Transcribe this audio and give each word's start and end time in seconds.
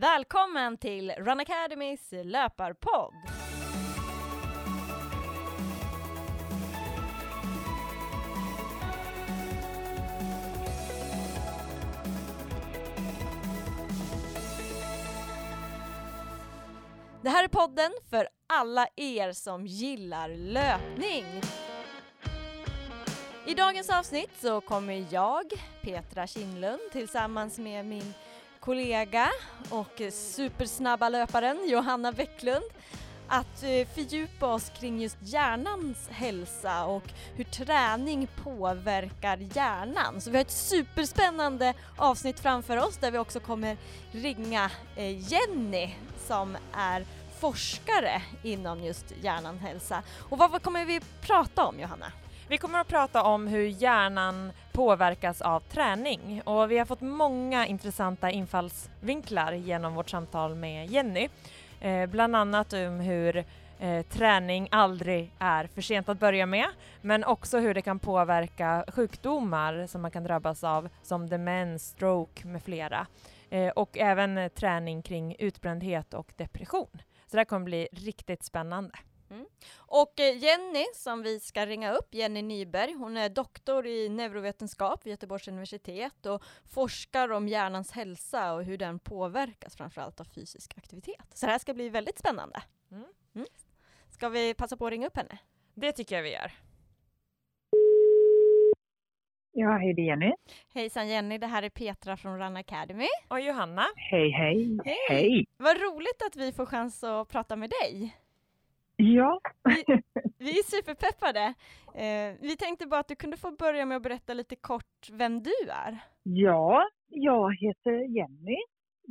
Välkommen 0.00 0.76
till 0.76 1.10
Run 1.10 1.40
Academys 1.40 2.08
löparpodd! 2.24 3.14
Det 17.22 17.28
här 17.28 17.44
är 17.44 17.48
podden 17.48 17.92
för 18.10 18.28
alla 18.46 18.86
er 18.96 19.32
som 19.32 19.66
gillar 19.66 20.28
löpning. 20.28 21.24
I 23.46 23.54
dagens 23.54 23.90
avsnitt 23.90 24.30
så 24.40 24.60
kommer 24.60 25.06
jag, 25.10 25.44
Petra 25.82 26.26
Kindlund, 26.26 26.80
tillsammans 26.92 27.58
med 27.58 27.86
min 27.86 28.14
kollega 28.60 29.28
och 29.70 30.02
supersnabba 30.12 31.08
löparen 31.08 31.68
Johanna 31.68 32.12
Bäcklund 32.12 32.64
att 33.28 33.62
eh, 33.62 33.88
fördjupa 33.94 34.46
oss 34.46 34.72
kring 34.80 35.00
just 35.00 35.16
hjärnans 35.20 36.08
hälsa 36.08 36.84
och 36.84 37.02
hur 37.36 37.44
träning 37.44 38.28
påverkar 38.44 39.36
hjärnan. 39.54 40.20
Så 40.20 40.30
vi 40.30 40.36
har 40.36 40.42
ett 40.42 40.50
superspännande 40.50 41.74
avsnitt 41.96 42.40
framför 42.40 42.76
oss 42.76 42.96
där 42.96 43.10
vi 43.10 43.18
också 43.18 43.40
kommer 43.40 43.76
ringa 44.12 44.70
eh, 44.96 45.32
Jenny 45.32 45.94
som 46.26 46.56
är 46.72 47.04
forskare 47.40 48.22
inom 48.42 48.84
just 48.84 49.04
hjärnan 49.22 49.58
hälsa. 49.58 50.02
Och 50.18 50.38
vad 50.38 50.62
kommer 50.62 50.84
vi 50.84 51.00
prata 51.20 51.66
om 51.66 51.80
Johanna? 51.80 52.12
Vi 52.50 52.58
kommer 52.58 52.80
att 52.80 52.88
prata 52.88 53.22
om 53.22 53.46
hur 53.46 53.66
hjärnan 53.66 54.52
påverkas 54.72 55.42
av 55.42 55.60
träning 55.60 56.42
och 56.44 56.70
vi 56.70 56.78
har 56.78 56.86
fått 56.86 57.00
många 57.00 57.66
intressanta 57.66 58.30
infallsvinklar 58.30 59.52
genom 59.52 59.94
vårt 59.94 60.10
samtal 60.10 60.54
med 60.54 60.86
Jenny. 60.86 61.28
Eh, 61.80 62.06
bland 62.06 62.36
annat 62.36 62.72
om 62.72 63.00
hur 63.00 63.44
eh, 63.78 64.02
träning 64.02 64.68
aldrig 64.70 65.32
är 65.38 65.66
för 65.66 65.82
sent 65.82 66.08
att 66.08 66.20
börja 66.20 66.46
med, 66.46 66.66
men 67.00 67.24
också 67.24 67.58
hur 67.58 67.74
det 67.74 67.82
kan 67.82 67.98
påverka 67.98 68.84
sjukdomar 68.88 69.86
som 69.86 70.02
man 70.02 70.10
kan 70.10 70.24
drabbas 70.24 70.64
av 70.64 70.88
som 71.02 71.28
demens, 71.28 71.88
stroke 71.88 72.46
med 72.46 72.62
flera. 72.62 73.06
Eh, 73.50 73.68
och 73.68 73.98
även 73.98 74.50
träning 74.50 75.02
kring 75.02 75.36
utbrändhet 75.38 76.14
och 76.14 76.32
depression. 76.36 77.02
Så 77.26 77.36
det 77.36 77.38
här 77.38 77.44
kommer 77.44 77.64
bli 77.64 77.88
riktigt 77.92 78.44
spännande. 78.44 78.92
Mm. 79.30 79.46
Och 79.76 80.20
eh, 80.20 80.38
Jenny 80.38 80.84
som 80.94 81.22
vi 81.22 81.40
ska 81.40 81.66
ringa 81.66 81.92
upp, 81.92 82.14
Jenny 82.14 82.42
Nyberg, 82.42 82.92
hon 82.92 83.16
är 83.16 83.28
doktor 83.28 83.86
i 83.86 84.08
neurovetenskap 84.08 85.06
vid 85.06 85.10
Göteborgs 85.10 85.48
universitet 85.48 86.26
och 86.26 86.42
forskar 86.64 87.32
om 87.32 87.48
hjärnans 87.48 87.92
hälsa 87.92 88.52
och 88.52 88.64
hur 88.64 88.78
den 88.78 88.98
påverkas 88.98 89.76
framförallt 89.76 90.20
av 90.20 90.24
fysisk 90.24 90.78
aktivitet. 90.78 91.26
Så 91.34 91.46
det 91.46 91.52
här 91.52 91.58
ska 91.58 91.74
bli 91.74 91.88
väldigt 91.88 92.18
spännande. 92.18 92.62
Mm. 92.90 93.04
Mm. 93.34 93.46
Ska 94.10 94.28
vi 94.28 94.54
passa 94.54 94.76
på 94.76 94.86
att 94.86 94.92
ringa 94.92 95.06
upp 95.06 95.16
henne? 95.16 95.38
Det 95.74 95.92
tycker 95.92 96.16
jag 96.16 96.22
vi 96.22 96.32
gör. 96.32 96.52
Ja, 99.52 99.76
hej 99.76 99.94
det 99.94 100.02
är 100.02 100.06
Jenny. 100.06 100.32
Hejsan 100.74 101.08
Jenny, 101.08 101.38
det 101.38 101.46
här 101.46 101.62
är 101.62 101.68
Petra 101.68 102.16
från 102.16 102.38
Run 102.38 102.56
Academy. 102.56 103.08
Och 103.28 103.40
Johanna. 103.40 103.86
Hej, 103.96 104.30
hej. 104.30 104.78
Hej. 104.84 104.96
hej. 105.08 105.46
Vad 105.56 105.80
roligt 105.80 106.22
att 106.26 106.36
vi 106.36 106.52
får 106.52 106.66
chans 106.66 107.04
att 107.04 107.28
prata 107.28 107.56
med 107.56 107.70
dig. 107.70 108.16
Ja. 109.00 109.40
Vi, 109.64 109.84
vi 110.38 110.50
är 110.58 110.62
superpeppade. 110.62 111.54
Eh, 111.94 112.36
vi 112.40 112.56
tänkte 112.56 112.86
bara 112.86 113.00
att 113.00 113.08
du 113.08 113.16
kunde 113.16 113.36
få 113.36 113.50
börja 113.50 113.86
med 113.86 113.96
att 113.96 114.02
berätta 114.02 114.34
lite 114.34 114.56
kort 114.56 115.10
vem 115.12 115.42
du 115.42 115.70
är. 115.86 115.98
Ja, 116.22 116.88
jag 117.08 117.54
heter 117.54 117.92
Jenny. 117.92 118.58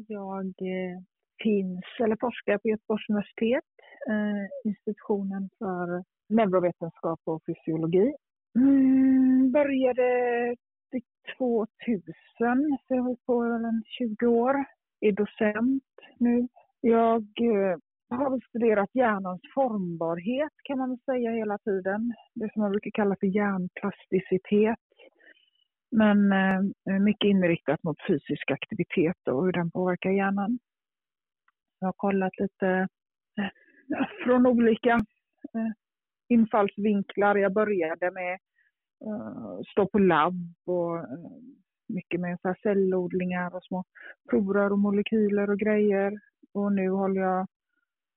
Jag 0.08 0.46
eh, 0.46 0.98
finns, 1.44 1.86
eller 2.04 2.18
forskar 2.20 2.58
på 2.58 2.68
Göteborgs 2.68 3.09
universitet, 3.09 3.70
eh, 4.09 4.70
institutionen 4.70 5.50
för 5.59 6.03
neurovetenskap 6.30 7.20
och 7.24 7.42
fysiologi. 7.46 8.14
Mm, 8.56 9.52
började 9.52 10.56
2000, 11.38 11.68
så 12.88 12.94
jag 12.94 12.97
har 12.97 13.03
hållit 13.03 13.25
på 13.25 13.42
en 13.44 13.84
20 13.86 14.25
år. 14.25 14.66
Är 15.02 15.12
docent 15.12 15.84
nu. 16.18 16.47
Jag 16.81 17.24
eh, 17.42 17.78
jag 18.09 18.18
har 18.18 18.40
studerat 18.50 18.90
hjärnans 18.94 19.42
formbarhet 19.53 20.53
kan 20.64 20.78
man 20.78 20.97
säga 20.97 21.31
hela 21.31 21.58
tiden. 21.58 22.14
Det 22.36 22.53
som 22.53 22.62
man 22.62 22.72
brukar 22.72 22.92
kalla 22.92 23.16
för 23.20 23.28
hjärnplasticitet. 23.28 24.80
Men 25.92 26.31
eh, 26.31 27.00
mycket 27.00 27.28
inriktat 27.28 27.84
mot 27.84 27.98
fysisk 28.08 28.52
aktivitet 28.52 29.28
och 29.28 29.46
hur 29.46 29.52
den 29.52 29.72
påverkar 29.72 30.09
hjärnan. 30.09 30.59
Jag 31.80 31.88
har 31.88 31.94
kollat 31.94 32.40
lite 32.40 32.88
eh, 33.38 34.06
från 34.24 34.48
olika 34.48 34.94
eh, 35.53 35.72
infallsvinklar. 36.30 37.36
Jag 37.36 37.53
började 37.53 38.12
med 38.12 38.40
att 39.59 39.68
stå 39.68 39.88
på 39.88 40.00
labb 40.00 40.53
och 40.66 40.98
eh, 40.98 41.03
mycket 41.88 42.19
med 42.19 42.38
så 42.42 42.56
cellodlingar 42.64 43.56
och 43.56 43.64
små 43.64 43.84
prover 44.30 44.72
och 44.72 44.80
molekyler 44.80 45.50
och 45.50 45.59
grejer. 45.59 46.19
Och 46.53 46.72
nu 46.72 46.90
håller 46.90 47.22
jag 47.22 47.48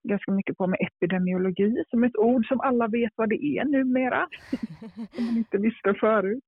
ganska 0.02 0.32
mycket 0.32 0.56
på 0.56 0.66
med 0.66 0.78
epidemiologi 0.80 1.84
som 1.90 2.04
ett 2.04 2.16
ord 2.16 2.46
som 2.46 2.60
alla 2.60 2.88
vet 2.88 3.12
vad 3.16 3.28
det 3.28 3.44
är 3.44 3.64
numera. 3.64 4.28
som 5.14 5.26
man 5.26 5.36
inte 5.36 5.58
visste 5.58 5.94
förut. 5.94 6.44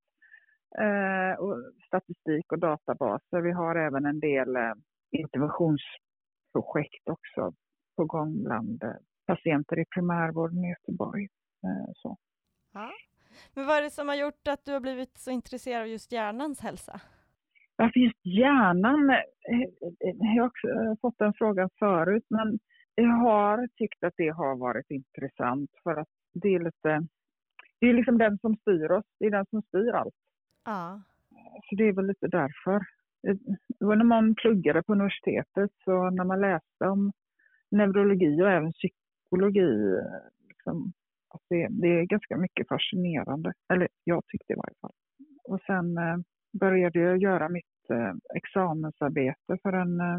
Eh, 0.78 1.41
och 1.41 1.56
statistik 1.87 2.53
och 2.53 2.59
databaser. 2.59 3.41
Vi 3.41 3.53
har 3.53 3.76
även 3.76 4.06
en 4.06 4.20
del 4.20 4.56
eh, 4.56 4.72
interventionsprojekt 5.10 7.09
också 7.10 7.53
på 7.97 8.04
gång 8.04 8.42
bland 8.44 8.82
eh, 8.82 8.91
patienter 9.26 9.78
i 9.78 9.84
primärvården 9.94 10.65
i 10.65 10.69
Göteborg. 10.71 11.25
Eh, 11.65 11.91
så. 11.94 12.16
Ja. 12.72 12.91
Men 13.54 13.66
vad 13.66 13.78
är 13.78 13.82
det 13.82 13.91
som 13.91 14.09
har 14.09 14.15
gjort 14.15 14.48
att 14.48 14.65
du 14.65 14.72
har 14.72 14.81
blivit 14.81 15.19
så 15.19 15.31
intresserad 15.31 15.82
av 15.82 15.88
just 15.88 16.12
hjärnans 16.12 16.60
hälsa? 16.60 17.00
Varför 17.76 18.00
just 18.00 18.26
hjärnan? 18.26 19.10
Eh, 19.10 19.60
eh, 19.60 20.34
jag 20.34 20.42
har 20.42 20.47
också 20.47 20.69
fått 21.00 21.19
den 21.19 21.32
frågan 21.38 21.71
förut, 21.78 22.26
men 22.28 22.59
jag 22.94 23.16
har 23.16 23.69
tyckt 23.77 24.05
att 24.05 24.15
det 24.16 24.28
har 24.28 24.56
varit 24.56 24.91
intressant 24.91 25.71
för 25.82 25.97
att 25.97 26.09
det 26.34 26.49
är 26.49 26.59
lite, 26.59 27.06
det 27.81 27.87
är 27.87 27.94
liksom 27.94 28.19
den 28.19 28.38
som 28.38 28.56
styr 28.56 28.91
oss, 28.91 29.05
det 29.19 29.27
är 29.27 29.31
den 29.31 29.47
som 29.47 29.62
styr 29.62 29.93
allt. 29.93 30.15
Ja. 30.65 31.03
Så 31.62 31.75
det 31.77 31.88
är 31.88 31.93
väl 31.93 32.06
lite 32.06 32.27
därför. 32.27 32.84
Det 33.78 33.84
var 33.84 33.97
när 33.97 34.04
man 34.04 34.34
pluggade 34.34 34.83
på 34.83 34.93
universitetet, 34.93 35.71
så 35.84 36.10
när 36.10 36.25
man 36.25 36.41
läste 36.41 36.84
om 36.84 37.12
neurologi 37.71 38.43
och 38.43 38.50
även 38.50 38.72
psykologi, 38.72 40.00
liksom, 40.49 40.93
att 41.34 41.43
det, 41.49 41.69
det 41.71 41.88
är 41.88 42.04
ganska 42.04 42.37
mycket 42.37 42.69
fascinerande. 42.69 43.53
Eller 43.72 43.88
jag 44.04 44.27
tyckte 44.27 44.53
i 44.53 44.56
varje 44.56 44.75
fall. 44.81 44.93
Och 45.44 45.60
sen 45.66 45.99
eh, 45.99 46.16
började 46.60 46.99
jag 46.99 47.19
göra 47.19 47.49
mitt 47.49 47.91
eh, 47.91 48.12
examensarbete 48.34 49.59
för 49.62 49.72
en 49.72 50.00
eh, 50.00 50.19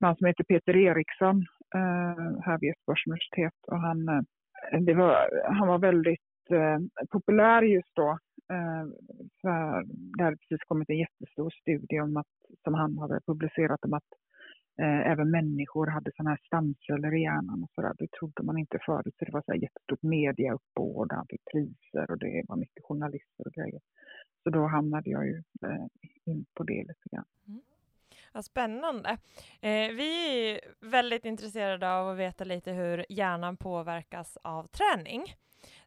man 0.00 0.16
som 0.16 0.26
heter 0.26 0.44
Peter 0.44 0.76
Eriksson 0.76 1.36
eh, 1.74 2.40
här 2.44 2.58
vid 2.60 2.68
Göteborgs 2.68 3.06
universitet. 3.06 3.58
Och 3.66 3.80
han, 3.80 4.08
eh, 4.08 4.80
det 4.80 4.94
var, 4.94 5.14
han 5.58 5.68
var 5.68 5.78
väldigt 5.78 6.50
eh, 6.50 6.78
populär 7.10 7.62
just 7.62 7.94
då. 7.94 8.18
Eh, 8.52 8.84
för 9.40 9.84
det 10.16 10.24
hade 10.24 10.36
precis 10.36 10.64
kommit 10.66 10.90
en 10.90 10.98
jättestor 10.98 11.50
studie 11.50 12.00
om 12.00 12.16
att, 12.16 12.32
som 12.64 12.74
han 12.74 12.98
hade 12.98 13.20
publicerat 13.26 13.84
om 13.84 13.94
att 13.94 14.10
eh, 14.82 15.10
även 15.12 15.30
människor 15.30 15.86
hade 15.86 16.10
sådana 16.16 16.30
här 16.30 16.40
stamceller 16.46 17.14
i 17.14 17.22
hjärnan 17.22 17.62
och 17.62 17.70
sådär. 17.74 17.94
Det 17.98 18.10
trodde 18.10 18.42
man 18.42 18.58
inte 18.58 18.78
förut. 18.86 19.14
Så 19.18 19.24
det 19.24 19.32
var 19.32 19.42
så 19.46 19.52
här 19.52 19.62
jättestort 19.62 20.02
mediauppbåd, 20.02 21.12
han 21.12 21.26
fick 21.28 21.44
priser 21.52 22.10
och 22.10 22.18
det 22.18 22.44
var 22.48 22.56
mycket 22.56 22.84
journalister 22.84 23.46
och 23.46 23.52
grejer. 23.52 23.80
Så 24.42 24.50
då 24.50 24.66
hamnade 24.66 25.10
jag 25.10 25.26
ju 25.26 25.42
eh, 25.64 25.86
in 26.24 26.44
på 26.54 26.62
det 26.62 26.80
lite 26.88 27.08
grann. 27.12 27.24
Mm. 27.48 27.60
Vad 28.32 28.44
spännande. 28.44 29.08
Eh, 29.60 29.90
vi 29.96 30.50
är 30.50 30.60
väldigt 30.80 31.24
intresserade 31.24 31.92
av 31.92 32.08
att 32.08 32.18
veta 32.18 32.44
lite 32.44 32.72
hur 32.72 33.06
hjärnan 33.08 33.56
påverkas 33.56 34.38
av 34.42 34.66
träning. 34.66 35.34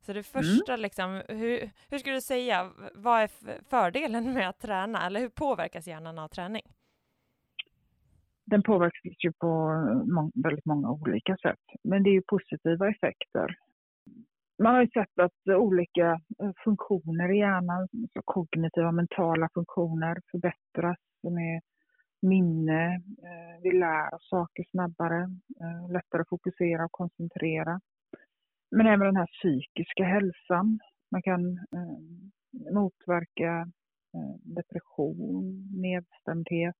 Så 0.01 0.13
det 0.13 0.33
mm. 0.33 0.43
första, 0.43 0.73
mm. 0.73 0.81
liksom, 0.81 1.21
hur, 1.27 1.69
hur 1.89 1.97
skulle 1.97 2.15
du 2.15 2.21
säga, 2.21 2.69
vad 2.93 3.21
är 3.21 3.29
fördelen 3.69 4.33
med 4.33 4.49
att 4.49 4.59
träna, 4.59 5.05
eller 5.05 5.19
hur 5.19 5.29
påverkas 5.29 5.87
hjärnan 5.87 6.19
av 6.19 6.27
träning? 6.27 6.63
Den 8.45 8.63
påverkas 8.63 9.15
ju 9.23 9.31
på 9.31 9.47
må 10.05 10.31
väldigt 10.35 10.65
många 10.65 10.91
olika 10.91 11.37
sätt, 11.37 11.59
men 11.83 12.03
det 12.03 12.09
är 12.09 12.13
ju 12.13 12.21
positiva 12.27 12.89
effekter. 12.89 13.57
Man 14.63 14.75
har 14.75 14.81
ju 14.81 14.87
sett 14.87 15.19
att 15.19 15.55
olika 15.57 16.11
eh, 16.11 16.51
funktioner 16.63 17.31
i 17.31 17.37
hjärnan, 17.37 17.87
så 18.13 18.21
kognitiva 18.25 18.91
mentala 18.91 19.49
funktioner 19.53 20.17
förbättras 20.31 20.97
med 21.21 21.61
minne, 22.23 22.93
eh, 23.23 23.61
vi 23.63 23.71
lär 23.79 24.13
oss 24.15 24.29
saker 24.29 24.63
snabbare, 24.71 25.21
eh, 25.61 25.91
lättare 25.91 26.21
att 26.21 26.29
fokusera 26.29 26.85
och 26.85 26.91
koncentrera. 26.91 27.79
Men 28.71 28.87
även 28.87 29.05
den 29.05 29.15
här 29.15 29.29
psykiska 29.39 30.03
hälsan. 30.03 30.79
Man 31.11 31.21
kan 31.21 31.57
eh, 31.57 32.73
motverka 32.73 33.67
depression, 34.43 35.67
nedstämdhet, 35.81 36.75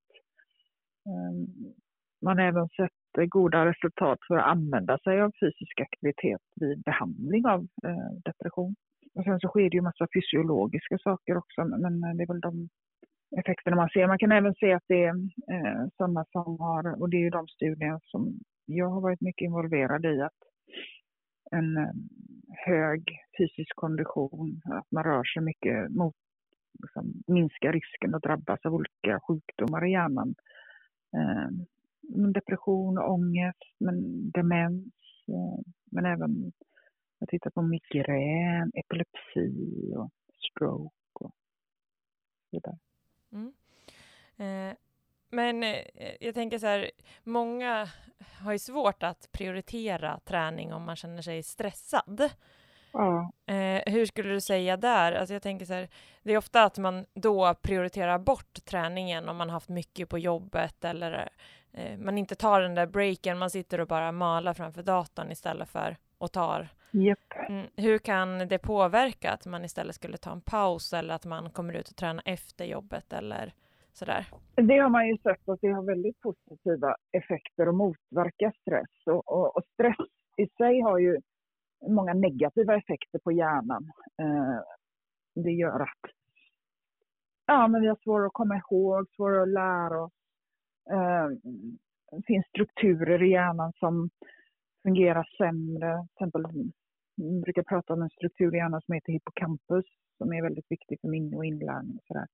man 2.22 2.38
har 2.38 2.46
även 2.46 2.70
sett 2.70 3.30
goda 3.30 3.66
resultat 3.66 4.20
för 4.28 4.38
att 4.38 4.52
använda 4.52 4.98
sig 4.98 5.22
av 5.22 5.32
fysisk 5.40 5.82
aktivitet 5.82 6.42
vid 6.56 6.84
behandling 6.84 7.46
av 7.46 7.68
depression. 8.26 8.76
Och 9.16 9.24
sen 9.24 9.40
så 9.40 9.48
sker 9.48 9.70
det 9.70 9.78
ju 9.78 9.82
massa 9.82 10.08
fysiologiska 10.14 10.98
saker 10.98 11.38
också, 11.38 11.66
men 11.66 12.02
det 12.02 12.24
är 12.24 12.28
väl 12.28 12.42
de 12.42 12.70
effekterna 13.40 13.76
man 13.76 13.90
ser. 13.90 14.08
Man 14.08 14.20
kan 14.20 14.32
även 14.32 14.56
se 14.56 14.74
att 14.74 14.84
det 14.88 15.04
är 15.04 15.16
eh, 15.52 15.88
sådana 15.98 16.26
som 16.32 16.60
har, 16.60 17.02
och 17.02 17.10
det 17.10 17.18
är 17.18 17.22
ju 17.22 17.30
de 17.30 17.48
studier 17.48 18.00
som 18.04 18.40
jag 18.66 18.90
har 18.90 19.02
varit 19.02 19.22
mycket 19.22 19.46
involverad 19.46 20.06
i, 20.06 20.22
att 20.22 20.40
en 21.52 21.78
eh, 21.78 21.94
hög 22.66 23.04
fysisk 23.38 23.76
kondition, 23.76 24.62
att 24.66 24.92
man 24.92 25.04
rör 25.04 25.24
sig 25.24 25.42
mycket 25.44 25.90
mot, 25.92 26.16
liksom, 26.82 27.24
minskar 27.28 27.74
risken 27.74 28.16
att 28.16 28.24
drabbas 28.24 28.66
av 28.66 28.74
olika 28.74 29.20
sjukdomar 29.28 29.86
i 29.86 29.92
hjärnan. 29.92 30.36
Eh, 31.16 31.50
depression, 32.34 32.98
ångest, 32.98 33.76
men 33.80 34.30
demens, 34.32 34.94
eh, 35.28 35.60
men 35.92 36.06
även 36.06 36.52
jag 37.20 37.30
tittar 37.30 37.52
på 37.52 37.62
migrän, 37.62 38.72
epilepsi 38.74 39.94
och 39.96 40.10
stroke 40.52 40.94
och 41.14 41.32
så 42.50 42.52
vidare. 42.52 42.78
Mm. 43.34 43.54
Eh, 44.38 44.78
men 45.30 45.64
eh, 45.64 45.86
jag 46.20 46.34
tänker 46.34 46.60
så 46.60 46.68
här, 46.68 46.92
många 47.24 47.90
har 48.42 48.52
ju 48.52 48.60
svårt 48.60 49.04
att 49.04 49.30
prioritera 49.32 50.20
träning 50.20 50.74
om 50.74 50.84
man 50.84 50.96
känner 50.96 51.22
sig 51.22 51.44
stressad. 51.44 52.30
Ja. 52.94 53.32
Eh, 53.46 53.94
hur 53.94 54.06
skulle 54.06 54.30
du 54.30 54.42
säga 54.42 54.78
där? 54.78 55.12
Alltså 55.12 55.34
jag 55.34 55.42
tänker 55.42 55.66
så 55.66 55.74
här, 55.74 55.90
det 56.24 56.34
är 56.34 56.38
ofta 56.38 56.64
att 56.64 56.78
man 56.78 57.06
då 57.14 57.54
prioriterar 57.54 58.20
bort 58.20 58.66
träningen 58.66 59.30
om 59.30 59.38
man 59.38 59.50
haft 59.50 59.70
mycket 59.70 60.10
på 60.10 60.20
jobbet 60.20 60.86
eller 60.86 61.30
eh, 61.72 61.98
man 61.98 62.18
inte 62.18 62.36
tar 62.36 62.62
den 62.62 62.76
där 62.76 62.88
breaken, 62.88 63.38
man 63.38 63.50
sitter 63.50 63.80
och 63.80 63.88
bara 63.88 64.12
malar 64.12 64.54
framför 64.54 64.84
datorn 64.84 65.32
istället 65.32 65.70
för 65.70 65.98
och 66.18 66.32
tar. 66.32 66.70
Yep. 66.94 67.20
Mm, 67.50 67.68
hur 67.76 67.98
kan 67.98 68.48
det 68.48 68.60
påverka 68.60 69.32
att 69.32 69.46
man 69.46 69.66
istället 69.66 69.96
skulle 69.96 70.18
ta 70.18 70.32
en 70.32 70.42
paus 70.42 70.94
eller 70.94 71.14
att 71.14 71.26
man 71.26 71.50
kommer 71.50 71.74
ut 71.74 71.90
och 71.90 71.96
träna 71.96 72.22
efter 72.26 72.66
jobbet 72.66 73.14
eller 73.14 73.54
sådär? 73.94 74.28
Det 74.56 74.78
har 74.78 74.90
man 74.90 75.08
ju 75.08 75.18
sett 75.18 75.50
att 75.50 75.62
det 75.62 75.68
har 75.68 75.84
väldigt 75.84 76.22
positiva 76.22 76.96
effekter 77.12 77.68
och 77.68 77.76
motverkar 77.76 78.54
stress. 78.62 79.06
Och, 79.06 79.32
och, 79.32 79.58
och 79.58 79.64
stress 79.74 80.08
i 80.38 80.48
sig 80.58 80.82
har 80.82 81.00
ju 81.00 81.18
många 81.88 82.14
negativa 82.14 82.76
effekter 82.76 83.20
på 83.20 83.32
hjärnan. 83.32 83.92
Eh, 84.22 84.62
det 85.44 85.52
gör 85.52 85.80
att 85.80 86.12
ja, 87.46 87.68
men 87.68 87.82
vi 87.82 87.88
har 87.88 87.98
svårare 88.04 88.28
att 88.28 88.34
komma 88.34 88.58
ihåg, 88.58 89.08
svårare 89.16 89.42
att 89.42 89.48
lära 89.48 90.04
oss. 90.04 90.14
Eh, 90.92 91.28
det 92.12 92.24
finns 92.26 92.46
strukturer 92.46 93.24
i 93.24 93.32
hjärnan 93.32 93.74
som 93.80 94.10
fungerar 94.84 95.30
sämre. 95.38 96.08
Till 96.18 96.26
exempel, 96.26 96.72
Mm, 97.18 97.42
brukar 97.42 97.64
prata 97.64 97.94
om 97.94 98.02
en 98.02 98.10
struktur 98.10 98.56
i 98.56 98.58
hjärnan 98.58 98.82
som 98.82 98.94
heter 98.94 99.14
hippocampus 99.14 99.86
som 100.18 100.34
är 100.34 100.42
väldigt 100.42 100.72
viktig 100.72 101.02
för 101.02 101.08
minne 101.08 101.38
och 101.38 101.46
inlärning. 101.46 101.98
Och, 101.98 102.04
sådär. 102.08 102.28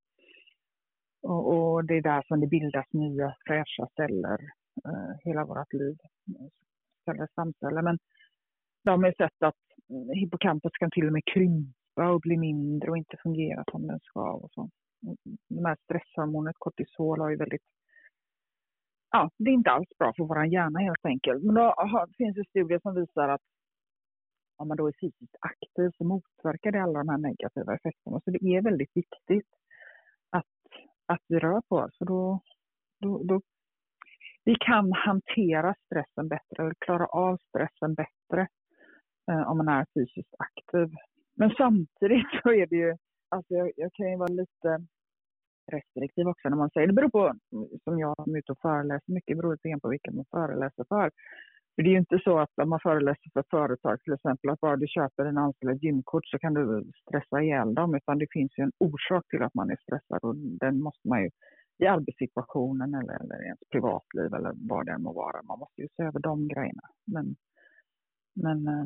Och, 1.22 1.54
och 1.54 1.86
det 1.86 1.98
är 1.98 2.02
där 2.02 2.24
som 2.28 2.40
det 2.40 2.48
bildas 2.48 2.94
nya 2.94 3.36
fräscha 3.48 3.88
celler 3.96 4.40
eh, 4.86 5.16
hela 5.24 5.46
vårt 5.46 5.74
liv. 5.74 5.98
Celler, 7.06 7.28
stamceller. 7.32 7.82
Men 7.82 7.98
de 8.84 9.04
har 9.04 9.12
sett 9.12 9.44
att 9.44 9.62
mm, 9.90 10.10
hippocampus 10.10 10.72
kan 10.80 10.92
till 10.92 11.08
och 11.08 11.14
med 11.14 11.26
krympa 11.26 12.10
och 12.14 12.22
bli 12.22 12.38
mindre 12.38 12.90
och 12.90 12.98
inte 12.98 13.18
fungera 13.24 13.64
som 13.72 13.88
den 13.88 14.00
ska. 14.00 14.32
Och 14.32 14.52
så. 14.52 14.70
De 15.50 15.66
här 15.66 15.78
stresshormonet 15.84 16.56
kortisol 16.58 17.20
har 17.20 17.30
ju 17.30 17.36
väldigt 17.36 17.64
ja, 19.12 19.30
det 19.38 19.50
är 19.50 19.54
inte 19.54 19.72
alls 19.72 19.90
bra 20.00 20.14
för 20.18 20.24
vår 20.24 20.46
hjärna 20.46 20.80
helt 20.80 21.06
enkelt. 21.06 21.44
Men 21.44 21.56
då 21.56 21.76
finns 22.18 22.36
det 22.36 22.50
studier 22.50 22.80
som 22.80 22.96
visar 22.96 23.30
att 23.30 23.42
om 24.60 24.68
man 24.68 24.78
då 24.78 24.88
är 24.88 24.94
fysiskt 25.02 25.36
aktiv 25.40 25.92
så 25.98 26.04
motverkar 26.04 26.72
det 26.72 26.84
alla 26.84 27.00
de 27.00 27.10
här 27.10 27.18
negativa 27.18 27.76
effekterna. 27.76 28.22
Så 28.24 28.32
det 28.32 28.44
är 28.44 28.62
väldigt 28.62 28.92
viktigt 28.94 29.50
att, 30.30 30.46
att 31.06 31.24
vi 31.28 31.40
rör 31.40 31.62
på 31.70 31.76
oss. 31.76 31.98
Då, 32.00 32.42
då, 33.00 33.24
då, 33.24 33.42
vi 34.46 34.56
kan 34.60 34.94
hantera 34.94 35.76
stressen 35.86 36.28
bättre, 36.28 36.64
eller 36.64 36.76
klara 36.80 37.06
av 37.06 37.38
stressen 37.38 37.94
bättre 37.94 38.48
eh, 39.32 39.52
om 39.52 39.58
man 39.58 39.68
är 39.68 39.86
fysiskt 39.94 40.36
aktiv. 40.40 40.96
Men 41.36 41.50
samtidigt 41.58 42.28
så 42.44 42.54
är 42.54 42.68
det 42.68 42.76
ju, 42.76 42.98
alltså 43.30 43.54
jag, 43.54 43.72
jag 43.76 43.94
kan 43.94 44.12
ju 44.12 44.18
vara 44.18 44.34
lite 44.34 44.86
restriktiv 45.72 46.28
också 46.28 46.50
när 46.50 46.58
man 46.58 46.70
säger, 46.70 46.88
det 46.88 46.94
beror 46.94 47.10
på, 47.10 47.26
mm, 47.54 47.70
som 47.84 48.00
jag 48.00 48.16
som 48.24 48.36
är 48.36 48.40
ute 48.40 48.52
och 48.52 48.62
föreläser 48.62 49.14
mycket, 49.14 49.38
beror 49.38 49.80
på 49.80 49.90
vilka 49.90 50.12
man 50.12 50.26
föreläser 50.32 50.86
för. 50.90 51.12
För 51.80 51.84
det 51.84 51.90
är 51.90 51.92
ju 51.92 52.00
inte 52.00 52.20
så 52.24 52.40
att 52.40 52.60
om 52.62 52.70
man 52.70 52.80
föreläser 52.80 53.30
för 53.34 53.44
företag 53.50 54.02
till 54.02 54.14
exempel, 54.14 54.50
att 54.50 54.60
bara 54.60 54.76
du 54.76 54.88
köper 54.88 55.26
en 55.26 55.38
anställd 55.38 55.84
gymkort 55.84 56.28
så 56.28 56.40
kan 56.40 56.54
du 56.54 56.92
stressa 57.08 57.42
ihjäl 57.42 57.74
dem, 57.74 57.96
utan 57.96 58.18
det 58.18 58.28
finns 58.32 58.52
ju 58.58 58.64
en 58.64 58.72
orsak 58.78 59.28
till 59.30 59.44
att 59.44 59.54
man 59.54 59.70
är 59.70 59.76
stressad 59.76 60.20
och 60.22 60.36
den 60.36 60.82
måste 60.82 61.08
man 61.08 61.24
ju 61.24 61.30
i 61.78 61.86
arbetssituationen 61.86 62.94
eller, 62.94 63.14
eller 63.24 63.44
i 63.44 63.46
ens 63.46 63.60
privatliv 63.72 64.34
eller 64.34 64.52
vad 64.56 64.86
det 64.86 64.92
än 64.92 65.04
må 65.04 65.14
vara, 65.14 65.44
man 65.44 65.60
måste 65.60 65.82
ju 65.82 65.88
se 65.98 66.04
över 66.04 66.20
de 66.20 66.48
grejerna. 66.48 66.88
Men, 67.06 67.36
men 68.36 68.68
eh, 68.68 68.86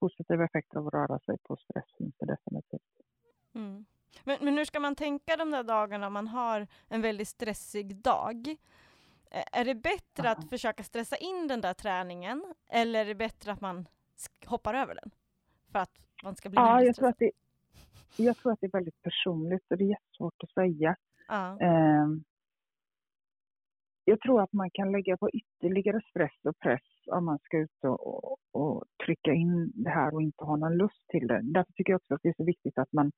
positiva 0.00 0.44
effekter 0.44 0.78
av 0.78 0.86
att 0.86 0.94
röra 0.94 1.18
sig 1.18 1.36
på 1.48 1.56
stress 1.56 1.88
finns 1.98 2.14
det 2.18 2.26
definitivt. 2.26 2.94
Mm. 3.54 3.84
Men, 4.24 4.36
men 4.40 4.58
hur 4.58 4.64
ska 4.64 4.80
man 4.80 4.94
tänka 4.94 5.36
de 5.36 5.50
där 5.50 5.64
dagarna 5.64 6.06
om 6.06 6.12
man 6.12 6.28
har 6.28 6.66
en 6.88 7.02
väldigt 7.02 7.28
stressig 7.28 7.96
dag? 7.96 8.56
Är 9.52 9.64
det 9.64 9.74
bättre 9.74 10.30
att 10.30 10.50
försöka 10.50 10.82
stressa 10.82 11.16
in 11.16 11.48
den 11.48 11.60
där 11.60 11.74
träningen 11.74 12.54
eller 12.68 13.00
är 13.00 13.04
det 13.04 13.14
bättre 13.14 13.52
att 13.52 13.60
man 13.60 13.86
hoppar 14.46 14.74
över 14.74 14.94
den? 14.94 15.10
För 15.72 15.78
att 15.78 15.90
man 16.22 16.36
ska 16.36 16.48
bli 16.48 16.56
ja, 16.56 16.82
jag 16.82 16.96
tror, 16.96 17.08
att 17.08 17.18
det, 17.18 17.30
jag 18.16 18.36
tror 18.36 18.52
att 18.52 18.60
det 18.60 18.66
är 18.66 18.70
väldigt 18.70 19.02
personligt 19.02 19.70
och 19.70 19.78
det 19.78 19.84
är 19.84 19.88
jättesvårt 19.88 20.42
att 20.42 20.50
säga. 20.50 20.96
Ja. 21.28 21.58
Um, 21.60 22.24
jag 24.04 24.20
tror 24.20 24.42
att 24.42 24.52
man 24.52 24.70
kan 24.70 24.92
lägga 24.92 25.16
på 25.16 25.30
ytterligare 25.30 26.00
stress 26.10 26.44
och 26.44 26.58
press 26.58 26.82
om 27.06 27.24
man 27.24 27.38
ska 27.38 27.58
ut 27.58 27.84
och, 27.84 28.24
och, 28.24 28.38
och, 28.52 28.84
trycka 29.06 29.32
in 29.32 29.72
det 29.74 29.90
här 29.90 30.14
och 30.14 30.22
inte 30.22 30.44
ha 30.44 30.56
någon 30.56 30.76
lust 30.76 31.08
till 31.08 31.26
det. 31.26 31.40
Därför 31.42 31.72
tycker 31.72 31.92
jag 31.92 31.98
också 31.98 32.14
att 32.14 32.22
det 32.22 32.28
är 32.28 32.34
så 32.36 32.44
viktigt 32.44 32.78
att 32.78 32.92
man 32.92 33.12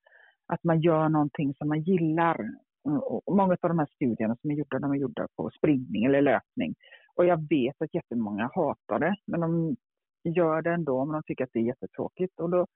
att 0.46 0.64
man 0.64 0.80
gör 0.80 1.08
någonting 1.08 1.54
som 1.54 1.68
man 1.68 1.82
gillar. 1.82 2.50
Och 2.86 3.36
många 3.36 3.56
av 3.62 3.68
de 3.68 3.78
här 3.78 3.88
studierna 3.94 4.36
som 4.36 4.50
är 4.50 4.54
gjorda, 4.54 4.78
de 4.78 4.92
är 4.92 4.96
gjorda 4.96 5.26
på 5.36 5.50
springning 5.50 6.04
eller 6.04 6.22
löpning. 6.22 6.74
Och 7.14 7.26
jag 7.26 7.48
vet 7.48 7.82
att 7.82 7.94
jättemånga 7.94 8.50
hatar 8.54 8.98
det, 8.98 9.16
men 9.26 9.40
de 9.40 9.76
gör 10.24 10.62
det 10.62 10.70
ändå, 10.70 11.04
men 11.04 11.12
de 11.12 11.22
tycker 11.22 11.44
att 11.44 11.50
det 11.52 11.58
är 11.58 11.62
jättetråkigt. 11.62 12.40
Och, 12.40 12.50
då, 12.50 12.66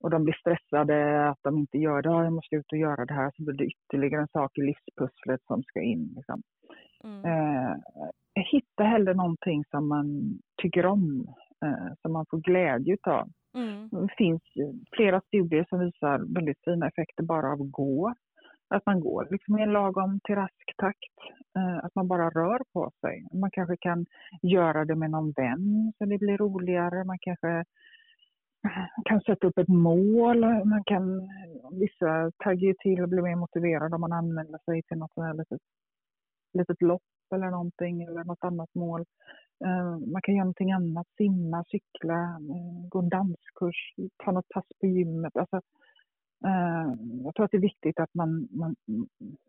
och 0.00 0.10
de 0.10 0.24
blir 0.24 0.34
stressade 0.34 1.28
att 1.28 1.38
de 1.42 1.58
inte 1.58 1.78
gör 1.78 2.02
det. 2.02 2.08
jag 2.08 2.32
måste 2.32 2.56
ut 2.56 2.72
och 2.72 2.78
göra 2.78 3.04
det 3.04 3.14
här. 3.14 3.32
Så 3.36 3.44
blir 3.44 3.54
det 3.54 3.66
ytterligare 3.66 4.22
en 4.22 4.28
sak 4.28 4.58
i 4.58 4.62
livspusslet 4.62 5.40
som 5.46 5.62
ska 5.62 5.80
in. 5.80 6.12
Liksom. 6.16 6.42
Mm. 7.04 7.24
Eh, 7.24 7.76
hitta 8.52 8.82
hellre 8.84 9.14
någonting 9.14 9.64
som 9.70 9.88
man 9.88 10.38
tycker 10.62 10.86
om, 10.86 11.34
eh, 11.64 11.94
som 12.02 12.12
man 12.12 12.26
får 12.30 12.38
glädje 12.38 12.96
av. 13.02 13.28
Mm. 13.54 13.88
Det 13.88 14.14
finns 14.16 14.42
flera 14.92 15.20
studier 15.20 15.66
som 15.68 15.78
visar 15.80 16.34
väldigt 16.34 16.64
fina 16.64 16.88
effekter 16.88 17.22
bara 17.22 17.52
av 17.52 17.62
att 17.62 17.72
gå. 17.72 18.14
Att 18.70 18.86
man 18.86 19.00
går 19.00 19.28
liksom 19.30 19.58
i 19.58 19.62
en 19.62 19.72
lagom 19.72 20.20
till 20.24 20.34
rask 20.34 20.74
takt. 20.76 21.16
Eh, 21.56 21.84
att 21.84 21.94
man 21.94 22.08
bara 22.08 22.30
rör 22.30 22.60
på 22.72 22.90
sig. 23.00 23.26
Man 23.32 23.50
kanske 23.50 23.76
kan 23.76 24.06
göra 24.42 24.84
det 24.84 24.94
med 24.94 25.10
någon 25.10 25.32
vän 25.32 25.92
så 25.98 26.04
det 26.04 26.18
blir 26.18 26.36
roligare. 26.36 27.04
Man 27.04 27.18
kanske 27.20 27.48
eh, 28.64 28.86
kan 29.04 29.20
sätta 29.20 29.46
upp 29.46 29.58
ett 29.58 29.68
mål. 29.68 30.40
Man 30.64 30.84
kan, 30.84 31.28
vissa 31.72 32.30
taggar 32.44 32.74
till 32.82 33.02
och 33.02 33.08
blir 33.08 33.22
mer 33.22 33.36
motiverade 33.36 33.94
om 33.94 34.00
man 34.00 34.12
anmäler 34.12 34.58
sig 34.64 34.82
till 34.82 34.98
något 34.98 35.36
litet, 35.36 35.60
litet 36.52 36.82
lopp 36.82 37.02
eller 37.34 37.50
någonting 37.50 38.02
eller 38.02 38.24
något 38.24 38.44
annat 38.44 38.74
mål. 38.74 39.04
Eh, 39.64 39.98
man 40.12 40.22
kan 40.22 40.34
göra 40.34 40.44
någonting 40.44 40.72
annat, 40.72 41.06
simma, 41.16 41.64
cykla, 41.64 42.38
gå 42.88 42.98
en 42.98 43.08
danskurs, 43.08 43.94
ta 44.24 44.32
något 44.32 44.48
pass 44.48 44.66
på 44.80 44.86
gymmet. 44.86 45.36
Alltså, 45.36 45.60
Eh, 46.44 46.94
jag 47.24 47.34
tror 47.34 47.44
att 47.44 47.50
det 47.50 47.56
är 47.56 47.60
viktigt 47.60 48.00
att 48.00 48.14
man, 48.14 48.48
man, 48.50 48.76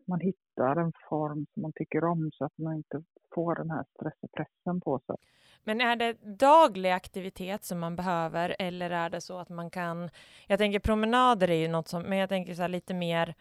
man 0.08 0.20
hittar 0.20 0.76
en 0.76 0.92
form 1.10 1.46
som 1.54 1.62
man 1.62 1.72
tycker 1.76 2.04
om 2.04 2.30
så 2.34 2.46
att 2.46 2.58
man 2.58 2.76
inte 2.76 3.04
får 3.36 3.56
den 3.56 3.72
här 3.72 3.86
stress 3.96 4.14
och 4.22 4.32
pressen 4.32 4.82
på 4.82 5.00
sig. 5.00 5.16
Men 5.64 5.82
är 5.82 5.96
det 5.96 6.38
daglig 6.40 6.92
aktivitet 6.92 7.64
som 7.64 7.80
man 7.80 7.96
behöver 7.96 8.56
eller 8.60 8.90
är 8.90 9.10
det 9.10 9.22
så 9.22 9.38
att 9.38 9.50
man 9.50 9.70
kan, 9.70 10.10
jag 10.48 10.60
tänker 10.60 10.80
promenader 10.80 11.50
är 11.50 11.56
ju 11.56 11.68
något 11.68 11.88
som, 11.88 12.02
men 12.02 12.18
jag 12.18 12.30
tänker 12.30 12.54
så 12.54 12.68
lite 12.68 12.94
mer 12.94 13.36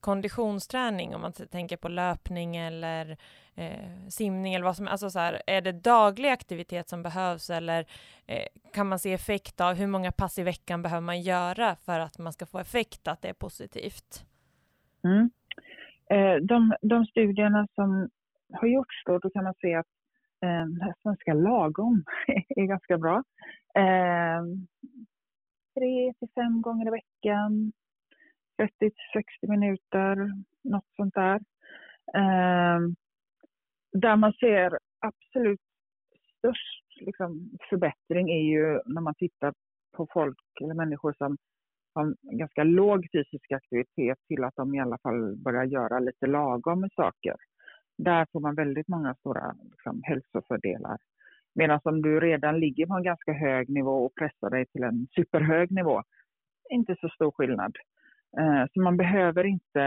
konditionsträning 0.00 1.14
om 1.14 1.20
man 1.20 1.32
tänker 1.32 1.76
på 1.76 1.88
löpning 1.88 2.56
eller 2.56 3.16
eh, 3.54 4.08
simning 4.08 4.54
eller 4.54 4.64
vad 4.64 4.76
som 4.76 4.88
alltså 4.88 5.10
så 5.10 5.18
här, 5.18 5.42
är 5.46 5.60
det 5.60 5.72
daglig 5.72 6.28
aktivitet 6.28 6.88
som 6.88 7.02
behövs 7.02 7.50
eller 7.50 7.86
eh, 8.26 8.46
kan 8.72 8.88
man 8.88 8.98
se 8.98 9.12
effekt 9.12 9.60
av 9.60 9.74
hur 9.74 9.86
många 9.86 10.12
pass 10.12 10.38
i 10.38 10.42
veckan 10.42 10.82
behöver 10.82 11.00
man 11.00 11.20
göra 11.20 11.76
för 11.76 12.00
att 12.00 12.18
man 12.18 12.32
ska 12.32 12.46
få 12.46 12.58
effekt 12.58 13.08
att 13.08 13.22
det 13.22 13.28
är 13.28 13.34
positivt? 13.34 14.24
Mm. 15.04 15.30
Eh, 16.10 16.36
de, 16.42 16.74
de 16.82 17.06
studierna 17.06 17.66
som 17.74 18.08
har 18.52 18.68
gjorts 18.68 19.02
då, 19.06 19.18
då 19.18 19.30
kan 19.30 19.44
man 19.44 19.54
se 19.60 19.74
att 19.74 19.86
eh, 20.44 20.92
svenska 21.02 21.34
lagom 21.34 22.04
är 22.48 22.66
ganska 22.66 22.98
bra. 22.98 23.22
Eh, 23.74 24.42
tre 25.74 26.12
till 26.18 26.28
fem 26.34 26.62
gånger 26.62 26.86
i 26.86 26.90
veckan, 26.90 27.72
30–60 28.60 29.48
minuter, 29.48 30.32
något 30.62 30.88
sånt 30.96 31.14
där. 31.14 31.40
Eh, 32.14 32.80
där 33.92 34.16
man 34.16 34.32
ser 34.32 34.78
absolut 34.98 35.60
störst 36.38 37.00
liksom, 37.00 37.50
förbättring 37.70 38.30
är 38.30 38.42
ju 38.42 38.80
när 38.86 39.00
man 39.00 39.14
tittar 39.14 39.54
på 39.96 40.06
folk 40.12 40.38
eller 40.60 40.74
människor 40.74 41.14
som 41.18 41.36
har 41.94 42.14
ganska 42.22 42.64
låg 42.64 43.06
fysisk 43.12 43.52
aktivitet 43.52 44.18
till 44.28 44.44
att 44.44 44.56
de 44.56 44.74
i 44.74 44.80
alla 44.80 44.98
fall 44.98 45.36
börjar 45.36 45.64
göra 45.64 45.98
lite 45.98 46.26
lagom 46.26 46.80
med 46.80 46.90
saker. 46.96 47.36
Där 47.98 48.26
får 48.32 48.40
man 48.40 48.54
väldigt 48.54 48.88
många 48.88 49.14
stora 49.14 49.54
liksom, 49.70 50.02
hälsofördelar. 50.02 50.98
Medan 51.54 51.80
om 51.84 52.02
du 52.02 52.20
redan 52.20 52.60
ligger 52.60 52.86
på 52.86 52.94
en 52.94 53.02
ganska 53.02 53.32
hög 53.32 53.68
nivå 53.68 54.04
och 54.04 54.14
pressar 54.14 54.50
dig 54.50 54.66
till 54.66 54.82
en 54.82 55.06
superhög 55.14 55.70
nivå, 55.70 56.02
inte 56.70 56.96
så 57.00 57.08
stor 57.08 57.30
skillnad. 57.30 57.76
Eh, 58.38 58.64
så 58.72 58.80
man 58.80 58.96
behöver 58.96 59.44
inte 59.44 59.80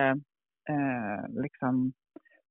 eh, 0.70 1.42
liksom 1.44 1.94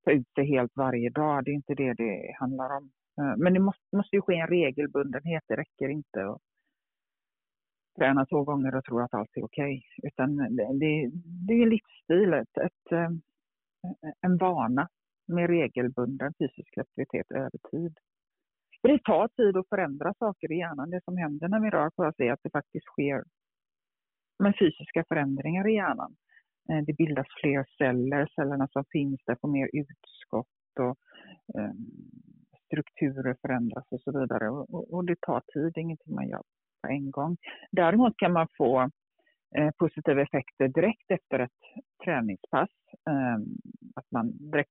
ta 0.05 0.11
ut 0.11 0.29
sig 0.35 0.47
helt 0.47 0.77
varje 0.77 1.11
dag, 1.11 1.45
det 1.45 1.51
är 1.51 1.55
inte 1.55 1.75
det 1.75 1.95
det 1.95 2.37
handlar 2.39 2.77
om. 2.77 2.91
Eh, 3.21 3.37
men 3.37 3.55
det 3.55 3.61
måste, 3.61 3.97
måste 3.97 4.17
ju 4.17 4.23
ske 4.23 4.35
en 4.35 4.47
regelbundenhet, 4.47 5.43
det 5.49 5.57
räcker 5.57 5.89
inte 5.89 6.27
att 6.27 6.41
träna 7.99 8.27
två 8.27 8.45
gånger 8.45 8.75
och 8.75 8.85
tro 8.85 9.01
att 9.01 9.15
allt 9.15 9.37
är 9.37 9.45
okej. 9.45 9.83
Okay. 9.99 10.09
Utan 10.09 10.37
det, 10.37 10.79
det, 10.81 11.11
det 11.47 11.53
är 11.53 11.63
en 11.63 11.69
livsstil, 11.69 12.33
ett, 12.33 12.59
ett, 12.59 12.93
eh, 12.93 13.11
en 14.21 14.37
vana 14.37 14.89
med 15.27 15.51
regelbunden 15.51 16.33
fysisk 16.39 16.79
aktivitet 16.79 17.31
över 17.31 17.71
tid. 17.71 17.99
Det 18.83 19.05
tar 19.05 19.29
tid 19.29 19.57
att 19.57 19.69
förändra 19.69 20.15
saker 20.15 20.53
i 20.53 20.59
hjärnan. 20.59 20.91
Det 20.91 21.05
som 21.05 21.17
händer 21.17 21.49
när 21.49 21.61
vi 21.61 21.71
rör 21.71 21.91
på 21.91 22.03
oss 22.03 22.15
är 22.19 22.33
att 22.33 22.43
det 22.43 22.51
faktiskt 22.51 22.87
sker 22.87 23.25
med 24.39 24.55
fysiska 24.59 25.05
förändringar 25.09 25.69
i 25.69 25.75
hjärnan. 25.75 26.17
Eh, 26.71 26.85
det 26.87 26.93
bildas 26.93 27.27
fler 27.41 27.65
celler, 27.79 28.29
cellerna 28.35 28.69
som 28.69 28.85
finns 28.93 29.21
där 29.27 29.37
får 29.41 29.49
mer 29.49 29.69
utskott 29.73 30.79
och 30.81 30.97
eh, 31.59 31.73
strukturer 32.67 33.37
förändras 33.41 33.87
och 33.91 34.01
så 34.01 34.21
vidare. 34.21 34.51
Och, 34.51 35.05
det 35.05 35.21
tar 35.21 35.41
tid, 35.41 35.73
det 35.75 35.81
är 35.81 35.83
ingenting 35.83 36.15
man 36.15 36.29
gör 36.29 36.43
på 36.83 36.89
en 36.89 37.11
gång. 37.11 37.37
Däremot 37.71 38.17
kan 38.17 38.33
man 38.33 38.49
få 38.57 38.91
eh, 39.57 39.71
positiva 39.79 40.23
effekter 40.23 40.69
direkt 40.69 41.11
efter 41.11 41.39
ett 41.39 41.61
träningspass. 42.05 42.71
Att 43.95 44.11
man 44.11 44.51
direkt 44.51 44.71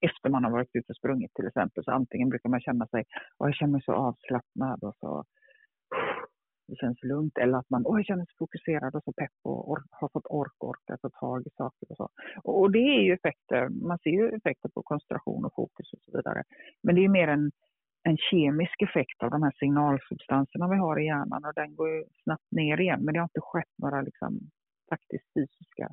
efter 0.00 0.30
man 0.30 0.44
har 0.44 0.50
varit 0.50 0.76
ute 0.76 0.92
och 0.92 0.96
sprungit 0.96 1.34
till 1.34 1.46
exempel, 1.46 1.84
så 1.84 1.90
antingen 1.90 2.28
brukar 2.28 2.48
man 2.48 2.60
känna 2.60 2.86
sig, 2.86 3.04
och 3.38 3.46
jag 3.48 3.54
känner 3.54 3.72
mig 3.72 3.82
så 3.84 3.92
avslappnad 3.92 4.84
och 4.84 4.96
så 5.00 5.24
det 6.68 6.76
känns 6.76 7.02
lugnt 7.02 7.38
eller 7.38 7.58
att 7.58 7.70
man 7.70 7.82
oj, 7.84 8.04
känner 8.04 8.24
sig 8.24 8.34
fokuserad 8.38 8.94
och 8.94 9.04
så 9.04 9.12
pepp 9.12 9.38
och 9.42 9.70
or 9.70 9.82
har 9.90 10.08
fått 10.08 10.26
ork 10.26 10.54
och 10.58 10.68
orkat 10.68 11.00
ta 11.00 11.10
tag 11.10 11.46
i 11.46 11.50
saker 11.50 11.90
och 11.90 11.96
så. 11.96 12.08
Och, 12.44 12.60
och, 12.60 12.70
det 12.70 12.78
är 12.78 13.02
ju 13.02 13.12
effekter, 13.12 13.68
man 13.68 13.98
ser 13.98 14.10
ju 14.10 14.28
effekter 14.28 14.68
på 14.68 14.82
koncentration 14.82 15.44
och 15.44 15.54
fokus 15.54 15.92
och 15.92 16.02
så 16.04 16.16
vidare. 16.16 16.42
Men 16.82 16.94
det 16.94 17.00
är 17.00 17.02
ju 17.08 17.08
mer 17.08 17.28
en, 17.28 17.50
en 18.02 18.16
kemisk 18.16 18.82
effekt 18.82 19.22
av 19.22 19.30
de 19.30 19.42
här 19.42 19.54
signalsubstanserna 19.58 20.68
vi 20.68 20.76
har 20.76 21.00
i 21.00 21.06
hjärnan 21.06 21.44
och 21.44 21.54
den 21.54 21.76
går 21.76 21.88
ju 21.90 22.04
snabbt 22.22 22.50
ner 22.50 22.80
igen. 22.80 23.00
Men 23.04 23.14
det 23.14 23.20
har 23.20 23.30
inte 23.32 23.40
skett 23.40 23.74
några 23.78 24.00
liksom, 24.02 24.40
faktiskt 24.88 25.26
fysiska 25.34 25.88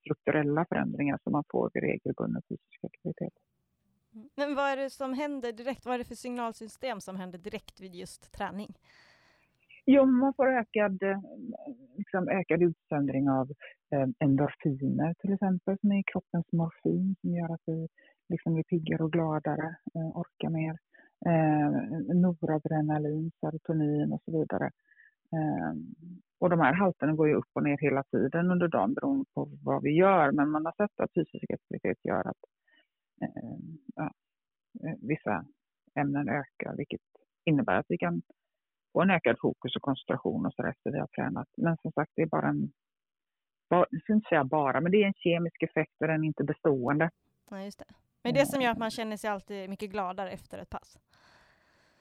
strukturella 0.00 0.64
förändringar 0.68 1.18
som 1.22 1.32
man 1.32 1.44
får 1.52 1.70
vid 1.74 1.82
regelbunden 1.82 2.42
fysisk 2.48 2.84
aktivitet. 2.84 3.34
Mm. 4.14 4.28
Men 4.34 4.54
vad 4.54 4.64
är 4.64 4.76
det 4.76 4.90
som 4.90 5.14
händer 5.14 5.52
direkt? 5.52 5.86
Vad 5.86 5.94
är 5.94 5.98
det 5.98 6.04
för 6.04 6.14
signalsystem 6.14 7.00
som 7.00 7.16
händer 7.16 7.38
direkt 7.38 7.80
vid 7.80 7.94
just 7.94 8.32
träning? 8.32 8.74
Jo, 9.90 10.06
man 10.06 10.34
får 10.34 10.48
ökad, 10.48 11.02
eh, 11.02 11.20
liksom 11.96 12.28
ökad 12.28 12.62
utsöndring 12.62 13.30
av 13.30 13.50
eh, 13.92 14.08
endorfiner 14.18 15.14
till 15.18 15.32
exempel, 15.32 15.78
som 15.80 15.92
är 15.92 16.02
kroppens 16.12 16.52
morfin 16.52 17.16
som 17.20 17.30
gör 17.34 17.54
att 17.54 17.62
vi 17.66 17.88
liksom 18.28 18.54
blir 18.54 18.64
piggare 18.64 19.02
och 19.02 19.12
gladare, 19.12 19.76
eh, 19.94 20.18
orkar 20.18 20.50
mer. 20.50 20.76
Eh, 21.26 21.70
noradrenalin, 22.16 23.30
serotonin 23.40 24.12
och 24.12 24.22
så 24.24 24.38
vidare. 24.38 24.70
Eh, 25.32 25.72
och 26.40 26.50
de 26.50 26.60
här 26.60 26.72
halterna 26.72 27.12
går 27.12 27.28
ju 27.28 27.34
upp 27.34 27.50
och 27.52 27.62
ner 27.62 27.78
hela 27.80 28.02
tiden 28.02 28.50
under 28.50 28.68
dagen 28.68 28.94
beroende 28.94 29.24
på 29.34 29.48
vad 29.64 29.82
vi 29.82 29.90
gör. 29.90 30.32
Men 30.32 30.50
man 30.50 30.64
har 30.64 30.72
sett 30.72 31.00
att 31.00 31.14
fysisk 31.14 31.50
aktivitet 31.50 31.98
gör 32.04 32.28
att 32.28 32.42
eh, 33.22 33.58
ja, 33.94 34.10
eh, 34.84 34.96
vissa 35.00 35.44
ämnen 35.94 36.28
ökar, 36.28 36.76
vilket 36.76 37.00
innebär 37.44 37.76
att 37.78 37.86
vi 37.88 37.98
kan 37.98 38.22
få 38.92 39.02
en 39.02 39.10
ökad 39.10 39.36
fokus 39.40 39.76
och 39.76 39.82
koncentration 39.82 40.46
och 40.46 40.54
så 40.54 40.66
efter 40.66 40.90
vi 40.90 40.98
har 40.98 41.06
tränat. 41.06 41.48
Men 41.56 41.76
som 41.82 41.92
sagt, 41.92 42.12
det 42.14 42.22
är 42.22 42.26
bara 42.26 42.48
en, 42.48 42.72
jag 43.68 43.86
ska 44.02 44.12
inte 44.12 44.28
säga 44.28 44.44
bara, 44.44 44.80
men 44.80 44.92
det 44.92 45.02
är 45.02 45.06
en 45.06 45.14
kemisk 45.14 45.62
effekt 45.62 45.92
och 46.00 46.06
den 46.06 46.24
är 46.24 46.26
inte 46.26 46.44
bestående. 46.44 47.10
Ja, 47.50 47.62
just 47.62 47.78
det. 47.78 47.94
Men 48.22 48.34
det 48.34 48.46
som 48.46 48.60
gör 48.60 48.70
att 48.70 48.78
man 48.78 48.90
känner 48.90 49.16
sig 49.16 49.30
alltid 49.30 49.70
mycket 49.70 49.90
gladare 49.90 50.30
efter 50.30 50.58
ett 50.58 50.70
pass? 50.70 50.98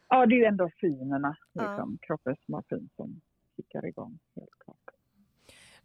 Ja, 0.10 0.26
det 0.26 0.36
är 0.36 0.38
ju 0.38 0.46
endorfinerna, 0.46 1.38
liksom, 1.54 1.98
ja. 2.02 2.08
kroppens 2.08 2.48
morfin 2.48 2.90
som 2.96 3.22
kickar 3.56 3.86
igång, 3.86 4.20
helt 4.36 4.60
klart. 4.60 4.78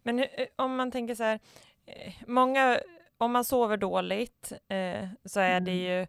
Men 0.03 0.19
eh, 0.19 0.25
om 0.55 0.75
man 0.75 0.91
tänker 0.91 1.15
så 1.15 1.23
här, 1.23 1.39
eh, 1.85 2.13
många, 2.27 2.77
om 3.17 3.31
man 3.31 3.43
sover 3.43 3.77
dåligt 3.77 4.51
eh, 4.67 5.07
så 5.25 5.39
är 5.39 5.57
mm. 5.57 5.65
det 5.65 5.75
ju 5.75 6.07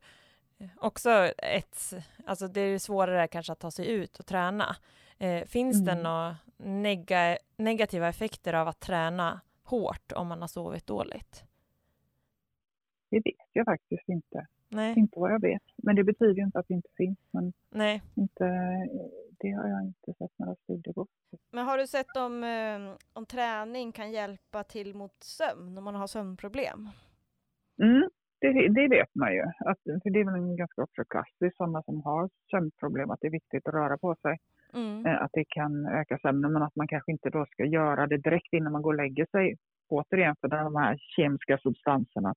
också 0.77 1.11
ett, 1.39 1.95
alltså 2.25 2.49
det 2.49 2.61
är 2.61 2.79
svårare 2.79 3.29
kanske 3.29 3.53
att 3.53 3.61
ta 3.61 3.71
sig 3.71 3.91
ut 3.91 4.19
och 4.19 4.27
träna. 4.27 4.77
Eh, 5.19 5.45
finns 5.45 5.81
mm. 5.81 5.87
det 5.87 6.03
några 6.03 6.37
nega, 6.57 7.39
negativa 7.57 8.09
effekter 8.09 8.55
av 8.55 8.69
att 8.69 8.81
träna 8.81 9.41
hårt 9.63 10.13
om 10.13 10.29
man 10.29 10.41
har 10.41 10.49
sovit 10.49 10.87
dåligt? 10.87 11.45
Det 13.11 13.17
vet 13.17 13.49
jag 13.53 13.65
faktiskt 13.65 14.09
inte. 14.09 14.47
Nej. 14.69 14.99
Inte 14.99 15.21
vad 15.21 15.33
jag 15.33 15.41
vet. 15.41 15.63
Men 15.77 15.97
det 15.97 16.05
betyder 16.05 16.43
inte 16.43 16.59
att 16.59 16.69
det 16.69 16.75
inte 16.75 16.89
finns. 16.97 17.19
Men 17.31 17.53
Nej. 17.71 18.03
Inte, 18.15 18.45
det 19.31 19.51
har 19.51 19.69
jag 19.69 19.83
inte 19.83 20.15
sett 20.19 20.39
några 20.39 20.55
studier 20.55 20.95
på. 20.95 21.07
Men 21.51 21.65
har 21.65 21.79
du 21.79 21.87
sett 21.87 22.17
om, 22.17 22.45
eh, 22.45 22.97
om 23.13 23.27
träning 23.27 23.93
kan 23.93 24.13
hjälpa 24.13 24.65
till 24.65 24.95
mot 24.95 25.23
sömn, 25.23 25.79
om 25.79 25.85
man 25.85 25.95
har 25.95 26.07
sömnproblem? 26.07 26.89
Mm, 27.83 28.11
det, 28.53 28.69
det, 28.69 28.89
vet 28.89 29.15
man 29.15 29.33
ju. 29.35 29.43
Att, 29.43 29.79
för 30.03 30.11
det 30.11 30.21
är 30.21 30.25
väl 30.25 30.57
ganska 30.57 30.83
också 30.83 31.05
klassiskt, 31.05 31.57
sådana 31.57 31.83
som 31.83 32.03
har 32.03 32.29
sömnproblem, 32.51 33.11
att 33.11 33.21
det 33.21 33.27
är 33.27 33.39
viktigt 33.41 33.69
att 33.69 33.75
röra 33.75 33.99
på 33.99 34.17
sig. 34.23 34.37
Mm. 34.75 35.07
Eh, 35.07 35.23
att 35.23 35.31
det 35.33 35.45
kan 35.49 35.87
öka 35.87 36.19
sömnen, 36.19 36.53
men 36.53 36.63
att 36.63 36.77
man 36.77 36.89
kanske 36.89 37.13
inte 37.13 37.31
då 37.31 37.47
ska 37.47 37.65
göra 37.65 38.07
det 38.07 38.17
direkt 38.17 38.53
innan 38.53 38.73
man 38.73 38.83
går 38.83 38.93
och 38.93 39.03
lägger 39.03 39.27
sig. 39.27 39.57
Återigen, 39.89 40.37
för 40.41 40.49
de 40.49 40.77
här 40.77 40.97
kemiska 41.17 41.59
substanserna 41.59 42.35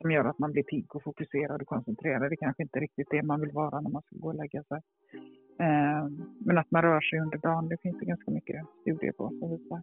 som 0.00 0.10
gör 0.10 0.24
att 0.24 0.38
man 0.38 0.52
blir 0.52 0.62
pigg 0.62 0.96
och 0.96 1.02
fokuserad 1.02 1.62
och 1.62 1.68
koncentrerad. 1.68 2.22
Det 2.22 2.34
är 2.34 2.36
kanske 2.36 2.62
inte 2.62 2.78
riktigt 2.78 3.08
det 3.10 3.22
man 3.22 3.40
vill 3.40 3.52
vara 3.52 3.80
när 3.80 3.90
man 3.90 4.02
ska 4.02 4.16
gå 4.16 4.28
och 4.28 4.34
lägga 4.34 4.62
sig. 4.62 4.80
Eh, 5.60 6.04
men 6.46 6.58
att 6.58 6.70
man 6.70 6.82
rör 6.82 7.00
sig 7.00 7.20
under 7.20 7.38
dagen, 7.38 7.68
det 7.68 7.82
finns 7.82 7.98
det 7.98 8.06
ganska 8.06 8.30
mycket 8.30 8.66
studier 8.82 9.12
på 9.12 9.28
som 9.28 9.50
visar. 9.50 9.80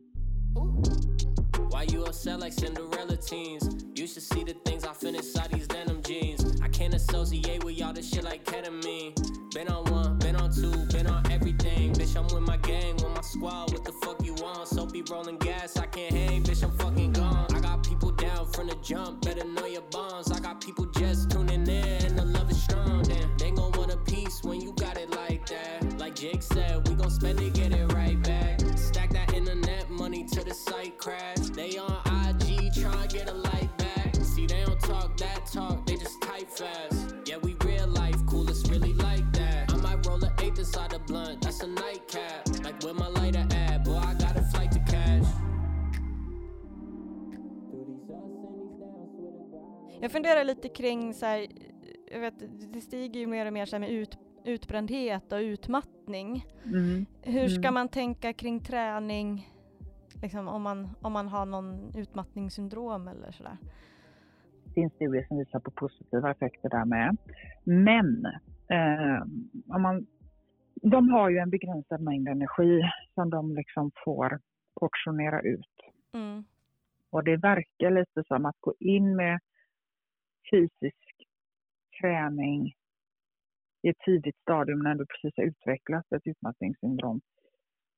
Why 1.70 1.84
you 1.84 2.04
upset 2.06 2.40
like 2.40 2.54
Cinderella 2.54 3.18
teens? 3.18 3.86
You 3.96 4.08
should 4.08 4.24
see 4.24 4.44
the 4.44 4.54
things 4.66 4.86
I 4.86 4.94
feel 4.94 5.16
inside 5.16 5.52
these 5.52 5.68
denim 5.68 6.02
jeans. 6.04 6.62
I 6.62 6.68
can't 6.68 6.94
associate 6.94 7.64
with 7.64 7.78
y'all 7.78 7.94
this 7.94 8.10
shit 8.10 8.24
like 8.24 8.44
ketamine. 8.46 9.14
Been 9.54 9.68
on 9.70 9.92
one, 9.92 10.18
been 10.20 10.36
on 10.36 10.52
two, 10.54 10.72
been 10.88 11.08
on 11.08 11.30
everything. 11.32 11.94
Bitch, 11.94 12.16
I'm 12.16 12.26
with 12.34 12.48
my 12.48 12.58
gang, 12.58 12.96
with 12.96 13.10
my 13.16 13.22
squad. 13.22 13.72
What 13.72 13.84
the 13.86 13.92
fuck 13.92 14.24
you 14.24 14.34
want? 14.36 14.68
So 14.68 14.86
be 14.86 15.04
rolling 15.10 15.38
gas, 15.38 15.78
I 15.78 15.86
can't 15.88 16.14
hang. 16.14 16.44
Bitch, 16.44 16.64
I'm 16.64 16.72
fucking 16.78 17.14
gone. 17.14 17.48
I 17.54 17.60
got 17.60 17.84
people 17.84 18.12
down 18.12 18.46
from 18.52 18.68
the 18.68 18.76
jump, 18.84 19.22
better 19.22 19.46
know 19.46 19.66
your 19.66 19.82
bonds. 19.92 20.32
I 20.32 20.40
got 20.40 20.62
people 20.62 20.86
just 20.86 21.32
tuning 21.32 21.68
in, 21.68 22.06
and 22.06 22.18
the 22.18 22.26
love 22.26 22.50
is 22.52 22.62
strong. 22.62 23.02
Damn, 23.04 23.38
they 23.38 23.52
gon' 23.52 23.72
want 23.74 23.92
a 23.92 23.98
piece 23.98 24.44
when 24.44 24.62
you 24.62 24.74
got 24.74 24.98
it 24.98 25.10
like 25.12 25.46
that. 25.48 25.98
Like 25.98 26.16
Jake 26.16 26.44
said, 26.44 26.88
we 26.88 26.96
gon' 26.96 27.10
spend 27.10 27.40
it, 27.42 27.54
get 27.54 27.72
it 27.74 27.92
right 27.94 28.22
back. 28.24 28.60
Stack 28.76 29.12
that 29.12 29.34
internet 29.34 29.90
money 29.90 30.24
to 30.26 30.44
the 30.44 30.54
site 30.54 30.98
crash. 30.98 31.47
Jag 50.02 50.12
funderar 50.12 50.44
lite 50.44 50.70
kring 50.70 51.14
så 51.14 51.26
här, 51.26 51.48
jag 52.12 52.20
vet, 52.20 52.34
det 52.74 52.82
stiger 52.82 53.20
ju 53.20 53.28
mer 53.28 53.46
och 53.46 53.54
mer 53.54 53.66
så 53.66 53.80
med 53.80 53.92
ut, 53.92 54.18
utbrändhet 54.46 55.32
och 55.32 55.40
utmattning. 55.40 56.46
Mm. 56.66 57.06
Hur 57.22 57.48
ska 57.48 57.60
mm. 57.60 57.74
man 57.74 57.90
tänka 57.90 58.34
kring 58.34 58.60
träning 58.60 59.54
Liksom 60.22 60.48
om, 60.48 60.62
man, 60.62 60.90
om 61.02 61.14
man 61.14 61.28
har 61.28 61.46
någon 61.46 61.96
utmattningssyndrom 61.96 63.08
eller 63.08 63.32
sådär? 63.32 63.58
finns 64.78 64.94
studier 64.94 65.26
som 65.28 65.38
visar 65.38 65.60
på 65.60 65.72
positiva 65.72 66.32
effekter 66.32 66.70
där 66.70 66.86
med. 66.86 67.18
Men 67.64 68.26
eh, 68.70 69.22
om 69.76 69.82
man, 69.82 70.06
de 70.82 71.10
har 71.10 71.30
ju 71.30 71.38
en 71.38 71.50
begränsad 71.50 72.02
mängd 72.02 72.28
energi 72.28 72.82
som 73.16 73.30
de 73.30 73.56
liksom 73.56 73.92
får 74.06 74.40
portionera 74.80 75.42
ut. 75.42 75.76
Mm. 76.14 76.44
Och 77.10 77.24
det 77.24 77.38
verkar 77.38 77.92
lite 77.92 78.24
som 78.28 78.46
att 78.46 78.56
gå 78.60 78.74
in 78.80 79.16
med 79.16 79.40
fysisk 80.52 81.28
träning 82.02 82.74
i 83.82 83.90
ett 83.90 84.00
tidigt 84.06 84.38
stadium 84.38 84.80
när 84.80 84.96
du 84.96 85.06
precis 85.06 85.38
har 85.38 85.44
utvecklat 85.44 86.12
ett 86.12 86.28
utmattningssyndrom 86.28 87.22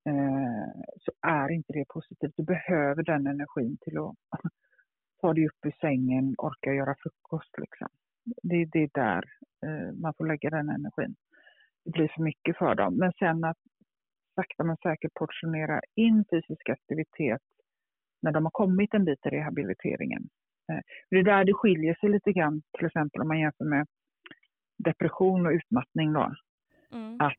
eh, 0.05 0.81
så 0.99 1.11
är 1.27 1.51
inte 1.51 1.73
det 1.73 1.85
positivt. 1.87 2.33
Du 2.37 2.43
behöver 2.43 3.03
den 3.03 3.27
energin 3.27 3.77
till 3.81 3.97
att 3.97 4.15
ta 5.21 5.33
dig 5.33 5.45
upp 5.45 5.65
ur 5.65 5.75
sängen, 5.81 6.35
orka 6.37 6.73
göra 6.73 6.95
frukost. 6.99 7.57
Liksom. 7.57 7.87
Det, 8.43 8.65
det 8.65 8.79
är 8.79 8.89
där 8.93 9.23
eh, 9.65 9.93
man 9.93 10.13
får 10.17 10.27
lägga 10.27 10.49
den 10.49 10.69
energin. 10.69 11.15
Det 11.85 11.91
blir 11.91 12.07
för 12.07 12.21
mycket 12.21 12.57
för 12.57 12.75
dem. 12.75 12.97
Men 12.97 13.11
sen 13.19 13.43
att 13.43 13.57
sakta 14.35 14.63
men 14.63 14.77
säkert 14.77 15.13
portionera 15.13 15.81
in 15.95 16.25
fysisk 16.29 16.69
aktivitet 16.69 17.41
när 18.21 18.31
de 18.31 18.45
har 18.45 18.51
kommit 18.51 18.93
en 18.93 19.05
bit 19.05 19.25
i 19.25 19.29
rehabiliteringen. 19.29 20.29
Eh, 20.69 20.79
det 21.09 21.17
är 21.17 21.23
där 21.23 21.45
det 21.45 21.53
skiljer 21.53 21.95
sig 21.95 22.09
lite 22.09 22.31
grann, 22.31 22.61
till 22.77 22.87
exempel 22.87 23.21
om 23.21 23.27
man 23.27 23.39
jämför 23.39 23.65
med 23.65 23.87
depression 24.77 25.45
och 25.45 25.51
utmattning. 25.51 26.13
Då. 26.13 26.33
Mm. 26.91 27.17
Att 27.19 27.35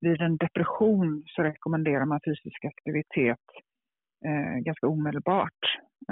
vid 0.00 0.20
en 0.20 0.36
depression 0.36 1.22
så 1.26 1.42
rekommenderar 1.42 2.04
man 2.04 2.20
fysisk 2.24 2.64
aktivitet 2.64 3.46
eh, 4.24 4.58
ganska 4.58 4.86
omedelbart. 4.86 5.62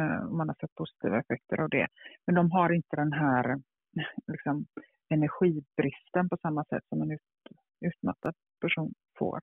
Eh, 0.00 0.28
man 0.30 0.48
har 0.48 0.56
sett 0.60 0.74
positiva 0.74 1.20
effekter 1.20 1.60
av 1.60 1.68
det. 1.68 1.86
Men 2.26 2.34
de 2.34 2.50
har 2.50 2.72
inte 2.72 2.96
den 2.96 3.12
här 3.12 3.60
liksom, 4.32 4.66
energibristen 5.08 6.28
på 6.28 6.36
samma 6.42 6.64
sätt 6.64 6.84
som 6.88 7.02
en 7.02 7.10
ut, 7.10 7.20
utmattad 7.80 8.34
person 8.60 8.94
får. 9.18 9.40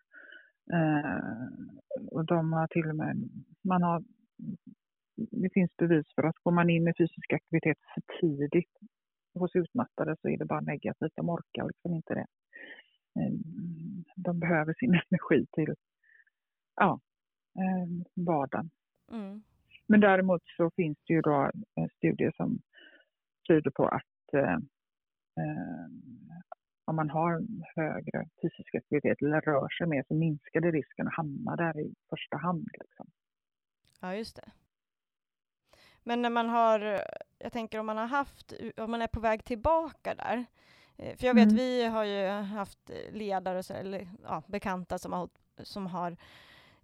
Eh, 0.73 2.07
och 2.11 2.25
de 2.25 2.53
har 2.53 2.67
till 2.67 2.89
och 2.89 2.95
med, 2.95 3.29
man 3.63 3.83
har, 3.83 4.03
det 5.15 5.53
finns 5.53 5.77
bevis 5.77 6.05
för 6.15 6.23
att 6.23 6.35
går 6.43 6.51
man 6.51 6.69
in 6.69 6.83
med 6.83 6.93
fysisk 6.97 7.33
aktivitet 7.33 7.77
för 7.93 8.19
tidigt 8.19 8.77
hos 9.33 9.55
utmattade 9.55 10.15
så 10.21 10.29
är 10.29 10.37
det 10.37 10.45
bara 10.45 10.61
negativt, 10.61 11.11
de 11.15 11.29
orkar 11.29 11.67
liksom 11.67 11.93
inte 11.93 12.13
det. 12.13 12.27
Eh, 13.19 13.33
de 14.15 14.39
behöver 14.39 14.73
sin 14.73 14.89
energi 15.09 15.45
till 15.51 15.75
ja, 16.75 16.99
eh, 17.55 18.23
vardagen. 18.25 18.69
Mm. 19.11 19.43
Men 19.87 19.99
däremot 19.99 20.41
så 20.57 20.71
finns 20.75 20.97
det 21.07 21.13
ju 21.13 21.21
då 21.21 21.51
studier 21.97 22.31
som 22.35 22.59
tyder 23.47 23.71
på 23.71 23.87
att 23.87 24.33
eh, 24.33 24.57
om 26.85 26.95
man 26.95 27.09
har 27.09 27.41
högre 27.75 28.27
fysisk 28.41 28.75
aktivitet 28.75 29.21
eller 29.21 29.41
rör 29.41 29.69
sig 29.69 29.87
mer 29.87 30.03
så 30.07 30.13
minskar 30.13 30.61
det 30.61 30.71
risken 30.71 31.07
att 31.07 31.13
hamna 31.13 31.55
där 31.55 31.79
i 31.79 31.93
första 32.09 32.37
hand. 32.37 32.69
Liksom. 32.73 33.07
Ja, 34.01 34.15
just 34.15 34.35
det. 34.35 34.51
Men 36.07 36.21
när 36.21 36.29
man 36.29 36.49
har, 36.49 37.01
jag 37.39 37.51
tänker 37.51 37.79
om 37.79 37.85
man 37.85 37.97
har 37.97 38.07
haft, 38.07 38.53
om 38.77 38.91
man 38.91 39.01
är 39.01 39.07
på 39.07 39.19
väg 39.19 39.45
tillbaka 39.45 40.15
där, 40.15 40.45
eh, 40.97 41.17
för 41.17 41.27
jag 41.27 41.33
vet 41.33 41.43
mm. 41.43 41.55
vi 41.55 41.85
har 41.85 42.03
ju 42.03 42.27
haft 42.29 42.91
ledare, 43.11 43.75
eller 43.75 44.07
ja, 44.23 44.43
bekanta 44.47 44.97
som 44.97 45.13
har, 45.13 45.29
som 45.63 45.87
har 45.87 46.17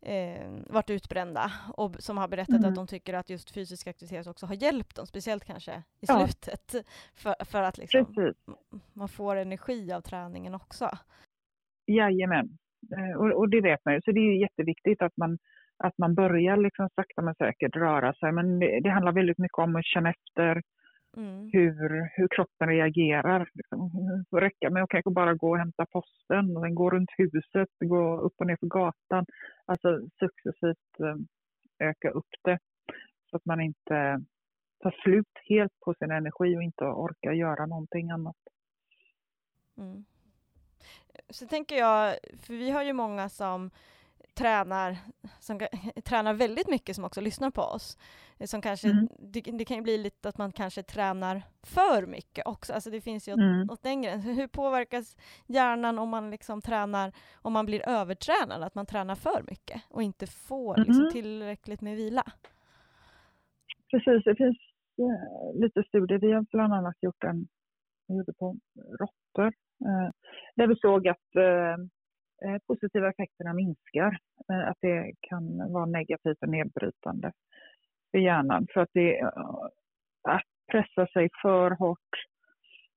eh, 0.02 0.52
varit 0.68 0.90
utbrända 0.90 1.52
och 1.74 1.96
som 2.00 2.18
har 2.18 2.28
berättat 2.28 2.56
mm. 2.56 2.70
att 2.70 2.76
de 2.76 2.88
tycker 2.88 3.14
att 3.14 3.30
just 3.30 3.52
fysisk 3.52 3.88
aktivitet 3.88 4.28
också 4.28 4.46
har 4.46 4.56
hjälpt 4.56 4.96
dem, 4.96 5.06
speciellt 5.06 5.46
kanske 5.46 5.84
i 6.00 6.06
ja. 6.08 6.20
slutet, 6.20 6.76
för, 7.16 7.46
för 7.46 7.64
att 7.64 7.78
liksom, 7.78 8.34
man 8.94 9.10
får 9.10 9.36
energi 9.36 9.94
av 9.94 10.02
träningen 10.02 10.56
också. 10.56 10.90
Jajamän, 11.88 12.58
eh, 12.98 13.18
och, 13.18 13.32
och 13.32 13.50
det 13.50 13.62
vet 13.62 13.86
man 13.86 13.94
ju, 13.94 14.02
så 14.02 14.12
det 14.12 14.20
är 14.20 14.42
jätteviktigt 14.42 15.02
att 15.02 15.18
man 15.18 15.38
att 15.84 15.98
man 15.98 16.16
börjar 16.16 16.58
liksom 16.58 16.90
sakta 16.96 17.22
men 17.22 17.36
säkert 17.36 17.76
röra 17.76 18.14
sig. 18.14 18.32
Men 18.32 18.60
det, 18.60 18.80
det 18.80 18.90
handlar 18.90 19.12
väldigt 19.12 19.38
mycket 19.38 19.58
om 19.58 19.76
att 19.76 19.86
känna 19.86 20.10
efter 20.10 20.62
mm. 21.18 21.50
hur, 21.54 22.10
hur 22.16 22.28
kroppen 22.36 22.68
reagerar. 22.70 23.50
Liksom. 23.54 23.92
Det 24.32 24.42
räcker 24.42 24.70
med 24.70 24.84
att 24.84 24.90
kanske 24.90 25.12
bara 25.12 25.34
gå 25.34 25.50
och 25.50 25.58
hämta 25.58 25.86
posten, 25.86 26.58
och 26.58 26.76
gå 26.76 26.90
runt 26.90 27.10
huset, 27.18 27.70
gå 27.80 28.18
upp 28.22 28.34
och 28.38 28.48
ner 28.48 28.58
för 28.60 28.68
gatan. 28.68 29.26
Alltså 29.66 30.00
successivt 30.20 31.00
eh, 31.00 31.88
öka 31.90 32.10
upp 32.10 32.34
det 32.44 32.60
så 33.30 33.38
att 33.38 33.46
man 33.46 33.62
inte 33.62 34.24
tar 34.84 34.96
slut 35.04 35.32
helt 35.50 35.80
på 35.80 35.94
sin 35.94 36.12
energi 36.12 36.58
och 36.58 36.64
inte 36.64 36.84
orkar 36.84 37.32
göra 37.32 37.66
någonting 37.66 38.12
annat. 38.12 38.36
Mm. 39.78 40.06
Så 41.30 41.48
tänker 41.48 41.76
jag, 41.76 42.16
för 42.44 42.54
vi 42.54 42.72
har 42.72 42.84
ju 42.84 42.94
många 42.94 43.30
som 43.30 43.72
tränar, 44.34 44.98
som 45.40 45.60
tränar 46.04 46.34
väldigt 46.34 46.70
mycket 46.70 46.96
som 46.96 47.06
också 47.06 47.22
lyssnar 47.22 47.52
på 47.52 47.62
oss. 47.62 47.98
Eh, 48.40 48.46
som 48.46 48.62
kanske, 48.62 48.90
mm. 48.90 49.08
det, 49.20 49.42
det, 49.42 49.66
kan 49.66 49.78
ju 49.78 49.84
bli 49.84 49.98
lite 49.98 50.30
att 50.30 50.38
man 50.38 50.52
kanske 50.52 50.84
tränar 50.84 51.42
för 51.64 52.06
mycket 52.06 52.48
också. 52.48 52.74
Alltså 52.74 52.90
det 52.90 53.02
finns 53.02 53.28
ju 53.28 53.34
åt, 53.34 53.40
mm. 53.40 53.70
åt 53.70 53.84
den 53.84 54.02
gränsen. 54.02 54.34
Hur 54.34 54.48
påverkas 54.48 55.18
hjärnan 55.48 56.00
om 56.00 56.10
man 56.10 56.32
liksom 56.32 56.62
tränar, 56.62 57.12
om 57.42 57.54
man 57.54 57.66
blir 57.66 57.90
övertränad, 57.90 58.64
att 58.64 58.76
man 58.76 58.86
tränar 58.86 59.16
för 59.16 59.44
mycket 59.50 59.82
och 59.90 60.04
inte 60.04 60.28
får 60.28 60.78
liksom, 60.78 61.02
mm. 61.02 61.12
tillräckligt 61.12 61.82
med 61.82 61.96
vila? 61.96 62.24
Precis, 63.92 64.24
det 64.24 64.36
finns 64.36 64.58
eh, 64.98 65.62
lite 65.62 65.84
studier. 65.84 66.20
Vi 66.20 66.32
har 66.32 66.46
bland 66.52 66.74
annat 66.74 66.96
gjort 67.02 67.24
en, 67.24 67.48
vi 68.08 68.18
gjorde 68.18 68.34
på 68.34 68.58
råttor, 69.00 69.48
eh, 69.86 70.10
där 70.56 70.68
vi 70.68 70.76
såg 70.76 71.08
att 71.08 71.36
Eh, 71.36 71.78
Eh, 72.46 72.58
positiva 72.68 73.10
effekterna 73.10 73.54
minskar. 73.54 74.18
Eh, 74.52 74.70
att 74.70 74.78
det 74.82 75.14
kan 75.22 75.74
vara 75.74 75.86
negativt 75.86 76.38
och 76.42 76.50
nedbrytande 76.50 77.32
för 78.12 78.18
hjärnan. 78.18 78.68
För 78.74 78.82
att, 78.82 78.90
det, 78.94 79.20
eh, 79.20 79.28
att 80.24 80.42
pressa 80.72 81.08
sig 81.08 81.30
för 81.42 81.72
hårt, 81.72 82.10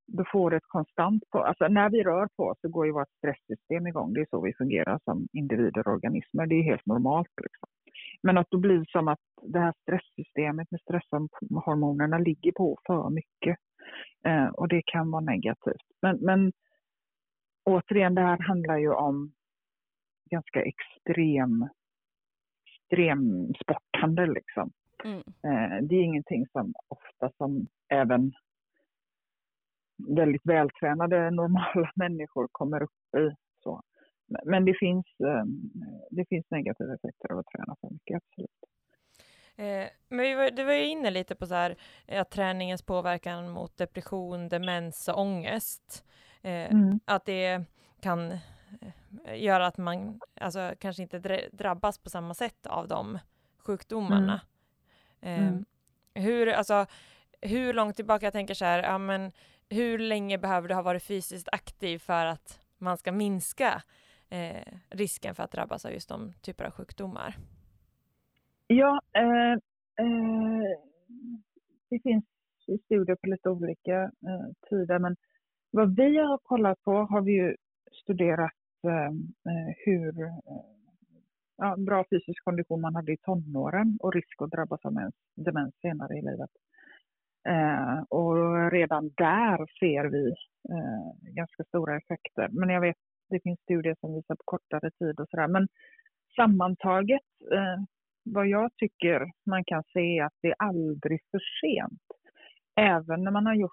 då 0.06 0.24
får 0.32 0.50
det 0.50 0.56
ett 0.56 0.68
konstant 0.68 1.22
på... 1.30 1.38
Alltså 1.38 1.68
när 1.68 1.90
vi 1.90 2.02
rör 2.02 2.28
på 2.36 2.44
oss 2.44 2.58
så 2.60 2.68
går 2.68 2.86
ju 2.86 2.92
vårt 2.92 3.16
stresssystem 3.18 3.86
igång. 3.86 4.12
Det 4.12 4.20
är 4.20 4.26
så 4.30 4.40
vi 4.40 4.54
fungerar 4.54 5.00
som 5.04 5.28
individer 5.32 5.88
och 5.88 5.94
organismer. 5.94 6.46
Det 6.46 6.54
är 6.54 6.62
helt 6.62 6.86
normalt. 6.86 7.32
Liksom. 7.42 7.68
Men 8.22 8.38
att 8.38 8.46
det 8.50 8.58
blir 8.58 8.84
som 8.88 9.08
att 9.08 9.20
det 9.42 9.58
här 9.58 9.74
stresssystemet 9.82 10.70
med 10.70 10.80
stresshormonerna 10.80 12.18
ligger 12.18 12.52
på 12.52 12.78
för 12.86 13.10
mycket. 13.10 13.58
Eh, 14.26 14.46
och 14.46 14.68
det 14.68 14.82
kan 14.86 15.10
vara 15.10 15.24
negativt. 15.24 15.86
Men, 16.02 16.16
men 16.20 16.52
återigen, 17.64 18.14
det 18.14 18.22
här 18.22 18.38
handlar 18.38 18.78
ju 18.78 18.92
om 18.92 19.32
ganska 20.30 20.62
extrem, 20.62 21.68
extrem 22.66 23.54
sporthandel. 23.54 24.34
Liksom. 24.34 24.70
Mm. 25.04 25.18
Eh, 25.18 25.82
det 25.82 25.94
är 25.94 26.02
ingenting 26.02 26.46
som 26.52 26.74
ofta 26.88 27.30
som 27.36 27.66
även 27.88 28.32
väldigt 30.08 30.46
vältränade 30.46 31.30
normala 31.30 31.90
människor 31.96 32.48
kommer 32.52 32.82
upp 32.82 33.14
i. 33.16 33.34
Så. 33.62 33.82
Men 34.44 34.64
det 34.64 34.74
finns, 34.78 35.06
eh, 35.06 35.44
det 36.10 36.28
finns 36.28 36.46
negativa 36.50 36.94
effekter 36.94 37.32
av 37.32 37.38
att 37.38 37.46
träna 37.46 37.76
för 37.80 37.90
mycket, 37.90 38.16
absolut. 38.16 38.50
Eh, 39.56 39.88
men 40.08 40.54
du 40.54 40.64
var 40.64 40.72
ju 40.72 40.86
inne 40.86 41.10
lite 41.10 41.34
på 41.34 41.46
så 41.46 41.54
här, 41.54 41.76
att 42.08 42.30
träningens 42.30 42.82
påverkan 42.82 43.50
mot 43.50 43.76
depression, 43.76 44.48
demens 44.48 45.08
och 45.08 45.20
ångest. 45.20 46.04
Eh, 46.42 46.72
mm. 46.72 47.00
Att 47.04 47.24
det 47.24 47.64
kan 48.00 48.38
eh, 49.24 49.42
göra 49.42 49.66
att 49.66 49.78
man 49.78 50.20
alltså, 50.40 50.72
kanske 50.78 51.02
inte 51.02 51.48
drabbas 51.52 51.98
på 51.98 52.10
samma 52.10 52.34
sätt 52.34 52.66
av 52.66 52.88
de 52.88 53.18
sjukdomarna. 53.58 54.40
Mm. 55.20 55.40
Eh, 55.40 55.48
mm. 55.48 55.64
hur, 56.14 56.48
alltså, 56.48 56.86
hur 57.40 57.72
långt 57.72 57.96
tillbaka, 57.96 58.26
jag 58.26 58.32
tänker 58.32 58.54
så 58.54 58.64
här, 58.64 58.82
ja, 58.82 58.98
men, 58.98 59.32
hur 59.68 59.98
länge 59.98 60.38
behöver 60.38 60.68
du 60.68 60.74
ha 60.74 60.82
varit 60.82 61.02
fysiskt 61.02 61.48
aktiv 61.52 61.98
för 61.98 62.26
att 62.26 62.60
man 62.78 62.96
ska 62.96 63.12
minska 63.12 63.82
eh, 64.28 64.72
risken 64.90 65.34
för 65.34 65.42
att 65.42 65.52
drabbas 65.52 65.84
av 65.84 65.92
just 65.92 66.08
de 66.08 66.32
typer 66.42 66.64
av 66.64 66.70
sjukdomar? 66.70 67.36
Ja, 68.66 69.00
eh, 69.12 69.52
eh, 70.04 70.78
det 71.90 72.00
finns 72.02 72.24
studier 72.84 73.16
på 73.16 73.26
lite 73.26 73.50
olika 73.50 74.02
eh, 74.02 74.68
tider, 74.68 74.98
men 74.98 75.16
vad 75.70 75.96
vi 75.96 76.18
har 76.18 76.38
kollat 76.38 76.82
på 76.82 76.92
har 76.92 77.20
vi 77.20 77.32
ju 77.32 77.56
studerat 77.92 78.52
Eh, 78.84 79.06
eh, 79.52 79.74
hur 79.84 80.22
eh, 80.22 80.38
ja, 81.56 81.76
bra 81.78 82.04
fysisk 82.10 82.44
kondition 82.44 82.80
man 82.80 82.94
hade 82.94 83.12
i 83.12 83.16
tonåren 83.16 83.98
och 84.00 84.14
risk 84.14 84.42
att 84.42 84.50
drabbas 84.50 84.84
av 84.84 85.10
demens 85.34 85.74
senare 85.82 86.18
i 86.18 86.22
livet. 86.22 86.50
Eh, 87.48 88.02
och 88.08 88.70
redan 88.70 89.10
där 89.16 89.78
ser 89.80 90.04
vi 90.04 90.28
eh, 90.68 91.32
ganska 91.34 91.64
stora 91.64 91.96
effekter. 91.96 92.48
Men 92.52 92.68
jag 92.68 92.80
vet, 92.80 92.96
det 93.30 93.40
finns 93.42 93.60
studier 93.60 93.96
som 94.00 94.14
visar 94.14 94.34
på 94.34 94.42
kortare 94.44 94.90
tid 94.90 95.20
och 95.20 95.28
sådär. 95.28 95.48
Men 95.48 95.68
sammantaget, 96.36 97.22
eh, 97.52 97.82
vad 98.24 98.46
jag 98.46 98.70
tycker 98.76 99.30
man 99.46 99.64
kan 99.64 99.82
se 99.92 100.18
är 100.18 100.24
att 100.24 100.38
det 100.40 100.48
är 100.48 100.56
aldrig 100.58 101.20
för 101.30 101.40
sent 101.60 102.02
även 102.76 103.24
när 103.24 103.30
man 103.30 103.46
har 103.46 103.54
gjort 103.54 103.72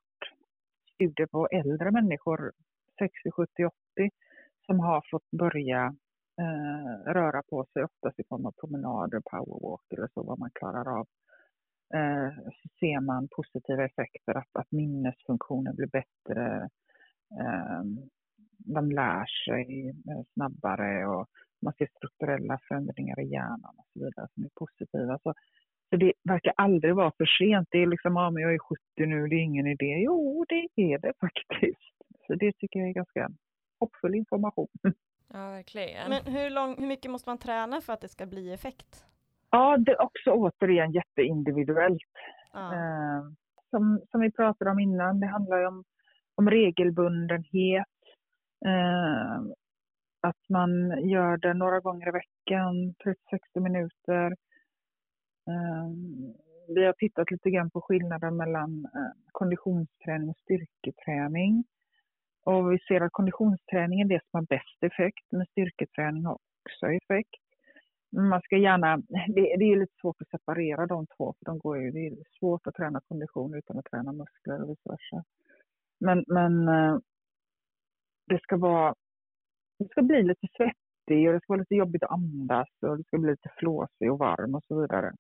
studier 0.94 1.28
på 1.28 1.48
äldre 1.48 1.92
människor, 1.92 2.52
60, 3.00 3.32
70, 3.32 3.66
80, 3.66 3.74
som 4.66 4.80
har 4.80 5.04
fått 5.12 5.32
börja 5.32 5.96
eh, 6.42 7.12
röra 7.14 7.44
på 7.50 7.66
sig, 7.74 7.84
oftast 7.84 8.20
i 8.20 8.24
form 8.30 8.46
av 8.46 8.52
promenader, 8.52 9.22
powerwalk 9.32 9.94
eller 9.94 10.08
så, 10.14 10.24
vad 10.24 10.40
man 10.40 10.52
klarar 10.54 11.00
av, 11.00 11.08
eh, 11.94 12.34
så 12.36 12.70
ser 12.80 13.00
man 13.00 13.28
positiva 13.36 13.86
effekter, 13.86 14.38
att, 14.38 14.56
att 14.60 14.72
minnesfunktionen 14.72 15.76
blir 15.76 15.88
bättre, 15.88 16.70
eh, 17.40 17.84
de 18.58 18.92
lär 18.92 19.26
sig 19.46 19.90
eh, 19.90 20.24
snabbare 20.34 21.08
och 21.08 21.28
man 21.62 21.74
ser 21.74 21.88
strukturella 21.98 22.60
förändringar 22.68 23.20
i 23.20 23.32
hjärnan 23.32 23.76
och 23.78 23.86
så 23.94 24.00
vidare 24.00 24.28
som 24.34 24.44
är 24.44 24.50
positiva. 24.56 25.20
Så, 25.24 25.34
så 25.90 25.96
det 25.96 26.14
verkar 26.24 26.54
aldrig 26.58 26.96
vara 26.96 27.12
för 27.18 27.26
sent. 27.26 27.68
Det 27.72 27.78
är 27.78 27.88
liksom, 27.88 28.16
ja 28.16 28.30
men 28.32 28.44
jag 28.44 28.54
är 28.54 28.60
70 28.60 28.80
nu, 28.98 29.28
det 29.28 29.36
är 29.36 29.44
ingen 29.44 29.68
idé. 29.68 30.04
Jo, 30.06 30.46
det 30.50 30.68
är 30.76 31.00
det 31.00 31.14
faktiskt. 31.20 31.96
Så 32.28 32.36
det 32.36 32.52
tycker 32.58 32.80
jag 32.80 32.90
är 32.90 32.94
ganska 32.94 33.30
hoppfull 33.82 34.16
information. 34.16 34.68
Ja, 35.34 35.50
verkligen. 35.50 36.10
Men 36.10 36.34
hur, 36.34 36.50
lång, 36.50 36.76
hur 36.80 36.88
mycket 36.88 37.12
måste 37.12 37.30
man 37.30 37.38
träna 37.38 37.82
för 37.82 37.94
att 37.94 38.02
det 38.02 38.08
ska 38.08 38.26
bli 38.26 38.54
effekt? 38.54 39.06
Ja, 39.50 39.78
det 39.78 39.92
är 39.92 40.02
också 40.02 40.32
återigen 40.32 40.92
jätteindividuellt. 40.92 42.12
Ja. 42.54 42.74
Eh, 42.74 43.24
som, 43.70 44.02
som 44.12 44.22
vi 44.22 44.32
pratade 44.32 44.72
om 44.72 44.80
innan, 44.80 45.20
det 45.20 45.28
handlar 45.28 45.60
ju 45.60 45.68
om, 45.68 45.84
om 46.36 46.50
regelbundenhet. 46.50 47.88
Eh, 48.66 49.42
att 50.22 50.50
man 50.50 50.70
gör 51.10 51.38
det 51.38 51.54
några 51.54 51.80
gånger 51.80 52.08
i 52.08 52.12
veckan, 52.12 52.96
30-60 53.56 53.60
minuter. 53.60 54.26
Eh, 55.48 55.90
vi 56.76 56.86
har 56.86 56.94
tittat 56.94 57.32
lite 57.32 57.50
grann 57.50 57.70
på 57.70 57.82
skillnaden 57.82 58.38
mellan 58.38 58.86
eh, 58.86 59.12
konditionsträning 59.32 60.30
och 60.30 60.38
styrketräning. 60.38 61.64
Och 62.44 62.72
vi 62.72 62.80
ser 62.80 63.02
att 63.02 63.12
konditionsträning 63.12 64.02
är 64.02 64.06
det 64.06 64.22
som 64.22 64.38
har 64.38 64.46
bäst 64.46 64.84
effekt, 64.84 65.26
men 65.32 65.46
styrketräning 65.46 66.26
har 66.26 66.34
också 66.34 66.86
effekt. 66.86 67.42
Man 68.12 68.42
ska 68.42 68.58
gärna, 68.58 68.98
det, 69.36 69.56
det 69.60 69.66
är 69.66 69.80
lite 69.80 69.96
svårt 70.02 70.22
att 70.22 70.30
separera 70.30 70.88
de 70.88 71.08
två, 71.18 71.34
för 71.40 71.46
de 71.46 71.60
går 71.60 71.82
ju, 71.82 71.92
det 71.92 72.08
är 72.08 72.16
svårt 72.40 72.68
att 72.68 72.76
träna 72.76 73.02
kondition 73.08 73.56
utan 73.56 73.80
att 73.80 73.86
träna 73.86 74.12
muskler 74.12 74.64
och 74.64 74.70
vice 74.70 74.90
versa. 74.90 75.24
Men, 76.00 76.24
men 76.28 76.68
eh, 76.68 76.98
det 78.28 78.42
ska 78.42 78.58
vara, 78.58 78.96
det 79.80 79.90
ska 79.90 80.02
bli 80.02 80.24
lite 80.24 80.48
svettig 80.58 81.28
och 81.28 81.34
det 81.34 81.40
ska 81.40 81.54
vara 81.54 81.60
lite 81.60 81.76
jobbigt 81.76 82.04
att 82.04 82.12
andas 82.12 82.70
och 82.82 82.98
det 82.98 83.04
ska 83.04 83.18
bli 83.18 83.32
lite 83.32 83.50
flåsig 83.58 84.12
och 84.12 84.20
varm 84.20 84.56
och 84.56 84.64
så 84.68 84.82
vidare. 84.82 85.14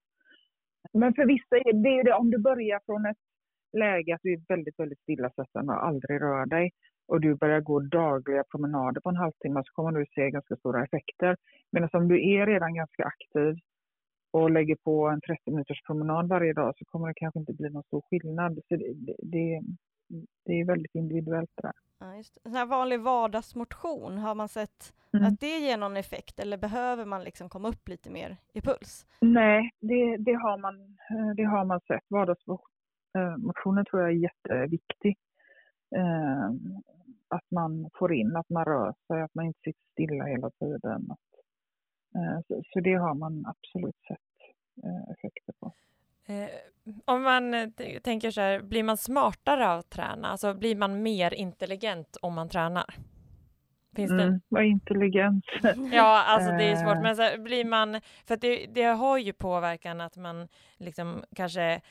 Men 0.93 1.13
för 1.13 1.25
vissa 1.25 1.55
är 1.57 1.73
det 1.83 1.89
ju 1.89 2.03
det, 2.03 2.13
om 2.13 2.31
du 2.31 2.37
börjar 2.37 2.79
från 2.85 3.05
ett 3.05 3.17
läge 3.77 4.15
att 4.15 4.21
du 4.23 4.33
är 4.33 4.41
väldigt, 4.47 4.79
väldigt 4.79 4.99
stillasittande 4.99 5.73
och 5.73 5.85
aldrig 5.85 6.21
rör 6.21 6.45
dig 6.45 6.71
och 7.11 7.21
du 7.21 7.35
börjar 7.35 7.61
gå 7.61 7.79
dagliga 7.79 8.43
promenader 8.51 9.01
på 9.01 9.09
en 9.09 9.15
halvtimme 9.15 9.63
så 9.65 9.73
kommer 9.73 9.91
du 9.91 10.05
se 10.15 10.29
ganska 10.29 10.55
stora 10.55 10.83
effekter. 10.83 11.37
Medan 11.71 11.89
om 11.93 12.07
du 12.07 12.31
är 12.33 12.45
redan 12.45 12.75
ganska 12.75 13.03
aktiv 13.03 13.55
och 14.31 14.51
lägger 14.51 14.75
på 14.75 15.07
en 15.07 15.21
30 15.21 15.51
minuters 15.51 15.81
promenad 15.83 16.27
varje 16.27 16.53
dag 16.53 16.73
så 16.77 16.85
kommer 16.85 17.07
det 17.07 17.13
kanske 17.15 17.39
inte 17.39 17.53
bli 17.53 17.69
någon 17.69 17.83
stor 17.83 18.01
skillnad. 18.09 18.59
Så 18.67 18.75
det, 18.75 18.93
det, 19.19 19.61
det, 20.45 20.53
är 20.53 20.65
väldigt 20.65 20.95
individuellt 20.95 21.49
det 21.55 21.61
där. 21.61 21.73
Ja, 21.99 22.15
just 22.15 22.37
det. 22.43 22.49
Här 22.49 22.65
vanlig 22.65 22.99
vardagsmotion, 22.99 24.17
har 24.17 24.35
man 24.35 24.49
sett 24.49 24.93
Mm. 25.13 25.27
att 25.27 25.39
det 25.39 25.59
ger 25.59 25.77
någon 25.77 25.97
effekt 25.97 26.39
eller 26.39 26.57
behöver 26.57 27.05
man 27.05 27.23
liksom 27.23 27.49
komma 27.49 27.67
upp 27.67 27.87
lite 27.87 28.09
mer 28.11 28.37
i 28.53 28.61
puls? 28.61 29.05
Nej, 29.21 29.71
det, 29.79 30.17
det, 30.17 30.33
har 30.33 30.57
man, 30.57 30.75
eh, 31.09 31.35
det 31.35 31.43
har 31.43 31.65
man 31.65 31.79
sett. 31.79 32.03
Vardagsmotionen 32.09 33.85
tror 33.85 34.01
jag 34.01 34.11
är 34.11 34.15
jätteviktig. 34.15 35.17
Att 37.35 37.51
man 37.51 37.89
får 37.93 38.13
in, 38.13 38.35
att 38.35 38.49
man 38.49 38.65
rör 38.65 38.93
sig, 39.07 39.21
att 39.21 39.35
man 39.35 39.45
inte 39.45 39.59
sitter 39.59 39.91
stilla 39.93 40.25
hela 40.25 40.49
tiden. 40.49 41.09
Eh, 42.15 42.61
så, 42.73 42.79
det 42.79 42.93
har 42.93 43.13
man 43.13 43.45
absolut 43.45 43.95
sett 44.07 44.19
eh, 44.83 45.11
effekter 45.11 45.53
på. 45.59 45.73
Eh, 46.25 46.49
om 47.05 47.23
man 47.23 47.73
tänker 48.03 48.31
så 48.31 48.41
här, 48.41 48.61
blir 48.61 48.83
man 48.83 48.97
smartare 48.97 49.69
av 49.69 49.79
att 49.79 49.89
träna? 49.89 50.27
Alltså 50.27 50.53
blir 50.53 50.75
man 50.75 51.03
mer 51.03 51.33
intelligent 51.33 52.17
om 52.21 52.33
man 52.33 52.49
tränar? 52.49 52.95
Finns 53.95 54.11
det? 54.11 54.23
Mm, 54.23 54.41
vad 54.49 54.63
intelligent. 54.65 55.45
Ja, 55.91 56.23
alltså 56.23 56.51
det 56.51 56.63
är 56.63 56.75
svårt, 56.75 57.03
men 57.03 57.15
så 57.15 57.21
här, 57.21 57.37
blir 57.37 57.65
man, 57.65 58.01
för 58.25 58.37
det, 58.37 58.65
det 58.65 58.83
har 58.83 59.17
ju 59.17 59.33
påverkan 59.33 60.01
att 60.01 60.17
man 60.17 60.47
liksom 60.77 61.23
kanske 61.35 61.81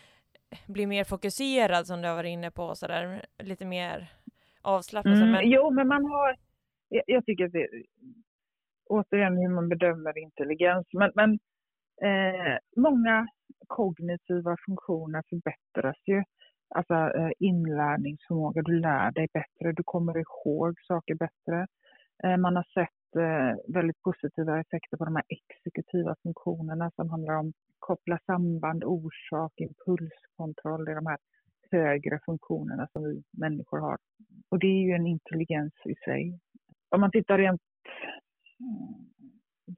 blir 0.67 0.87
mer 0.87 1.05
fokuserad 1.05 1.87
som 1.87 2.03
du 2.03 2.09
har 2.09 2.15
varit 2.15 2.29
inne 2.33 2.51
på, 2.51 2.75
så 2.75 2.87
där, 2.87 3.25
lite 3.39 3.65
mer 3.65 4.13
avslappnad. 4.63 5.17
Mm, 5.17 5.31
Men, 5.31 5.51
Jo, 5.51 5.71
men 5.71 5.89
man 5.89 6.05
har... 6.05 6.37
Jag, 6.89 7.03
jag 7.07 7.25
tycker 7.25 7.45
att 7.45 7.53
det... 7.53 7.69
Återigen 8.87 9.37
hur 9.37 9.49
man 9.49 9.69
bedömer 9.69 10.19
intelligens. 10.19 10.87
Men, 10.93 11.13
men 11.15 11.39
eh, 12.03 12.59
många 12.77 13.27
kognitiva 13.67 14.57
funktioner 14.67 15.23
förbättras 15.31 15.97
ju. 16.07 16.23
Alltså 16.75 16.95
eh, 16.95 17.31
inlärningsförmåga, 17.39 18.63
du 18.63 18.81
lär 18.81 19.13
dig 19.13 19.29
bättre, 19.33 19.73
du 19.73 19.83
kommer 19.83 20.19
ihåg 20.19 20.75
saker 20.81 21.15
bättre. 21.15 21.67
Eh, 22.25 22.37
man 22.37 22.57
har 22.57 22.67
sett 22.75 23.17
eh, 23.17 23.75
väldigt 23.75 24.03
positiva 24.03 24.61
effekter 24.61 24.97
på 24.97 25.05
de 25.05 25.17
här 25.17 25.25
exekutiva 25.29 26.17
funktionerna 26.23 26.91
som 26.97 27.11
handlar 27.11 27.35
om 27.35 27.53
koppla 27.79 28.19
samband, 28.27 28.85
orsak, 28.85 29.53
impulskontroll. 29.57 30.85
Det 30.85 30.91
är 30.91 30.95
de 30.95 31.07
här 31.07 31.19
högre 31.71 32.21
funktionerna 32.25 32.89
som 32.93 33.05
vi 33.05 33.23
människor 33.33 33.79
har. 33.79 33.99
Och 34.51 34.59
det 34.59 34.67
är 34.67 34.83
ju 34.83 34.93
en 34.93 35.07
intelligens 35.07 35.75
i 35.85 35.95
sig. 36.05 36.41
Om 36.89 37.01
man 37.01 37.11
tittar 37.11 37.39
rent... 37.39 37.61
Eh, 38.61 38.97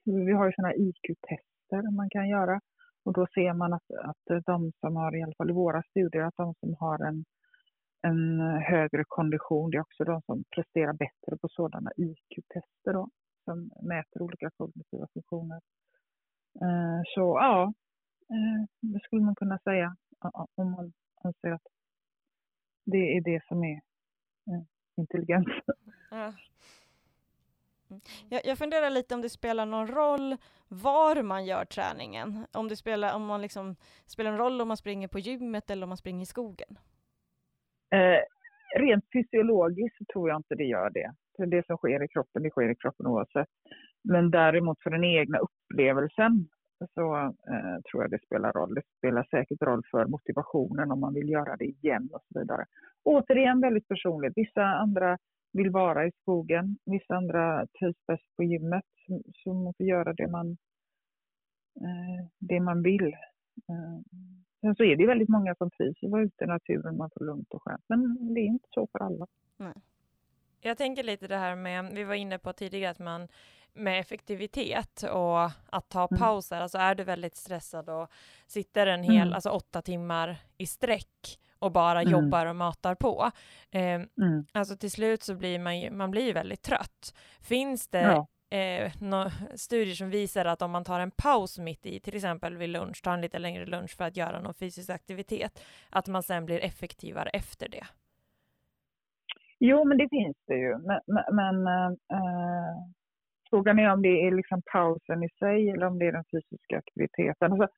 vi 0.04 0.32
har 0.32 0.46
ju 0.46 0.52
sådana 0.52 0.74
IQ-tester 0.74 1.96
man 1.96 2.11
kan 2.11 2.28
göra. 2.28 2.61
Och 3.04 3.12
då 3.12 3.26
ser 3.35 3.52
man 3.52 3.72
att, 3.72 3.90
att 3.90 4.44
de 4.46 4.72
som 4.80 4.96
har, 4.96 5.16
i 5.16 5.22
alla 5.22 5.35
fall 5.35 5.50
i 5.50 5.52
våra 5.52 5.82
studier, 5.82 6.22
att 6.22 6.37
de 6.37 6.54
som 6.61 6.74
har 6.80 7.04
en, 7.04 7.24
en 8.02 8.40
högre 8.40 9.04
kondition, 9.08 9.70
det 9.70 9.76
är 9.76 9.80
också 9.80 10.04
de 10.04 10.22
som 10.22 10.44
presterar 10.54 10.92
bättre 10.92 11.38
på 11.40 11.48
sådana 11.48 11.90
IQ-tester 11.96 12.92
då, 12.92 13.08
som 13.44 13.70
mäter 13.82 14.22
olika 14.22 14.50
kognitiva 14.50 15.06
funktioner. 15.12 15.61
Eh, 16.61 17.02
Så 17.14 17.20
ja, 17.40 17.72
eh, 18.30 18.90
det 18.92 19.00
skulle 19.02 19.22
man 19.22 19.35
kunna 19.35 19.58
säga 19.58 19.96
om 20.54 20.70
man 20.70 20.92
anser 21.24 21.50
att 21.52 21.66
det 22.85 23.16
är 23.16 23.20
det 23.20 23.44
som 23.48 23.64
är 23.64 23.80
intelligens. 24.96 25.46
ja. 26.11 26.33
Jag, 28.28 28.40
jag 28.44 28.59
funderar 28.59 28.90
lite 28.90 29.14
om 29.14 29.22
det 29.22 29.28
spelar 29.28 29.66
någon 29.66 29.87
roll 29.87 30.37
var 30.68 31.22
man 31.22 31.44
gör 31.44 31.64
träningen. 31.64 32.46
Om 32.52 32.68
det 32.68 32.76
spelar, 32.76 33.14
om 33.14 33.26
man 33.26 33.42
liksom, 33.42 33.76
spelar 34.07 34.31
en 34.31 34.38
roll 34.38 34.61
om 34.61 34.68
man 34.68 34.76
springer 34.76 35.09
på 35.09 35.18
gymmet 35.18 35.70
eller 35.70 35.83
om 35.83 35.88
man 35.88 35.96
springer 35.96 36.22
i 36.22 36.26
skogen. 36.26 36.78
Eh, 37.94 38.20
rent 38.81 39.05
fysiologiskt 39.12 39.98
så 39.98 40.05
tror 40.12 40.28
jag 40.28 40.38
inte 40.38 40.55
det 40.55 40.64
gör 40.64 40.90
det. 40.90 41.14
För 41.37 41.46
det 41.46 41.66
som 41.66 41.76
sker 41.76 42.05
i 42.05 42.09
kroppen, 42.09 42.42
det 42.42 42.50
sker 42.50 42.70
i 42.70 42.74
kroppen 42.74 43.07
oavsett. 43.07 43.48
Men 44.05 44.31
däremot 44.31 44.83
för 44.83 44.90
den 44.90 45.05
egna 45.05 45.38
upplevelsen 45.38 46.48
så 46.95 47.16
eh, 47.25 47.81
tror 47.90 48.03
jag 48.03 48.11
det 48.11 48.27
spelar 48.27 48.53
roll. 48.53 48.75
Det 48.75 48.83
spelar 48.99 49.27
säkert 49.31 49.62
roll 49.62 49.83
för 49.90 50.07
motivationen 50.07 50.90
om 50.90 51.01
man 51.01 51.14
vill 51.14 51.29
göra 51.29 51.57
det 51.57 51.64
igen 51.64 52.09
och 52.12 52.21
så 52.33 52.38
vidare. 52.38 52.64
Återigen 53.03 53.61
väldigt 53.61 53.88
personligt. 53.88 54.33
Vissa 54.37 54.62
andra 54.62 55.18
vill 55.53 55.71
vara 55.71 56.07
i 56.07 56.12
skogen, 56.21 56.77
vissa 56.85 57.14
andra 57.14 57.66
trivs 57.79 58.07
bäst 58.07 58.37
på 58.37 58.45
gymmet. 58.45 58.85
Så, 59.35 59.55
man 59.55 59.75
får 59.75 59.87
göra 59.87 60.12
det 60.12 60.29
man, 60.29 60.51
eh, 61.81 62.27
det 62.38 62.61
man 62.61 62.83
vill. 62.83 63.07
Eh, 63.68 64.01
Sen 64.62 64.75
så 64.77 64.85
är 64.85 64.97
det 64.97 65.03
ju 65.03 65.07
väldigt 65.07 65.29
många 65.29 65.55
som 65.55 65.71
trivs 65.71 66.03
att 66.03 66.11
vara 66.11 66.23
ute 66.23 66.45
i 66.45 66.47
naturen, 66.47 66.97
man 66.97 67.11
får 67.18 67.25
lugnt 67.25 67.55
och 67.55 67.62
skönt. 67.62 67.85
Men 67.87 68.35
det 68.35 68.40
är 68.40 68.47
inte 68.47 68.68
så 68.71 68.88
för 68.92 68.99
alla. 68.99 69.27
Jag 70.61 70.79
tänker 70.79 71.03
lite 71.03 71.27
det 71.29 71.37
här 71.37 71.57
med, 71.57 71.92
vi 71.95 72.05
var 72.05 72.14
inne 72.14 72.38
på 72.38 72.53
tidigare 72.53 72.90
att 72.90 72.99
man 72.99 73.29
med 73.74 74.00
effektivitet 74.00 75.02
och 75.02 75.44
att 75.70 75.88
ta 75.88 76.08
Mm. 76.11 76.18
pauser, 76.20 76.61
alltså 76.61 76.78
är 76.78 76.94
du 76.94 77.04
väldigt 77.04 77.37
stressad 77.37 77.88
och 77.88 78.11
sitter 78.46 78.87
en 78.87 79.02
hel, 79.02 79.16
Mm. 79.22 79.32
alltså 79.32 79.50
åtta 79.50 79.82
timmar 79.82 80.37
i 80.58 80.66
sträck 80.66 81.38
och 81.58 81.72
bara 81.72 82.00
Mm. 82.00 82.12
jobbar 82.12 82.46
och 82.46 82.56
matar 82.56 82.94
på, 82.94 83.30
eh, 83.70 83.80
Mm. 83.82 84.06
alltså 84.52 84.76
till 84.76 84.90
slut 84.90 85.22
så 85.22 85.35
blir 85.35 85.58
man 85.58 85.80
ju, 85.80 85.90
man 85.90 86.11
blir 86.11 86.26
ju 86.26 86.32
väldigt 86.32 86.62
trött. 86.62 87.14
Finns 87.40 87.88
det 87.88 88.00
Ja. 88.02 88.26
eh, 88.58 88.92
nå- 89.00 89.30
studier 89.54 89.94
som 89.94 90.11
visar 90.11 90.44
att 90.44 90.62
om 90.62 90.70
man 90.70 90.85
tar 90.85 91.00
en 91.00 91.11
paus 91.11 91.58
mitt 91.58 91.87
i, 91.87 92.00
till 92.00 92.16
exempel 92.16 92.56
vid 92.56 92.68
lunch, 92.70 93.02
tar 93.02 93.12
en 93.14 93.20
lite 93.20 93.38
längre 93.38 93.66
lunch 93.66 93.96
för 93.96 94.04
att 94.04 94.16
göra 94.16 94.40
någon 94.40 94.54
fysisk 94.54 94.90
aktivitet, 94.90 95.64
att 95.90 96.06
man 96.08 96.22
sen 96.22 96.46
blir 96.46 96.61
effektivare 96.61 97.28
efter 97.28 97.68
det? 97.68 97.87
Jo, 99.58 99.85
men 99.85 99.98
det 99.98 100.08
finns 100.08 100.37
det 100.46 100.54
ju. 100.54 100.78
Men, 100.78 101.00
men, 101.32 101.66
eh, 101.66 102.76
frågan 103.52 103.78
är 103.78 103.92
om 103.92 104.02
det 104.02 104.26
är 104.26 104.30
liksom 104.30 104.62
pausen 104.72 105.22
i 105.22 105.28
sig 105.38 105.70
eller 105.70 105.86
om 105.86 105.98
det 105.98 106.06
är 106.06 106.12
den 106.12 106.24
fysiska 106.32 106.78
aktiviteten. 106.78 107.52
Alltså, 107.52 107.68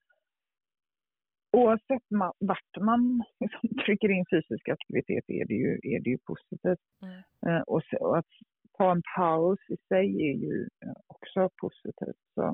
oavsett 1.52 2.10
ma 2.10 2.32
vart 2.38 2.76
man 2.80 3.22
liksom 3.40 3.68
trycker 3.84 4.10
in 4.10 4.24
fysisk 4.30 4.68
aktivitet 4.68 5.24
är 5.28 5.44
det 5.44 5.54
ju, 5.54 5.80
är 5.82 6.00
det 6.00 6.10
ju 6.10 6.18
positivt. 6.18 6.84
Mm. 7.02 7.22
Eh, 7.46 7.62
och, 7.62 7.82
så, 7.84 7.96
och, 7.96 8.18
att 8.18 8.32
ta 8.78 8.90
en 8.92 9.02
paus 9.16 9.58
i 9.68 9.76
sig 9.88 10.06
är 10.30 10.34
ju 10.34 10.68
eh, 10.84 10.92
också 11.06 11.50
positivt. 11.56 12.22
Så, 12.34 12.46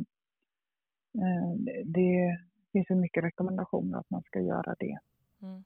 eh, 1.14 1.52
det 1.84 2.38
finns 2.72 2.90
ju 2.90 2.94
mycket 2.94 3.24
rekommendationer 3.24 3.98
att 3.98 4.10
man 4.10 4.22
ska 4.22 4.40
göra 4.40 4.74
det. 4.78 4.98
Mm. 5.42 5.64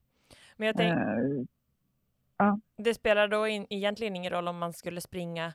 Men 0.56 0.66
jag 0.66 0.76
tänk, 0.76 0.94
uh, 0.94 1.44
ja. 2.36 2.60
Det 2.76 2.94
spelar 2.94 3.28
då 3.28 3.46
in, 3.46 3.66
egentligen 3.70 4.16
ingen 4.16 4.32
roll 4.32 4.48
om 4.48 4.58
man 4.58 4.72
skulle 4.72 5.00
springa 5.00 5.54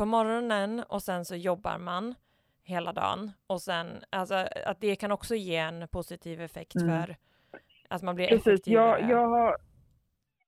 på 0.00 0.06
morgonen 0.06 0.82
och 0.88 1.02
sen 1.02 1.24
så 1.24 1.36
jobbar 1.36 1.78
man 1.78 2.14
hela 2.62 2.92
dagen 2.92 3.30
och 3.46 3.60
sen 3.60 3.86
alltså 4.10 4.34
att 4.66 4.80
det 4.80 4.96
kan 4.96 5.12
också 5.12 5.34
ge 5.34 5.56
en 5.56 5.88
positiv 5.88 6.40
effekt 6.40 6.74
mm. 6.74 6.88
för 6.88 7.16
att 7.88 8.02
man 8.02 8.14
blir 8.14 8.28
Precis, 8.28 8.46
effektivare. 8.46 9.00
Jag, 9.00 9.10
jag 9.10 9.28
har, 9.28 9.56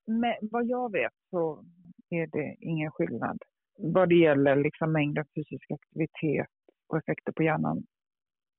med, 0.07 0.39
vad 0.43 0.67
jag 0.67 0.93
vet 0.93 1.13
så 1.31 1.65
är 2.11 2.27
det 2.27 2.57
ingen 2.61 2.91
skillnad 2.91 3.39
vad 3.79 4.09
det 4.09 4.15
gäller 4.15 4.57
liksom 4.57 4.93
mängden 4.93 5.25
fysisk 5.35 5.71
aktivitet 5.71 6.51
och 6.89 6.99
effekter 6.99 7.33
på 7.33 7.43
hjärnan 7.43 7.83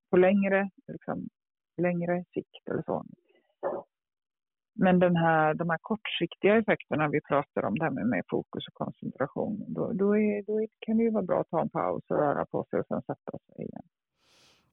på 0.09 0.17
längre, 0.17 0.69
liksom, 0.87 1.29
längre 1.77 2.25
sikt 2.33 2.69
eller 2.71 2.83
så. 2.85 3.05
Men 4.83 4.99
den 4.99 5.15
här, 5.15 5.53
de 5.53 5.69
här 5.69 5.77
kortsiktiga 5.81 6.57
effekterna 6.57 7.07
vi 7.07 7.21
pratar 7.21 7.65
om, 7.65 7.77
det 7.77 7.85
här 7.85 7.91
med, 7.91 8.07
med 8.07 8.23
fokus 8.29 8.67
och 8.67 8.73
koncentration, 8.73 9.65
då, 9.67 9.91
då, 9.93 10.17
är, 10.17 10.43
då 10.43 10.67
kan 10.79 10.97
det 10.97 11.03
ju 11.03 11.11
vara 11.11 11.23
bra 11.23 11.41
att 11.41 11.49
ta 11.49 11.61
en 11.61 11.69
paus 11.69 12.03
och 12.07 12.17
röra 12.17 12.45
på 12.45 12.65
sig 12.69 12.79
och 12.79 12.87
sen 12.87 13.01
sätta 13.01 13.31
sig 13.31 13.65
igen. 13.65 13.83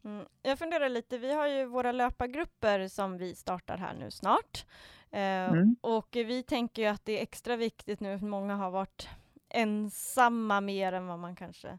Mm. 0.05 0.27
Jag 0.43 0.59
funderar 0.59 0.89
lite, 0.89 1.19
vi 1.19 1.35
har 1.35 1.47
ju 1.49 1.65
våra 1.65 1.93
löpargrupper 1.93 2.89
som 2.89 3.19
vi 3.19 3.35
startar 3.35 3.77
här 3.77 3.95
nu 3.95 4.11
snart. 4.11 4.67
Eh, 5.11 5.51
mm. 5.53 5.77
Och 5.81 6.09
vi 6.13 6.43
tänker 6.43 6.83
ju 6.83 6.89
att 6.89 7.05
det 7.05 7.19
är 7.19 7.23
extra 7.23 7.57
viktigt 7.57 8.01
nu, 8.01 8.19
för 8.19 8.27
många 8.27 8.55
har 8.57 8.71
varit 8.71 9.09
ensamma 9.49 10.61
mer 10.61 10.93
än 10.93 11.07
vad 11.07 11.19
man 11.19 11.37
kanske 11.37 11.79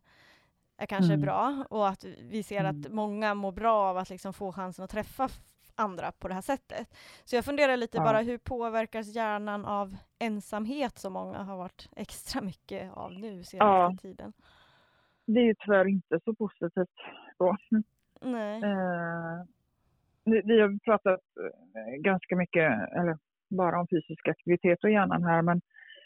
är 0.78 0.86
kanske 0.86 1.14
mm. 1.14 1.22
bra 1.22 1.66
och 1.70 1.88
att 1.88 2.04
vi 2.04 2.44
ser 2.44 2.64
att 2.64 2.86
mm. 2.86 2.96
många 2.96 3.34
mår 3.34 3.52
bra 3.52 3.90
av 3.90 3.98
att 3.98 4.10
liksom 4.10 4.34
få 4.34 4.52
chansen 4.52 4.86
att 4.86 4.92
träffa 4.92 5.30
andra 5.76 6.12
på 6.12 6.28
det 6.28 6.34
här 6.34 6.42
sättet. 6.42 6.88
Så 7.26 7.36
jag 7.36 7.46
funderar 7.46 7.78
lite 7.78 7.98
ja. 7.98 8.04
bara, 8.04 8.22
hur 8.22 8.38
påverkas 8.38 9.16
hjärnan 9.16 9.66
av 9.66 9.96
ensamhet 10.20 10.98
som 10.98 11.14
många 11.14 11.38
har 11.38 11.58
varit 11.58 11.90
extra 11.96 12.42
mycket 12.42 12.92
av 12.94 13.14
nu 13.14 13.44
senaste 13.44 13.56
ja. 13.56 13.96
tiden? 14.02 14.34
Det 15.26 15.40
är 15.40 15.46
ju 15.46 15.56
tyvärr 15.60 15.88
inte 15.88 16.20
så 16.26 16.34
positivt 16.34 16.90
då. 17.38 17.58
Nej. 18.22 18.64
Eh, 18.64 19.46
vi 20.24 20.62
har 20.62 20.80
pratat 20.86 21.20
eh, 21.40 22.02
ganska 22.02 22.36
mycket, 22.36 22.72
eller 22.92 23.18
bara 23.50 23.80
om 23.80 23.88
fysisk 23.88 24.28
aktivitet 24.28 24.84
och 24.84 24.92
hjärnan 24.92 25.24
här, 25.24 25.42
men 25.42 25.62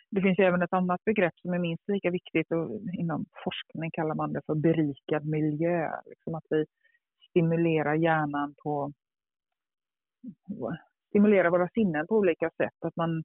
det 0.10 0.22
finns 0.22 0.40
även 0.40 0.62
ett 0.62 0.74
annat 0.74 1.06
begrepp 1.06 1.40
som 1.42 1.54
är 1.54 1.60
minst 1.60 1.90
lika 1.90 2.10
viktigt 2.10 2.52
och 2.52 2.82
inom 2.94 3.26
forskning 3.44 3.92
kallar 3.92 4.16
man 4.16 4.34
det 4.34 4.42
för 4.46 4.56
berikad 4.56 5.26
miljö. 5.26 5.92
Liksom 6.06 6.36
att 6.36 6.46
vi 6.50 6.66
stimulerar 7.30 7.96
hjärnan 7.96 8.56
på 8.64 8.92
stimulera 11.10 11.50
våra 11.50 11.70
sinnen 11.70 12.08
på 12.08 12.16
olika 12.16 12.50
sätt. 12.58 12.78
Att 12.82 12.96
man 12.96 13.24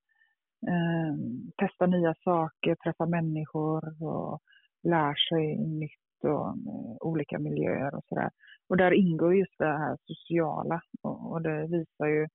eh, 0.68 1.14
testar 1.56 1.86
nya 1.86 2.14
saker, 2.24 2.74
träffar 2.74 3.06
människor 3.06 4.02
och 4.02 4.40
lär 4.82 5.14
sig 5.14 5.58
nytt 5.58 6.24
och 6.24 6.48
eh, 6.48 6.96
olika 7.00 7.38
miljöer 7.38 7.94
och 7.94 8.04
sådär. 8.08 8.30
Och 8.68 8.76
där 8.76 8.92
ingår 8.92 9.34
just 9.34 9.58
det 9.58 9.78
här 9.78 9.96
sociala 10.04 10.82
och, 11.02 11.32
och 11.32 11.42
det 11.42 11.66
visar 11.66 12.06
ju 12.06 12.28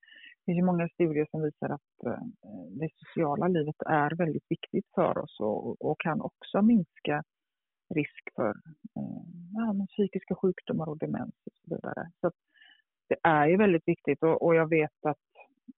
det 0.45 0.51
finns 0.51 0.57
ju 0.57 0.65
många 0.65 0.89
studier 0.89 1.27
som 1.31 1.41
visar 1.41 1.69
att 1.69 2.05
eh, 2.05 2.23
det 2.69 2.89
sociala 2.95 3.47
livet 3.47 3.75
är 3.85 4.15
väldigt 4.15 4.45
viktigt 4.49 4.85
för 4.95 5.17
oss 5.17 5.39
och, 5.39 5.81
och 5.85 5.99
kan 5.99 6.21
också 6.21 6.61
minska 6.61 7.23
risk 7.89 8.29
för 8.35 8.49
eh, 8.95 9.21
ja, 9.53 9.85
psykiska 9.89 10.35
sjukdomar 10.35 10.89
och 10.89 10.97
demens 10.97 11.35
och 11.45 11.53
så 11.53 11.75
vidare. 11.75 12.11
Så 12.21 12.31
det 13.07 13.17
är 13.23 13.47
ju 13.47 13.57
väldigt 13.57 13.87
viktigt 13.87 14.23
och, 14.23 14.45
och, 14.45 14.55
jag 14.55 14.69
vet 14.69 15.05
att 15.05 15.17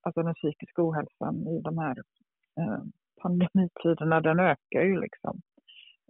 alltså 0.02 0.24
den 0.24 0.34
psykiska 0.34 0.84
ohälsan 0.84 1.48
i 1.48 1.62
de 1.62 1.78
här 1.78 1.98
eh, 2.60 2.84
pandemitiderna, 3.22 4.22
den 4.22 4.40
ökar 4.40 4.82
ju 4.82 5.00
liksom. 5.00 5.42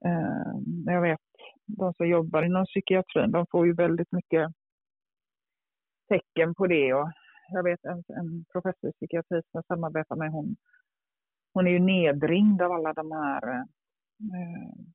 Eh, 0.05 0.93
jag 0.93 1.01
vet 1.01 1.19
de 1.65 1.93
som 1.93 2.07
jobbar 2.07 2.43
inom 2.43 2.65
psykiatrin, 2.65 3.31
de 3.31 3.45
får 3.51 3.67
ju 3.67 3.73
väldigt 3.73 4.11
mycket 4.11 4.51
tecken 6.09 6.55
på 6.55 6.67
det 6.67 6.93
och 6.93 7.11
jag 7.49 7.63
vet 7.63 7.85
en, 7.85 8.03
en 8.07 8.45
professor 8.51 8.89
i 8.89 8.93
psykiatri 8.93 9.41
som 9.41 9.49
jag 9.51 9.65
samarbetar 9.65 10.15
med, 10.15 10.31
hon, 10.31 10.55
hon 11.53 11.67
är 11.67 11.71
ju 11.71 11.79
nedringd 11.79 12.61
av 12.61 12.71
alla 12.71 12.93
de 12.93 13.11
här 13.11 13.49
eh, 13.53 14.85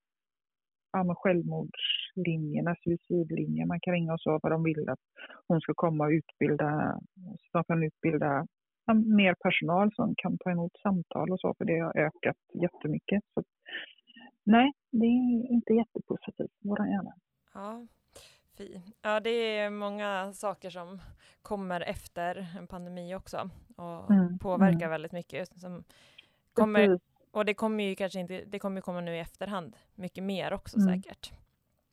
ja, 0.92 1.14
självmordslinjerna, 1.14 2.74
suicidlinjer. 2.84 3.66
Man 3.66 3.80
kan 3.80 3.94
ringa 3.94 4.12
och 4.12 4.20
så 4.20 4.38
vad 4.42 4.52
de 4.52 4.62
vill 4.62 4.88
att 4.88 5.04
hon 5.48 5.60
ska 5.60 5.72
komma 5.74 6.04
och 6.04 6.10
utbilda, 6.10 6.98
så 7.14 7.48
de 7.52 7.64
kan 7.64 7.82
utbilda 7.82 8.46
mer 9.18 9.34
personal 9.34 9.90
som 9.94 10.14
kan 10.16 10.38
ta 10.38 10.50
emot 10.50 10.72
samtal 10.82 11.32
och 11.32 11.40
så, 11.40 11.54
för 11.58 11.64
det 11.64 11.78
har 11.78 11.96
ökat 11.96 12.36
jättemycket. 12.62 13.22
Så, 13.34 13.42
nej, 14.44 14.72
det 14.90 15.06
är 15.06 15.52
inte 15.52 15.72
jättepositivt, 15.72 16.56
våra 16.64 16.86
hjärna. 16.88 17.12
Ja, 17.54 17.86
Fi. 18.56 18.82
Ja, 19.02 19.20
det 19.20 19.58
är 19.58 19.70
många 19.70 20.32
saker 20.32 20.70
som 20.70 21.00
kommer 21.42 21.80
efter 21.80 22.46
en 22.58 22.66
pandemi 22.66 23.14
också 23.14 23.50
och 23.76 24.10
mm, 24.10 24.38
påverkar 24.38 24.86
mm. 24.86 24.90
väldigt 24.90 25.12
mycket. 25.12 25.60
Som 25.60 25.84
kommer, 26.52 27.00
och 27.32 27.44
det 27.44 27.54
kommer 27.54 27.84
ju 27.84 27.94
kanske 27.94 28.20
inte, 28.20 28.44
det 28.46 28.58
kommer 28.58 28.80
komma 28.80 29.00
nu 29.00 29.16
i 29.16 29.20
efterhand 29.20 29.76
mycket 29.94 30.24
mer 30.24 30.52
också 30.52 30.78
mm. 30.78 30.88
säkert. 30.88 31.32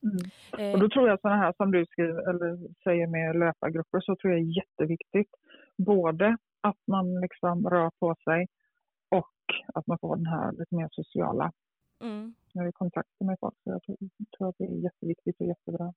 Mm. 0.04 0.18
Eh. 0.58 0.74
Och 0.74 0.80
då 0.80 0.90
tror 0.90 1.10
jag 1.10 1.22
sådana 1.22 1.38
här 1.38 1.54
som 1.58 1.72
du 1.72 1.86
skriver, 1.86 2.30
eller 2.30 2.74
säger 2.84 3.08
med 3.08 3.36
löpargrupper, 3.36 4.00
så 4.00 4.16
tror 4.16 4.34
jag 4.34 4.42
är 4.42 4.58
jätteviktigt. 4.58 5.36
Både 5.78 6.38
att 6.62 6.78
man 6.88 7.22
liksom 7.22 7.70
rör 7.70 7.92
på 8.00 8.16
sig 8.24 8.48
och 9.10 9.36
att 9.74 9.88
man 9.88 10.00
får 10.00 10.16
den 10.16 10.26
här 10.26 10.52
lite 10.52 10.76
mer 10.76 10.90
sociala 10.92 11.52
mm. 12.02 12.34
kontakten 12.74 13.28
med 13.28 13.38
folk. 13.40 13.56
Så 13.64 13.70
jag 13.70 13.84
tror, 13.84 13.98
tror 14.38 14.50
att 14.50 14.56
det 14.58 14.64
är 14.64 14.84
jätteviktigt 14.84 15.42
och 15.42 15.48
jättebra. 15.48 15.94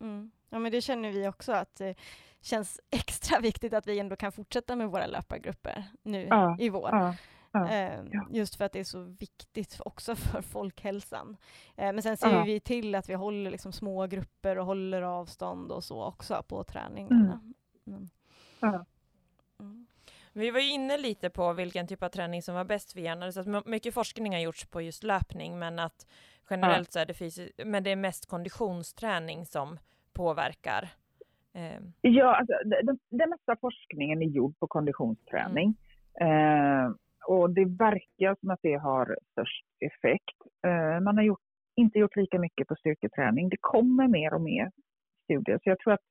Mm. 0.00 0.30
Ja, 0.50 0.58
men 0.58 0.72
det 0.72 0.80
känner 0.80 1.12
vi 1.12 1.28
också 1.28 1.52
att 1.52 1.74
det 1.76 1.94
känns 2.40 2.80
extra 2.90 3.40
viktigt 3.40 3.74
att 3.74 3.86
vi 3.86 3.98
ändå 3.98 4.16
kan 4.16 4.32
fortsätta 4.32 4.76
med 4.76 4.88
våra 4.88 5.06
löpargrupper 5.06 5.84
nu 6.02 6.26
ja, 6.30 6.56
i 6.60 6.68
vår. 6.68 6.88
Ja, 6.92 7.14
ja, 7.54 7.68
eh, 7.68 8.04
just 8.30 8.56
för 8.56 8.64
att 8.64 8.72
det 8.72 8.80
är 8.80 8.84
så 8.84 9.00
viktigt 9.00 9.80
också 9.84 10.16
för 10.16 10.42
folkhälsan. 10.42 11.36
Eh, 11.76 11.92
men 11.92 12.02
sen 12.02 12.16
ser 12.16 12.44
vi 12.44 12.60
till 12.60 12.94
att 12.94 13.08
vi 13.08 13.14
håller 13.14 13.50
liksom 13.50 13.72
små 13.72 14.06
grupper 14.06 14.58
och 14.58 14.66
håller 14.66 15.02
avstånd 15.02 15.72
och 15.72 15.84
så 15.84 16.04
också 16.04 16.42
på 16.48 16.64
träningarna. 16.64 17.40
Mm. 17.86 18.08
Mm. 18.62 19.86
Vi 20.32 20.50
var 20.50 20.60
ju 20.60 20.70
inne 20.70 20.98
lite 20.98 21.30
på 21.30 21.52
vilken 21.52 21.86
typ 21.86 22.02
av 22.02 22.08
träning 22.08 22.42
som 22.42 22.54
var 22.54 22.64
bäst 22.64 22.92
för 22.92 23.00
hjärnan. 23.00 23.32
Så 23.32 23.40
att 23.40 23.66
mycket 23.66 23.94
forskning 23.94 24.32
har 24.32 24.40
gjorts 24.40 24.66
på 24.66 24.82
just 24.82 25.02
löpning, 25.02 25.58
men 25.58 25.78
att 25.78 26.06
generellt 26.50 26.92
så 26.92 26.98
är 26.98 27.06
det 27.06 27.14
fysiskt, 27.14 27.60
men 27.64 27.82
det 27.82 27.90
är 27.90 27.96
mest 27.96 28.26
konditionsträning 28.26 29.46
som 29.46 29.78
påverkar? 30.12 30.88
Eh. 31.52 31.80
Ja, 32.00 32.36
alltså, 32.36 32.52
den, 32.64 32.98
den 33.10 33.30
mesta 33.30 33.56
forskningen 33.60 34.22
är 34.22 34.26
gjord 34.26 34.58
på 34.58 34.66
konditionsträning. 34.66 35.76
Mm. 36.20 36.86
Eh, 36.86 36.94
och 37.26 37.54
det 37.54 37.64
verkar 37.64 38.36
som 38.40 38.50
att 38.50 38.62
det 38.62 38.74
har 38.74 39.16
störst 39.32 39.66
effekt. 39.80 40.38
Eh, 40.66 41.00
man 41.00 41.16
har 41.16 41.24
gjort, 41.24 41.46
inte 41.76 41.98
gjort 41.98 42.16
lika 42.16 42.38
mycket 42.38 42.68
på 42.68 42.74
styrketräning. 42.74 43.48
Det 43.48 43.56
kommer 43.60 44.08
mer 44.08 44.34
och 44.34 44.40
mer 44.40 44.70
studier. 45.24 45.58
Så 45.62 45.70
jag 45.70 45.78
tror 45.78 45.92
att 45.92 46.06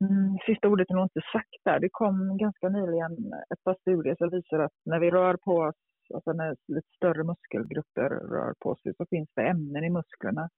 mm, 0.00 0.38
sista 0.46 0.68
ordet 0.68 0.90
är 0.90 0.94
nog 0.94 1.04
inte 1.04 1.28
sagt 1.32 1.60
där. 1.64 1.80
Det 1.80 1.88
kom 1.92 2.38
ganska 2.38 2.68
nyligen 2.68 3.12
ett 3.52 3.64
par 3.64 3.76
studier 3.80 4.14
som 4.18 4.30
visar 4.30 4.58
att 4.58 4.72
när 4.84 5.00
vi 5.00 5.10
rör 5.10 5.36
på 5.36 5.56
oss, 5.56 5.76
alltså 6.14 6.32
när 6.32 6.56
lite 6.68 6.88
större 6.96 7.24
muskelgrupper 7.24 8.08
rör 8.08 8.54
på 8.60 8.76
sig, 8.76 8.94
så 8.96 9.06
finns 9.06 9.28
det 9.34 9.42
ämnen 9.42 9.84
i 9.84 9.90
musklerna 9.90 10.48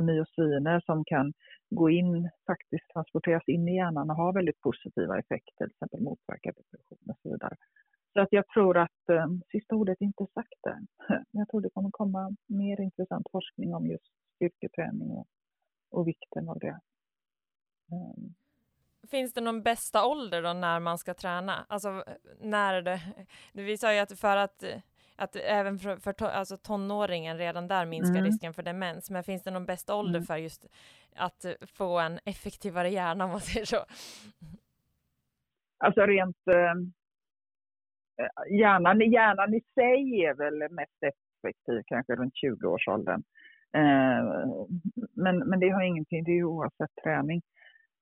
myosiner 0.00 0.80
som 0.80 1.04
kan 1.04 1.32
gå 1.70 1.90
in, 1.90 2.30
faktiskt 2.46 2.88
transporteras 2.92 3.42
in 3.46 3.68
i 3.68 3.76
hjärnan 3.76 4.10
och 4.10 4.16
ha 4.16 4.32
väldigt 4.32 4.60
positiva 4.60 5.18
effekter, 5.18 5.52
till 5.56 5.66
exempel 5.66 6.00
motverka 6.00 6.52
depression 6.52 7.10
och 7.10 7.16
så 7.22 7.30
vidare. 7.30 7.56
Så 8.12 8.20
att 8.20 8.28
jag 8.30 8.48
tror 8.48 8.78
att 8.78 9.08
eh, 9.08 9.26
sista 9.50 9.74
ordet 9.74 10.00
är 10.00 10.04
inte 10.04 10.26
sagt 10.34 10.66
än. 10.66 10.86
Jag 11.30 11.48
tror 11.48 11.60
det 11.60 11.70
kommer 11.70 11.90
komma 11.90 12.36
mer 12.46 12.80
intressant 12.80 13.26
forskning 13.32 13.74
om 13.74 13.86
just 13.86 14.12
styrketräning 14.36 15.10
och, 15.10 15.26
och 15.90 16.08
vikten 16.08 16.48
av 16.48 16.58
det. 16.58 16.80
Um. 17.92 18.34
Finns 19.10 19.32
det 19.32 19.40
någon 19.40 19.62
bästa 19.62 20.06
ålder 20.06 20.42
då 20.42 20.52
när 20.52 20.80
man 20.80 20.98
ska 20.98 21.14
träna? 21.14 21.66
Alltså 21.68 22.04
när 22.40 22.82
det, 22.82 23.00
vi 23.52 23.78
sa 23.78 23.92
ju 23.92 23.98
att 23.98 24.18
för 24.18 24.36
att 24.36 24.64
att 25.16 25.36
även 25.36 25.78
för, 25.78 25.96
för 25.96 26.12
to, 26.12 26.24
alltså 26.24 26.56
tonåringen 26.56 27.38
redan 27.38 27.68
där 27.68 27.86
minskar 27.86 28.18
mm. 28.18 28.24
risken 28.24 28.54
för 28.54 28.62
demens. 28.62 29.10
Men 29.10 29.24
finns 29.24 29.42
det 29.42 29.50
någon 29.50 29.66
bästa 29.66 29.94
ålder 29.94 30.18
mm. 30.18 30.26
för 30.26 30.36
just 30.36 30.66
att 31.16 31.46
få 31.66 31.98
en 31.98 32.18
effektivare 32.24 32.90
hjärna 32.90 33.24
om 33.24 33.30
man 33.30 33.40
säger 33.40 33.66
så? 33.66 33.84
Alltså 35.78 36.00
rent 36.00 36.48
eh, 36.48 36.74
Eh, 38.20 38.58
hjärnan, 38.58 39.00
hjärnan 39.00 39.54
i 39.54 39.60
sig 39.74 40.24
är 40.24 40.34
väl 40.34 40.70
mest 40.70 41.02
effektiv 41.02 41.82
kanske 41.86 42.14
runt 42.14 42.34
20-årsåldern. 42.34 43.22
Eh, 43.76 44.46
men, 45.14 45.38
men 45.38 45.60
det 45.60 45.68
har 45.68 45.82
ingenting, 45.82 46.24
det 46.24 46.30
är 46.30 46.36
ju 46.36 46.44
oavsett 46.44 46.90
träning. 47.02 47.42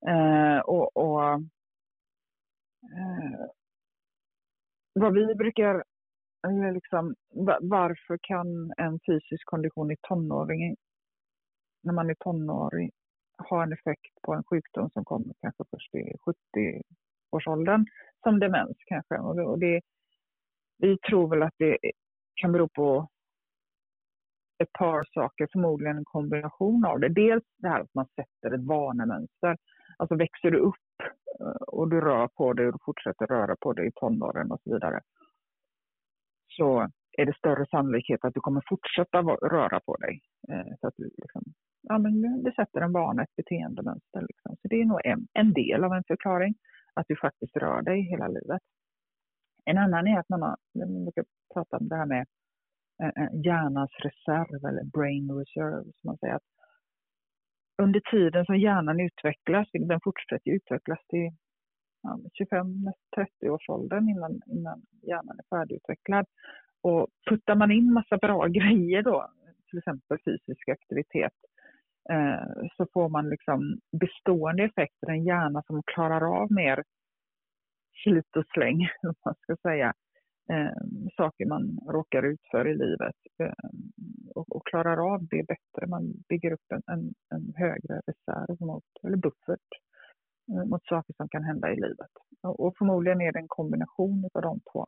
Eh, 0.09 0.59
och, 0.59 0.97
och 0.97 1.41
vad 4.93 5.15
vi 5.15 5.35
brukar, 5.35 5.85
liksom, 6.75 7.15
varför 7.61 8.19
kan 8.23 8.73
en 8.77 9.01
fysisk 9.07 9.47
kondition 9.47 9.91
i 9.91 9.97
tonåringen, 10.03 10.77
när 11.83 11.93
man 11.93 12.11
är 12.11 12.15
tonåring, 12.15 12.91
ha 13.49 13.63
en 13.63 13.73
effekt 13.73 14.23
på 14.23 14.35
en 14.35 14.45
sjukdom 14.45 14.91
som 14.91 15.05
kommer 15.05 15.35
kanske 15.41 15.65
först 15.71 15.95
i 15.95 16.15
70-årsåldern, 16.27 17.87
som 18.23 18.39
demens 18.41 18.77
kanske. 18.87 19.19
Och 19.19 19.59
det, 19.59 19.81
vi 20.81 20.99
tror 20.99 21.29
väl 21.29 21.43
att 21.43 21.55
det 21.59 21.79
kan 22.35 22.53
bero 22.53 22.69
på 22.69 23.09
ett 24.63 24.73
par 24.73 25.05
saker, 25.15 25.49
förmodligen 25.53 25.97
en 25.97 26.05
kombination 26.05 26.85
av 26.85 27.01
det. 27.01 27.09
Dels 27.09 27.45
det 27.59 27.69
här 27.69 27.81
att 27.81 27.95
man 27.95 28.07
sätter 28.07 28.55
ett 28.55 28.67
vanemönster. 28.67 29.57
Alltså 29.97 30.15
växer 30.15 30.51
du 30.51 30.59
upp 30.59 30.75
eh, 31.41 31.63
och 31.67 31.91
du 31.91 32.01
rör 32.01 32.29
på 32.29 32.53
dig 32.53 32.67
och 32.67 32.73
du 32.73 32.79
fortsätter 32.85 33.27
röra 33.27 33.57
på 33.61 33.73
dig 33.73 33.87
i 33.87 33.93
tonåren 33.95 34.51
och 34.53 34.61
så 34.65 34.73
vidare. 34.73 35.01
Så 36.49 36.89
är 37.19 37.27
det 37.27 37.37
större 37.37 37.67
sannolikhet 37.67 38.25
att 38.25 38.35
du 38.35 38.41
kommer 38.41 38.63
fortsätta 38.69 39.23
röra 39.23 39.81
på 39.81 39.97
dig. 39.97 40.21
Eh, 40.49 40.73
så 40.81 40.87
att 40.87 40.95
du 40.97 41.11
liksom, 41.17 41.43
ja, 41.83 41.99
men 41.99 42.43
det 42.43 42.55
sätter 42.55 42.81
en 42.81 42.93
vana, 42.93 43.23
ett 43.23 43.37
beteendemönster. 43.37 44.21
Liksom. 44.21 44.57
Så 44.63 44.69
det 44.69 44.81
är 44.81 44.85
nog 44.85 45.01
en, 45.05 45.27
en 45.33 45.53
del 45.53 45.85
av 45.85 45.93
en 45.93 46.05
förklaring, 46.07 46.55
att 46.95 47.07
du 47.09 47.17
faktiskt 47.17 47.57
rör 47.57 47.83
dig 47.83 48.01
hela 48.01 48.29
livet. 48.29 48.63
En 49.71 49.79
annan 49.79 50.07
är 50.07 50.19
att 50.19 50.29
man, 50.29 50.43
har, 50.43 50.57
man 50.75 51.05
brukar 51.05 51.25
prata 51.55 51.77
om 51.77 51.89
det 51.89 51.97
här 51.97 52.07
med 52.07 52.27
eh, 53.03 53.23
eh, 53.23 53.31
hjärnans 53.45 53.91
reserv 53.99 54.65
eller 54.69 54.85
brain 54.85 55.31
reserve. 55.39 55.85
Som 55.85 56.09
man 56.09 56.19
säger. 56.19 56.35
Att 56.35 56.51
under 57.83 58.01
tiden 58.01 58.45
som 58.47 58.59
hjärnan 58.59 59.01
utvecklas, 59.01 59.69
den 59.73 60.01
fortsätter 60.05 60.51
utvecklas 60.51 60.99
till 61.09 61.31
ja, 62.03 62.19
25-30 63.43 63.49
års 63.49 63.69
åldern 63.69 64.09
innan, 64.09 64.41
innan 64.47 64.83
hjärnan 65.03 65.39
är 65.39 65.57
färdigutvecklad. 65.57 66.27
Och 66.83 67.09
puttar 67.29 67.55
man 67.55 67.71
in 67.71 67.93
massa 67.93 68.17
bra 68.17 68.47
grejer 68.59 69.03
då, 69.03 69.31
till 69.71 69.79
exempel 69.79 70.19
fysisk 70.25 70.69
aktivitet, 70.69 71.39
eh, 72.11 72.69
så 72.77 72.87
får 72.93 73.09
man 73.09 73.29
liksom 73.29 73.79
bestående 74.01 74.65
effekter, 74.65 75.11
en 75.11 75.25
hjärna 75.25 75.63
som 75.67 75.83
klarar 75.83 76.43
av 76.43 76.53
mer 76.53 76.85
slit 78.03 78.37
och 78.37 78.47
släng, 78.55 78.79
om 79.03 79.15
man 79.25 79.35
ska 79.41 79.57
säga, 79.63 79.93
eh, 80.53 80.73
saker 81.17 81.47
man 81.47 81.79
råkar 81.89 82.23
ut 82.23 82.41
för 82.51 82.69
i 82.69 82.75
livet 82.75 83.17
eh, 83.43 83.69
och, 84.35 84.57
och, 84.57 84.67
klarar 84.67 85.15
av 85.15 85.27
det 85.27 85.47
bättre. 85.47 85.87
Man 85.87 86.13
bygger 86.29 86.53
upp 86.53 86.67
en, 86.75 86.83
en, 86.87 87.15
en 87.35 87.53
högre 87.57 88.01
reserv, 88.07 88.57
mot, 88.61 88.85
eller 89.03 89.17
buffert, 89.17 89.71
eh, 90.53 90.65
mot 90.65 90.85
saker 90.85 91.15
som 91.17 91.29
kan 91.29 91.45
hända 91.45 91.73
i 91.73 91.77
livet. 91.77 92.13
Och, 92.43 92.61
och 92.61 92.75
förmodligen 92.79 93.21
är 93.21 93.33
det 93.33 93.39
en 93.39 93.49
kombination 93.49 94.29
av 94.35 94.43
de 94.43 94.61
två. 94.73 94.87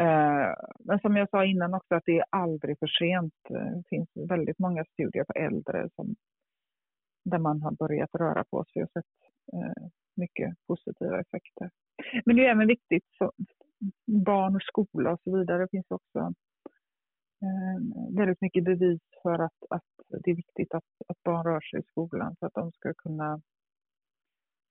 Eh, 0.00 0.54
men 0.78 1.00
som 1.00 1.16
jag 1.16 1.30
sa 1.30 1.44
innan 1.44 1.74
också 1.74 1.94
att 1.94 2.04
det 2.06 2.18
är 2.18 2.24
aldrig 2.30 2.78
för 2.78 2.86
sent. 2.86 3.34
Eh, 3.50 3.76
det 3.76 3.84
finns 3.88 4.08
väldigt 4.28 4.58
många 4.58 4.84
studier 4.84 5.24
på 5.24 5.32
äldre 5.32 5.88
som, 5.96 6.14
där 7.24 7.38
man 7.38 7.62
har 7.62 7.72
börjat 7.72 8.14
röra 8.14 8.44
på 8.50 8.64
sig 8.64 8.82
och 8.82 8.90
sett 8.90 9.29
Eh, 9.52 9.88
mycket 10.16 10.66
positiva 10.66 11.20
effekter. 11.20 11.70
Men 12.24 12.36
det 12.36 12.46
är 12.46 12.50
även 12.50 12.66
viktigt 12.66 13.04
för 13.18 13.30
barn 14.06 14.56
och 14.56 14.62
skola 14.62 15.12
och 15.12 15.20
så 15.24 15.38
vidare. 15.38 15.62
Det 15.62 15.70
finns 15.70 15.90
också 15.90 16.18
eh, 17.42 18.16
väldigt 18.16 18.40
mycket 18.40 18.64
bevis 18.64 19.00
för 19.22 19.38
att, 19.38 19.62
att 19.70 19.84
det 20.08 20.30
är 20.30 20.36
viktigt 20.36 20.74
att, 20.74 20.84
att 21.08 21.22
barn 21.22 21.44
rör 21.44 21.60
sig 21.60 21.80
i 21.80 21.82
skolan 21.82 22.36
för 22.40 22.46
att 22.46 22.54
de 22.54 22.72
ska 22.72 22.94
kunna 22.94 23.40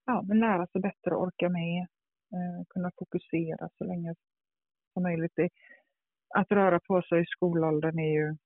ja, 0.06 0.22
men 0.22 0.40
lära 0.40 0.66
sig 0.66 0.80
bättre 0.80 1.14
och 1.14 1.22
orka 1.22 1.48
med, 1.48 1.80
eh, 2.32 2.64
kunna 2.68 2.90
fokusera 2.98 3.68
så 3.78 3.84
länge 3.84 4.14
som 4.92 5.02
möjligt. 5.02 5.38
Att 6.34 6.50
röra 6.50 6.80
på 6.80 7.02
sig 7.02 7.22
i 7.22 7.26
skolåldern 7.26 7.98
är 7.98 8.12
ju 8.12 8.36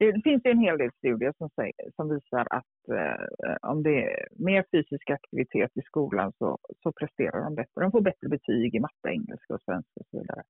det 0.00 0.22
finns 0.24 0.42
en 0.44 0.58
hel 0.58 0.78
del 0.78 0.90
studier 0.92 1.32
som, 1.38 1.48
säger, 1.50 1.90
som 1.96 2.08
visar 2.08 2.46
att 2.50 2.88
eh, 2.88 3.56
om 3.62 3.82
det 3.82 4.04
är 4.04 4.28
mer 4.30 4.64
fysisk 4.72 5.10
aktivitet 5.10 5.70
i 5.76 5.82
skolan 5.82 6.32
så, 6.38 6.58
så 6.82 6.92
presterar 6.92 7.44
de 7.44 7.54
bättre. 7.54 7.82
De 7.82 7.90
får 7.90 8.00
bättre 8.00 8.28
betyg 8.28 8.74
i 8.74 8.80
matte, 8.80 9.08
engelska 9.08 9.54
och 9.54 9.62
svenska 9.62 10.00
och 10.00 10.06
så 10.10 10.18
vidare. 10.18 10.42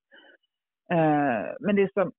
Eh, 0.93 1.57
men 1.61 1.77
det, 1.77 1.93
som, 1.93 2.13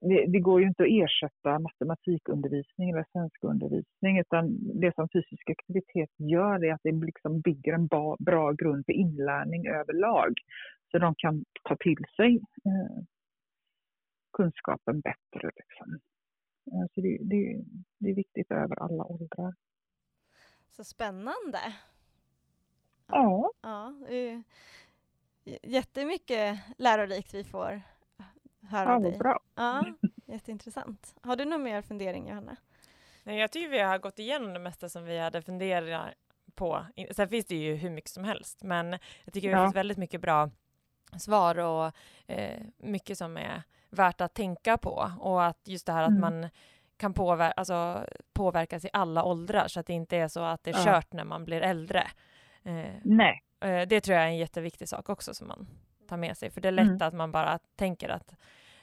det, 0.00 0.26
det, 0.26 0.40
går 0.40 0.60
ju 0.60 0.66
inte 0.66 0.82
att 0.82 0.88
ersätta 0.88 1.58
matematikundervisning 1.58 2.90
eller 2.90 3.06
svenskundervisning 3.12 4.18
utan 4.18 4.58
det 4.80 4.94
som 4.94 5.08
fysisk 5.08 5.50
aktivitet 5.50 6.10
gör 6.16 6.64
är 6.64 6.72
att 6.72 6.82
det 6.82 6.92
liksom 6.92 7.40
bygger 7.40 7.72
en 7.72 7.86
ba, 7.86 8.16
bra 8.18 8.52
grund 8.52 8.86
för 8.86 8.92
inlärning 8.92 9.66
överlag. 9.66 10.32
Så 10.90 10.98
de 10.98 11.14
kan 11.14 11.44
ta 11.62 11.76
till 11.76 12.04
sig 12.16 12.36
eh, 12.64 13.02
kunskapen 14.32 15.00
bättre. 15.00 15.50
Liksom. 15.56 16.00
Eh, 16.66 16.86
så 16.94 17.00
det, 17.00 17.18
det, 17.20 17.64
det 17.98 18.10
är 18.10 18.14
viktigt 18.14 18.50
över 18.50 18.82
alla 18.82 19.04
åldrar. 19.04 19.54
Så 20.70 20.84
spännande! 20.84 21.58
Ja. 23.06 23.52
ja 23.62 23.94
jättemycket 25.62 26.58
lärorikt 26.78 27.34
vi 27.34 27.44
får 27.44 27.82
höra 28.60 28.92
ja, 28.92 28.98
dig. 28.98 29.18
Bra. 29.18 29.40
Ja, 29.54 29.84
jätteintressant. 30.26 31.14
Har 31.22 31.36
du 31.36 31.44
någon 31.44 31.62
mer 31.62 31.82
fundering, 31.82 32.28
Johanna? 32.28 32.56
Nej, 33.24 33.38
jag 33.38 33.50
tycker 33.50 33.68
vi 33.68 33.80
har 33.80 33.98
gått 33.98 34.18
igenom 34.18 34.52
det 34.52 34.58
mesta 34.58 34.88
som 34.88 35.04
vi 35.04 35.18
hade 35.18 35.42
funderat 35.42 36.14
på. 36.54 36.86
Sen 37.10 37.28
finns 37.28 37.46
det 37.46 37.56
ju 37.56 37.74
hur 37.74 37.90
mycket 37.90 38.10
som 38.10 38.24
helst, 38.24 38.62
men 38.62 38.98
jag 39.24 39.34
tycker 39.34 39.48
vi 39.48 39.54
har 39.54 39.66
fått 39.66 39.76
väldigt 39.76 39.98
mycket 39.98 40.20
bra 40.20 40.50
svar 41.18 41.58
och 41.58 41.92
eh, 42.26 42.62
mycket 42.78 43.18
som 43.18 43.36
är 43.36 43.62
värt 43.90 44.20
att 44.20 44.34
tänka 44.34 44.78
på 44.78 45.12
och 45.20 45.44
att 45.44 45.58
just 45.64 45.86
det 45.86 45.92
här 45.92 46.06
mm. 46.06 46.14
att 46.14 46.20
man 46.20 46.50
kan 46.96 47.14
påver 47.14 47.52
alltså, 47.56 48.06
påverkas 48.32 48.84
i 48.84 48.88
alla 48.92 49.24
åldrar 49.24 49.68
så 49.68 49.80
att 49.80 49.86
det 49.86 49.92
inte 49.92 50.16
är 50.16 50.28
så 50.28 50.40
att 50.40 50.64
det 50.64 50.70
är 50.70 50.84
kört 50.84 51.06
ja. 51.10 51.16
när 51.16 51.24
man 51.24 51.44
blir 51.44 51.60
äldre. 51.60 52.06
Eh, 52.62 52.84
Nej. 53.02 53.42
Eh, 53.60 53.88
det 53.88 54.00
tror 54.00 54.16
jag 54.16 54.24
är 54.24 54.28
en 54.28 54.36
jätteviktig 54.36 54.88
sak 54.88 55.08
också 55.08 55.34
som 55.34 55.48
man 55.48 55.66
tar 56.08 56.16
med 56.16 56.36
sig, 56.36 56.50
för 56.50 56.60
det 56.60 56.68
är 56.68 56.72
lätt 56.72 56.86
mm. 56.86 57.02
att 57.02 57.14
man 57.14 57.32
bara 57.32 57.58
tänker 57.76 58.08
att 58.08 58.34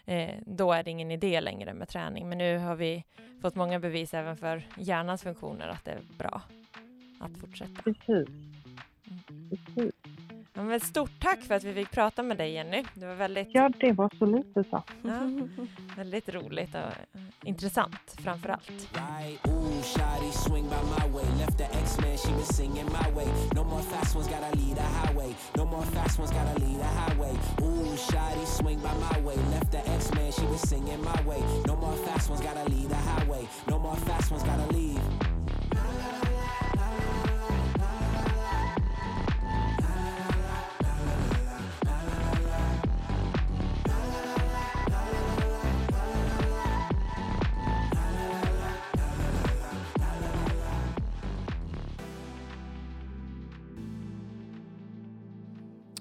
eh, 0.06 0.36
då 0.46 0.72
är 0.74 0.84
det 0.84 0.92
ingen 0.92 1.12
idé 1.12 1.42
längre 1.42 1.74
med 1.74 1.88
träning, 1.88 2.30
men 2.30 2.38
nu 2.38 2.58
har 2.58 2.76
vi 2.76 3.04
fått 3.42 3.56
många 3.56 3.80
bevis 3.80 4.14
även 4.14 4.38
för 4.38 4.68
hjärnans 4.78 5.24
funktioner 5.24 5.68
att 5.68 5.86
det 5.86 5.92
är 5.92 6.02
bra 6.18 6.42
att 7.20 7.38
fortsätta. 7.38 7.82
Precis. 7.82 8.08
Mm. 8.08 9.50
Precis. 9.50 9.94
Ja, 10.58 10.64
men 10.64 10.80
stort 10.80 11.20
tack 11.20 11.42
för 11.42 11.56
att 11.56 11.64
vi 11.64 11.74
fick 11.74 11.92
prata 11.92 12.24
med 12.24 12.38
dig 12.38 12.52
Jenny. 12.54 12.84
Det 12.94 13.06
var 13.06 13.16
väldigt... 13.16 13.48
Ja, 13.52 13.70
det 13.80 13.92
var 13.92 14.12
så 14.20 14.26
lite 14.26 14.64
så. 14.70 14.84
Ja, 15.02 15.20
väldigt 15.98 16.30
roligt 16.30 16.76
och 16.76 17.18
intressant 17.48 18.16
framför 18.24 18.50
allt. 18.50 18.90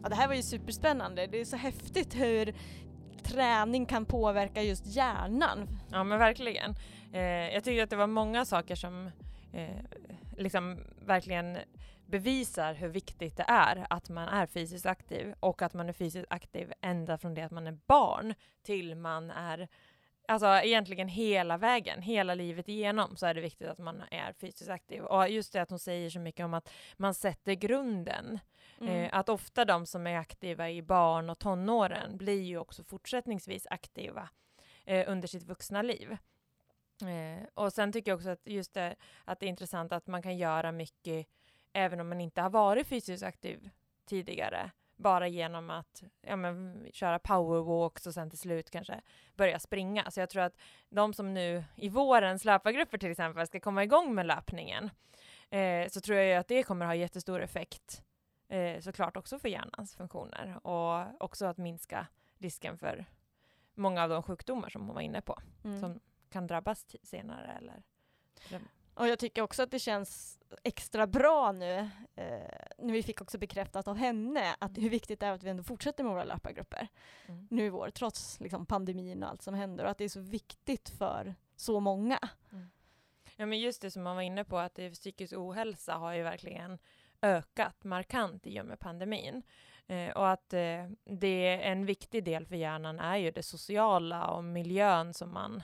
Ja, 0.06 0.10
det 0.10 0.16
här 0.16 0.28
var 0.28 0.34
ju 0.34 0.42
superspännande. 0.42 1.26
Det 1.26 1.40
är 1.40 1.44
så 1.44 1.56
häftigt 1.56 2.14
hur 2.14 2.54
träning 3.22 3.86
kan 3.86 4.04
påverka 4.04 4.62
just 4.62 4.86
hjärnan. 4.86 5.68
Ja 5.92 6.04
men 6.04 6.18
verkligen. 6.18 6.74
Eh, 7.12 7.54
jag 7.54 7.64
tycker 7.64 7.82
att 7.82 7.90
det 7.90 7.96
var 7.96 8.06
många 8.06 8.44
saker 8.44 8.74
som 8.74 9.10
eh, 9.52 9.84
liksom 10.36 10.78
verkligen 11.06 11.58
bevisar 12.06 12.74
hur 12.74 12.88
viktigt 12.88 13.36
det 13.36 13.44
är 13.48 13.86
att 13.90 14.08
man 14.08 14.28
är 14.28 14.46
fysiskt 14.46 14.86
aktiv 14.86 15.34
och 15.40 15.62
att 15.62 15.74
man 15.74 15.88
är 15.88 15.92
fysiskt 15.92 16.26
aktiv 16.30 16.72
ända 16.80 17.18
från 17.18 17.34
det 17.34 17.42
att 17.42 17.52
man 17.52 17.66
är 17.66 17.78
barn 17.86 18.34
till 18.62 18.94
man 18.94 19.30
är 19.30 19.68
alltså 20.28 20.46
egentligen 20.46 21.08
hela 21.08 21.56
vägen, 21.56 22.02
hela 22.02 22.34
livet 22.34 22.68
igenom 22.68 23.16
så 23.16 23.26
är 23.26 23.34
det 23.34 23.40
viktigt 23.40 23.68
att 23.68 23.78
man 23.78 24.02
är 24.10 24.32
fysiskt 24.32 24.70
aktiv. 24.70 25.02
Och 25.02 25.28
just 25.28 25.52
det 25.52 25.62
att 25.62 25.70
hon 25.70 25.78
säger 25.78 26.10
så 26.10 26.20
mycket 26.20 26.44
om 26.44 26.54
att 26.54 26.72
man 26.96 27.14
sätter 27.14 27.54
grunden. 27.54 28.38
Mm. 28.80 29.04
Eh, 29.04 29.10
att 29.12 29.28
ofta 29.28 29.64
de 29.64 29.86
som 29.86 30.06
är 30.06 30.18
aktiva 30.18 30.70
i 30.70 30.82
barn 30.82 31.30
och 31.30 31.38
tonåren 31.38 32.16
blir 32.16 32.42
ju 32.42 32.58
också 32.58 32.84
fortsättningsvis 32.84 33.66
aktiva 33.70 34.28
eh, 34.84 35.10
under 35.10 35.28
sitt 35.28 35.42
vuxna 35.42 35.82
liv. 35.82 36.16
Eh, 37.02 37.46
och 37.54 37.72
sen 37.72 37.92
tycker 37.92 38.10
jag 38.10 38.16
också 38.16 38.30
att 38.30 38.40
just 38.44 38.74
det, 38.74 38.96
att 39.24 39.40
det 39.40 39.46
är 39.46 39.50
intressant 39.50 39.92
att 39.92 40.06
man 40.06 40.22
kan 40.22 40.36
göra 40.36 40.72
mycket 40.72 41.26
även 41.72 42.00
om 42.00 42.08
man 42.08 42.20
inte 42.20 42.42
har 42.42 42.50
varit 42.50 42.86
fysiskt 42.86 43.22
aktiv 43.22 43.70
tidigare 44.04 44.70
bara 44.96 45.28
genom 45.28 45.70
att 45.70 46.02
ja, 46.20 46.36
men, 46.36 46.86
köra 46.92 47.18
powerwalks 47.18 48.06
och 48.06 48.14
sen 48.14 48.30
till 48.30 48.38
slut 48.38 48.70
kanske 48.70 49.00
börja 49.34 49.58
springa. 49.58 50.10
Så 50.10 50.20
jag 50.20 50.30
tror 50.30 50.42
att 50.42 50.56
de 50.88 51.14
som 51.14 51.34
nu 51.34 51.64
i 51.76 51.88
vårens 51.88 52.44
löpargrupper 52.44 52.98
till 52.98 53.10
exempel 53.10 53.46
ska 53.46 53.60
komma 53.60 53.84
igång 53.84 54.14
med 54.14 54.26
löpningen 54.26 54.90
eh, 55.50 55.88
så 55.88 56.00
tror 56.00 56.18
jag 56.18 56.40
att 56.40 56.48
det 56.48 56.62
kommer 56.62 56.86
ha 56.86 56.94
jättestor 56.94 57.42
effekt 57.42 58.02
eh, 58.48 58.80
såklart 58.80 59.16
också 59.16 59.38
för 59.38 59.48
hjärnans 59.48 59.94
funktioner 59.94 60.66
och 60.66 61.22
också 61.24 61.46
att 61.46 61.58
minska 61.58 62.06
risken 62.38 62.78
för 62.78 63.04
många 63.74 64.02
av 64.02 64.08
de 64.08 64.22
sjukdomar 64.22 64.68
som 64.68 64.86
hon 64.86 64.94
var 64.94 65.02
inne 65.02 65.20
på 65.20 65.38
Mm. 65.64 65.80
som 65.80 66.00
kan 66.30 66.46
drabbas 66.46 66.86
senare 67.02 67.52
eller 67.58 67.82
Och 68.94 69.08
jag 69.08 69.18
tycker 69.18 69.42
också 69.42 69.62
att 69.62 69.70
det 69.70 69.78
känns 69.78 70.38
extra 70.62 71.06
bra 71.06 71.52
nu, 71.52 71.78
eh, 72.14 72.40
när 72.78 72.92
vi 72.92 73.02
fick 73.02 73.20
också 73.20 73.38
bekräftat 73.38 73.88
av 73.88 73.96
henne 73.96 74.56
att 74.58 74.78
hur 74.78 74.90
viktigt 74.90 75.20
det 75.20 75.26
är 75.26 75.32
att 75.32 75.42
vi 75.42 75.50
ändå 75.50 75.62
fortsätter 75.62 76.04
med 76.04 76.12
våra 76.12 76.24
löpargrupper 76.24 76.88
Mm. 77.26 77.48
nu 77.50 77.64
i 77.66 77.70
vår, 77.70 77.90
trots 77.90 78.40
liksom, 78.40 78.66
pandemin 78.66 79.22
och 79.22 79.28
allt 79.28 79.42
som 79.42 79.54
händer 79.54 79.84
och 79.84 79.90
att 79.90 79.98
det 79.98 80.04
är 80.04 80.08
så 80.08 80.20
viktigt 80.20 80.88
för 80.88 81.34
så 81.56 81.80
många. 81.80 82.18
Ja 83.36 83.46
men 83.46 83.60
just 83.60 83.82
det 83.82 83.90
som 83.90 84.02
man 84.02 84.16
var 84.16 84.22
inne 84.22 84.44
på 84.44 84.58
att 84.58 84.74
det 84.74 84.90
psykisk 84.90 85.32
ohälsa 85.36 85.94
har 85.94 86.12
ju 86.12 86.22
verkligen 86.22 86.78
ökat 87.22 87.84
markant 87.84 88.46
i 88.46 88.60
och 88.60 88.66
med 88.66 88.78
pandemin. 88.78 89.42
Eh, 89.86 90.10
och 90.10 90.28
att 90.28 90.52
eh, 90.52 90.84
det 91.04 91.46
är 91.46 91.58
en 91.58 91.86
viktig 91.86 92.24
del 92.24 92.46
för 92.46 92.56
hjärnan 92.56 92.98
är 92.98 93.16
ju 93.16 93.30
det 93.30 93.42
sociala 93.42 94.26
och 94.26 94.44
miljön 94.44 95.14
som 95.14 95.32
man 95.32 95.62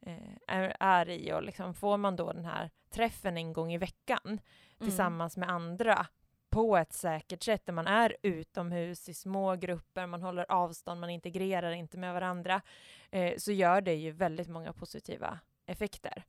eh, 0.00 0.34
är, 0.46 0.76
är 0.80 1.08
i 1.08 1.32
och 1.32 1.42
liksom 1.42 1.74
får 1.74 1.96
man 1.96 2.16
då 2.16 2.32
den 2.32 2.44
här 2.44 2.70
träffen 2.90 3.36
en 3.36 3.52
gång 3.52 3.72
i 3.72 3.78
veckan 3.78 4.40
tillsammans 4.78 5.36
med 5.36 5.48
andra 5.48 6.06
på 6.52 6.76
ett 6.76 6.92
säkert 6.92 7.42
sätt 7.42 7.66
där 7.66 7.72
man 7.72 7.86
är 7.86 8.16
utomhus 8.22 9.08
i 9.08 9.14
små 9.14 9.56
grupper, 9.56 10.06
man 10.06 10.22
håller 10.22 10.52
avstånd, 10.52 11.00
man 11.00 11.10
integrerar 11.10 11.72
inte 11.72 11.98
med 11.98 12.14
varandra, 12.14 12.62
eh, 13.10 13.36
så 13.38 13.52
gör 13.52 13.80
det 13.80 13.94
ju 13.94 14.10
väldigt 14.10 14.48
många 14.48 14.72
positiva 14.72 15.38
effekter. 15.66 16.24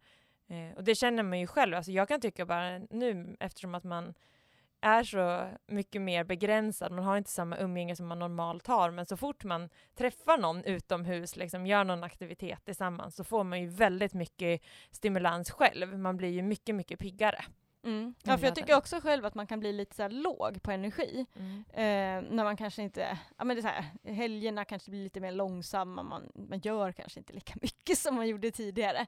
Eh, 0.47 0.77
och 0.77 0.83
det 0.83 0.95
känner 0.95 1.23
man 1.23 1.39
ju 1.39 1.47
själv, 1.47 1.75
alltså 1.75 1.91
jag 1.91 2.07
kan 2.07 2.21
tycka 2.21 2.45
bara 2.45 2.79
nu 2.79 3.37
eftersom 3.39 3.75
att 3.75 3.83
man 3.83 4.13
är 4.83 5.03
så 5.03 5.49
mycket 5.67 6.01
mer 6.01 6.23
begränsad, 6.23 6.91
man 6.91 7.05
har 7.05 7.17
inte 7.17 7.29
samma 7.29 7.57
umgänge 7.57 7.95
som 7.95 8.07
man 8.07 8.19
normalt 8.19 8.67
har, 8.67 8.91
men 8.91 9.05
så 9.05 9.17
fort 9.17 9.43
man 9.43 9.69
träffar 9.95 10.37
någon 10.37 10.63
utomhus, 10.63 11.35
liksom 11.35 11.67
gör 11.67 11.83
någon 11.83 12.03
aktivitet 12.03 12.65
tillsammans, 12.65 13.15
så 13.15 13.23
får 13.23 13.43
man 13.43 13.61
ju 13.61 13.67
väldigt 13.67 14.13
mycket 14.13 14.61
stimulans 14.91 15.51
själv. 15.51 15.99
Man 15.99 16.17
blir 16.17 16.29
ju 16.29 16.41
mycket, 16.41 16.75
mycket 16.75 16.99
piggare. 16.99 17.45
Mm. 17.83 18.13
Ja, 18.23 18.37
för 18.37 18.45
jag 18.45 18.55
tycker 18.55 18.75
också 18.75 18.99
själv 18.99 19.25
att 19.25 19.35
man 19.35 19.47
kan 19.47 19.59
bli 19.59 19.73
lite 19.73 19.95
så 19.95 20.07
låg 20.07 20.63
på 20.63 20.71
energi. 20.71 21.25
Eh, 21.73 21.83
när 22.29 22.43
man 22.43 22.57
kanske 22.57 22.81
inte, 22.81 23.19
ja 23.37 23.43
men 23.43 23.55
det 23.55 23.59
är 23.59 23.61
så 23.61 23.67
här, 23.67 24.13
helgerna 24.13 24.65
kanske 24.65 24.91
blir 24.91 25.03
lite 25.03 25.19
mer 25.19 25.31
långsamma, 25.31 26.03
man, 26.03 26.31
man 26.35 26.59
gör 26.59 26.91
kanske 26.91 27.19
inte 27.19 27.33
lika 27.33 27.53
mycket 27.61 27.97
som 27.97 28.15
man 28.15 28.27
gjorde 28.27 28.51
tidigare. 28.51 29.05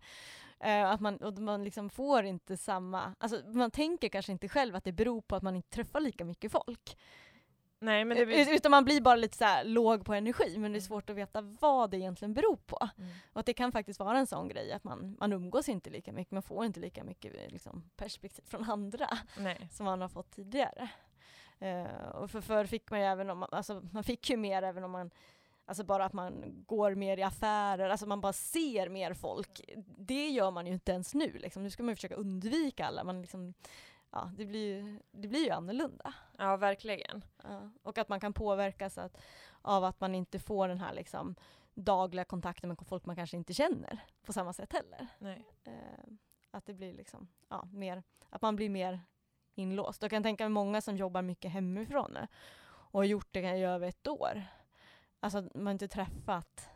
Eh, 0.60 0.92
att 0.92 1.02
man, 1.02 1.18
och 1.18 1.34
man 1.34 1.64
liksom 1.64 1.90
får 1.90 2.24
inte 2.26 2.58
samma, 2.58 3.16
alltså 3.18 3.42
man 3.46 3.72
tänker 3.72 4.10
kanske 4.10 4.32
inte 4.32 4.50
själv 4.50 4.76
att 4.76 4.84
det 4.84 4.92
beror 4.92 5.22
på 5.22 5.36
att 5.36 5.44
man 5.44 5.56
inte 5.56 5.70
träffar 5.70 6.00
lika 6.00 6.26
mycket 6.26 6.52
folk. 6.52 6.98
Nej, 7.86 8.06
men 8.06 8.28
blir... 8.28 8.56
Utan 8.56 8.72
man 8.72 8.86
blir 8.86 9.02
bara 9.02 9.16
lite 9.16 9.38
så 9.38 9.44
här 9.44 9.64
låg 9.64 10.06
på 10.06 10.14
energi, 10.14 10.58
men 10.58 10.72
det 10.72 10.78
är 10.78 10.82
svårt 10.82 11.10
att 11.10 11.16
veta 11.16 11.42
vad 11.42 11.92
det 11.92 11.98
egentligen 11.98 12.34
beror 12.34 12.56
på. 12.56 12.90
Mm. 12.98 13.10
Och 13.34 13.40
att 13.40 13.46
det 13.46 13.54
kan 13.54 13.72
faktiskt 13.72 14.00
vara 14.00 14.18
en 14.18 14.28
sån 14.28 14.48
grej 14.48 14.72
att 14.72 14.84
man, 14.84 15.18
man 15.20 15.34
umgås 15.34 15.70
inte 15.70 15.90
lika 15.90 16.14
mycket, 16.14 16.32
man 16.32 16.44
får 16.44 16.66
inte 16.66 16.80
lika 16.80 17.04
mycket 17.04 17.52
liksom, 17.52 17.90
perspektiv 17.96 18.44
från 18.48 18.70
andra 18.70 19.10
Nej. 19.38 19.70
som 19.74 19.86
man 19.86 20.02
har 20.02 20.10
fått 20.10 20.32
tidigare. 20.32 20.90
Eh, 21.60 22.10
och 22.14 22.32
för 22.32 22.42
förr 22.42 22.66
fick 22.66 22.92
man 22.92 23.00
ju 23.00 23.06
även 23.06 23.30
om 23.30 23.38
man, 23.38 23.50
alltså 23.52 23.82
man 23.92 24.04
fick 24.04 24.30
ju 24.30 24.38
mer 24.38 24.64
även 24.64 24.84
om 24.84 24.92
man 24.92 25.12
Alltså 25.68 25.84
bara 25.84 26.06
att 26.06 26.14
man 26.14 26.64
går 26.68 26.96
mer 26.96 27.18
i 27.18 27.24
affärer, 27.24 27.90
alltså 27.90 28.06
man 28.06 28.22
bara 28.22 28.34
ser 28.34 28.90
mer 28.90 29.14
folk. 29.14 29.62
Det 29.98 30.30
gör 30.30 30.52
man 30.52 30.68
ju 30.68 30.74
inte 30.74 30.92
ens 30.92 31.14
nu 31.14 31.32
liksom. 31.32 31.64
Nu 31.64 31.70
ska 31.70 31.84
man 31.84 31.92
ju 31.92 31.96
försöka 31.96 32.16
undvika 32.16 32.86
alla, 32.86 33.04
man 33.04 33.22
liksom, 33.22 33.54
ja 34.12 34.32
det 34.38 34.46
blir 34.46 34.76
ju, 34.76 35.00
det 35.12 35.28
blir 35.28 35.46
ju 35.46 35.50
annorlunda. 35.50 36.14
Ja, 36.38 36.58
verkligen. 36.58 37.24
Ja. 37.44 37.70
Och 37.84 37.98
att 37.98 38.10
man 38.10 38.20
kan 38.20 38.34
påverkas 38.34 38.98
att, 38.98 39.18
av 39.62 39.84
att 39.84 40.00
man 40.00 40.16
inte 40.16 40.40
får 40.40 40.68
den 40.68 40.80
här 40.80 40.94
liksom 40.94 41.36
dagliga 41.74 42.26
kontakten 42.26 42.70
med 42.70 42.88
folk 42.88 43.06
man 43.06 43.16
kanske 43.16 43.38
inte 43.38 43.54
känner 43.54 44.00
på 44.24 44.34
samma 44.34 44.54
sätt 44.54 44.74
heller. 44.74 45.08
Eh, 45.64 45.74
att 46.52 46.66
det 46.66 46.74
blir 46.74 46.94
liksom, 46.94 47.28
ja, 47.50 47.68
mer, 47.72 48.04
att 48.30 48.42
man 48.42 48.56
blir 48.56 48.70
mer 48.70 49.00
inlåst. 49.56 50.02
Jag 50.02 50.12
kan 50.12 50.24
tänka 50.24 50.44
mig 50.44 50.50
många 50.50 50.82
som 50.82 50.98
jobbar 50.98 51.22
mycket 51.22 51.52
hemifrån 51.52 52.12
nu 52.14 52.28
och 52.66 53.00
har 53.00 53.06
gjort 53.06 53.28
det 53.32 53.40
i 53.40 53.64
över 53.64 53.88
ett 53.88 54.08
år. 54.08 54.44
Alltså 55.20 55.42
man 55.54 55.66
har 55.66 55.72
inte 55.72 55.88
träffat 55.88 56.70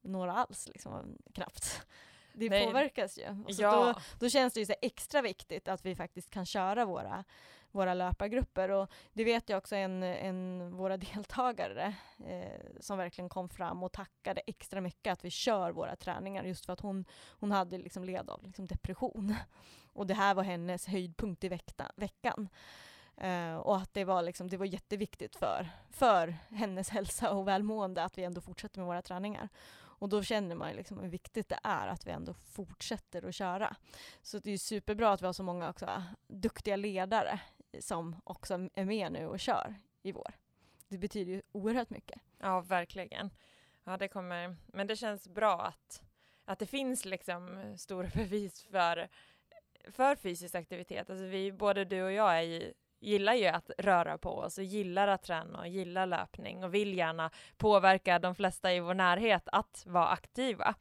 några 0.00 0.32
alls 0.32 0.68
liksom, 0.68 1.18
knappt. 1.34 1.86
Det 2.32 2.48
Nej. 2.50 2.66
påverkas 2.66 3.18
ju. 3.18 3.44
Och 3.46 3.54
så 3.54 3.62
då, 3.62 3.68
Ja, 3.68 4.00
då 4.18 4.28
känns 4.28 4.54
det 4.54 4.60
ju 4.60 4.66
så 4.66 4.74
extra 4.82 5.22
viktigt 5.22 5.68
att 5.68 5.84
vi 5.84 5.96
faktiskt 5.96 6.30
kan 6.30 6.46
köra 6.46 6.84
våra, 6.84 7.24
våra 7.70 7.94
löpargrupper. 7.94 8.70
Och 8.70 8.90
det 9.12 9.24
vet 9.24 9.48
jag 9.48 9.58
också 9.58 9.76
en, 9.76 10.02
en 10.02 10.70
våra 10.76 10.96
deltagare 10.96 11.94
eh, 12.26 12.80
som 12.80 12.98
verkligen 12.98 13.28
kom 13.28 13.48
fram 13.48 13.82
och 13.82 13.92
tackade 13.92 14.40
extra 14.46 14.80
mycket 14.80 15.12
att 15.12 15.24
vi 15.24 15.30
kör 15.30 15.72
våra 15.72 15.96
träningar 15.96 16.44
just 16.44 16.66
för 16.66 16.72
att 16.72 16.80
hon, 16.80 17.04
hon 17.30 17.50
hade 17.50 17.78
liksom 17.78 18.04
led 18.04 18.30
av 18.30 18.44
liksom 18.44 18.66
depression. 18.66 19.34
Och 19.92 20.06
det 20.06 20.14
här 20.14 20.34
var 20.34 20.42
hennes 20.42 20.86
höjdpunkt 20.86 21.44
i 21.44 21.48
vekta, 21.48 21.92
veckan. 21.96 22.48
Eh, 23.16 23.56
och 23.56 23.76
att 23.76 23.94
det 23.94 24.04
var, 24.04 24.22
liksom, 24.22 24.48
det 24.48 24.56
var 24.56 24.66
jätteviktigt 24.66 25.36
för, 25.36 25.70
för 25.90 26.36
hennes 26.50 26.88
hälsa 26.88 27.30
och 27.30 27.48
välmående 27.48 28.04
att 28.04 28.18
vi 28.18 28.24
ändå 28.24 28.40
fortsätter 28.40 28.78
med 28.78 28.86
våra 28.86 29.02
träningar. 29.02 29.48
Och 29.98 30.08
då 30.08 30.22
känner 30.22 30.54
man 30.54 30.70
ju 30.70 30.76
liksom 30.76 30.98
hur 30.98 31.08
viktigt 31.08 31.48
det 31.48 31.58
är 31.62 31.86
att 31.86 32.06
vi 32.06 32.10
ändå 32.10 32.34
fortsätter 32.34 33.28
att 33.28 33.34
köra. 33.34 33.76
Så 34.22 34.38
det 34.38 34.50
är 34.50 34.58
superbra 34.58 35.12
att 35.12 35.22
vi 35.22 35.26
har 35.26 35.32
så 35.32 35.42
många 35.42 35.70
också 35.70 36.02
duktiga 36.28 36.76
ledare 36.76 37.40
som 37.80 38.20
också 38.24 38.68
är 38.74 38.84
med 38.84 39.12
nu 39.12 39.26
och 39.26 39.40
kör 39.40 39.74
i 40.02 40.12
vår. 40.12 40.32
Det 40.88 40.98
betyder 40.98 41.32
ju 41.32 41.42
oerhört 41.52 41.90
mycket. 41.90 42.20
ja, 42.38 42.60
verkligen. 42.60 43.30
Ja, 43.84 43.96
det 43.96 44.08
kommer... 44.08 44.56
Men 44.66 44.86
det 44.86 44.96
känns 44.96 45.28
bra 45.28 45.60
att, 45.60 46.02
att 46.44 46.58
det 46.58 46.66
finns 46.66 47.04
liksom 47.04 47.74
stora 47.78 48.08
bevis 48.14 48.62
för, 48.62 49.08
för 49.90 50.16
fysisk 50.16 50.54
aktivitet. 50.54 51.10
Alltså 51.10 51.24
vi, 51.24 51.52
både 51.52 51.84
du 51.84 52.02
och 52.02 52.12
jag 52.12 52.38
är 52.38 52.42
ju, 52.42 52.72
gillar 53.00 53.34
ju 53.34 53.46
att 53.46 53.70
röra 53.78 54.18
på 54.18 54.30
oss 54.38 54.58
och 54.58 54.64
gillar 54.64 55.08
att 55.08 55.22
träna 55.22 55.58
och 55.58 55.68
gillar 55.68 56.06
löpning 56.06 56.64
och 56.64 56.74
vill 56.74 56.94
gärna 56.94 57.30
påverka 57.56 58.18
de 58.18 58.34
flesta 58.34 58.72
i 58.72 58.80
vår 58.80 58.94
närhet 58.94 59.48
att 59.52 59.84
vara 59.86 60.08
aktiva. 60.08 60.74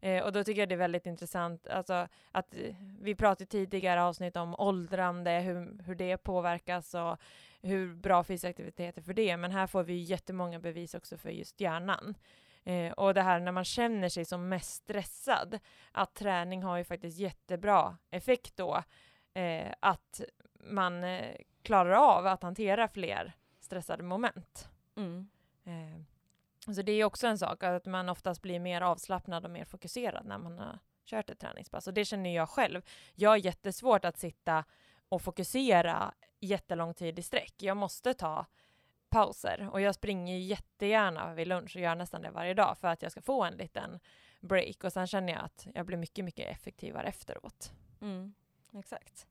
Eh, 0.00 0.24
och 0.24 0.32
då 0.32 0.44
tycker 0.44 0.62
jag 0.62 0.68
det 0.68 0.74
är 0.74 0.76
väldigt 0.76 1.06
intressant 1.06 1.66
alltså, 1.66 2.08
att 2.32 2.54
eh, 2.54 2.74
vi 3.00 3.14
pratade 3.14 3.46
tidigare 3.46 4.02
avsnitt 4.02 4.36
om 4.36 4.54
åldrande, 4.58 5.30
hur, 5.30 5.82
hur 5.82 5.94
det 5.94 6.16
påverkas 6.16 6.94
och 6.94 7.16
hur 7.62 7.94
bra 7.94 8.24
fysisk 8.24 8.44
aktivitet 8.44 8.98
är 8.98 9.02
för 9.02 9.14
det. 9.14 9.36
Men 9.36 9.50
här 9.50 9.66
får 9.66 9.82
vi 9.82 9.94
jättemånga 9.94 10.58
bevis 10.58 10.94
också 10.94 11.16
för 11.16 11.30
just 11.30 11.60
hjärnan. 11.60 12.14
Eh, 12.64 12.92
och 12.92 13.14
det 13.14 13.22
här 13.22 13.40
när 13.40 13.52
man 13.52 13.64
känner 13.64 14.08
sig 14.08 14.24
som 14.24 14.48
mest 14.48 14.74
stressad, 14.74 15.58
att 15.92 16.14
träning 16.14 16.62
har 16.62 16.76
ju 16.76 16.84
faktiskt 16.84 17.18
jättebra 17.18 17.96
effekt 18.10 18.56
då. 18.56 18.82
Eh, 19.34 19.72
att 19.80 20.20
man 20.54 21.04
eh, 21.04 21.36
klarar 21.62 21.92
av 21.92 22.26
att 22.26 22.42
hantera 22.42 22.88
fler 22.88 23.32
stressade 23.60 24.02
moment. 24.02 24.68
Mm. 24.96 25.28
Så 26.74 26.82
det 26.82 26.92
är 26.92 27.04
också 27.04 27.26
en 27.26 27.38
sak, 27.38 27.62
att 27.62 27.86
man 27.86 28.08
oftast 28.08 28.42
blir 28.42 28.58
mer 28.58 28.80
avslappnad 28.80 29.44
och 29.44 29.50
mer 29.50 29.64
fokuserad 29.64 30.26
när 30.26 30.38
man 30.38 30.58
har 30.58 30.78
kört 31.04 31.30
ett 31.30 31.38
träningspass. 31.38 31.86
Och 31.86 31.94
det 31.94 32.04
känner 32.04 32.34
jag 32.34 32.48
själv. 32.48 32.82
Jag 33.14 33.30
har 33.30 33.36
jättesvårt 33.36 34.04
att 34.04 34.18
sitta 34.18 34.64
och 35.08 35.22
fokusera 35.22 36.14
jättelång 36.40 36.94
tid 36.94 37.18
i 37.18 37.22
sträck. 37.22 37.54
Jag 37.58 37.76
måste 37.76 38.14
ta 38.14 38.46
pauser 39.08 39.68
och 39.72 39.80
jag 39.80 39.94
springer 39.94 40.38
jättegärna 40.38 41.34
vid 41.34 41.48
lunch 41.48 41.76
och 41.76 41.82
gör 41.82 41.94
nästan 41.94 42.22
det 42.22 42.30
varje 42.30 42.54
dag 42.54 42.78
för 42.78 42.88
att 42.88 43.02
jag 43.02 43.12
ska 43.12 43.20
få 43.20 43.44
en 43.44 43.54
liten 43.54 44.00
break 44.40 44.84
och 44.84 44.92
sen 44.92 45.06
känner 45.06 45.32
jag 45.32 45.42
att 45.44 45.66
jag 45.74 45.86
blir 45.86 45.96
mycket, 45.96 46.24
mycket 46.24 46.56
effektivare 46.56 47.06
efteråt. 47.06 47.72
Mm. 48.00 48.34
Exakt. 48.72 49.26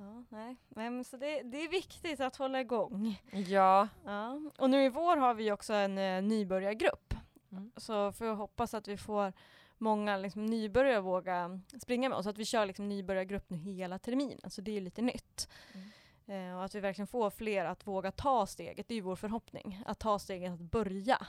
Ja, 0.00 0.24
nej. 0.28 0.56
men 0.68 1.04
så 1.04 1.16
det, 1.16 1.42
det 1.42 1.64
är 1.64 1.68
viktigt 1.68 2.20
att 2.20 2.36
hålla 2.36 2.60
igång. 2.60 3.22
Ja, 3.30 3.88
Ja. 4.04 4.40
Och 4.58 4.70
nu 4.70 4.84
i 4.84 4.88
vår 4.88 5.16
har 5.16 5.34
vi 5.34 5.52
också 5.52 5.72
en 5.72 5.98
eh, 5.98 6.22
nybörjargrupp. 6.22 7.14
Mm. 7.52 7.72
Så 7.76 8.12
får 8.12 8.26
jag 8.26 8.36
hoppas 8.36 8.74
att 8.74 8.88
vi 8.88 8.96
får 8.96 9.32
många 9.78 10.16
liksom 10.16 10.46
nybörjare 10.46 11.00
våga 11.00 11.60
springa 11.82 12.08
med 12.08 12.18
oss. 12.18 12.26
Att 12.26 12.38
vi 12.38 12.44
kör 12.44 12.66
liksom 12.66 12.88
nybörjargrupp 12.88 13.50
nu 13.50 13.56
hela 13.56 13.98
terminen, 13.98 14.50
så 14.50 14.60
det 14.60 14.76
är 14.76 14.80
lite 14.80 15.02
nytt. 15.02 15.48
Mm. 15.74 16.50
Eh, 16.50 16.56
och 16.56 16.64
att 16.64 16.74
vi 16.74 16.80
verkligen 16.80 17.06
får 17.06 17.30
fler 17.30 17.64
att 17.64 17.86
våga 17.86 18.12
ta 18.12 18.46
steget, 18.46 18.88
det 18.88 18.94
är 18.94 18.96
ju 18.96 19.02
vår 19.02 19.16
förhoppning. 19.16 19.82
Att 19.86 19.98
ta 19.98 20.18
steget 20.18 20.52
att 20.52 20.60
börja 20.60 21.26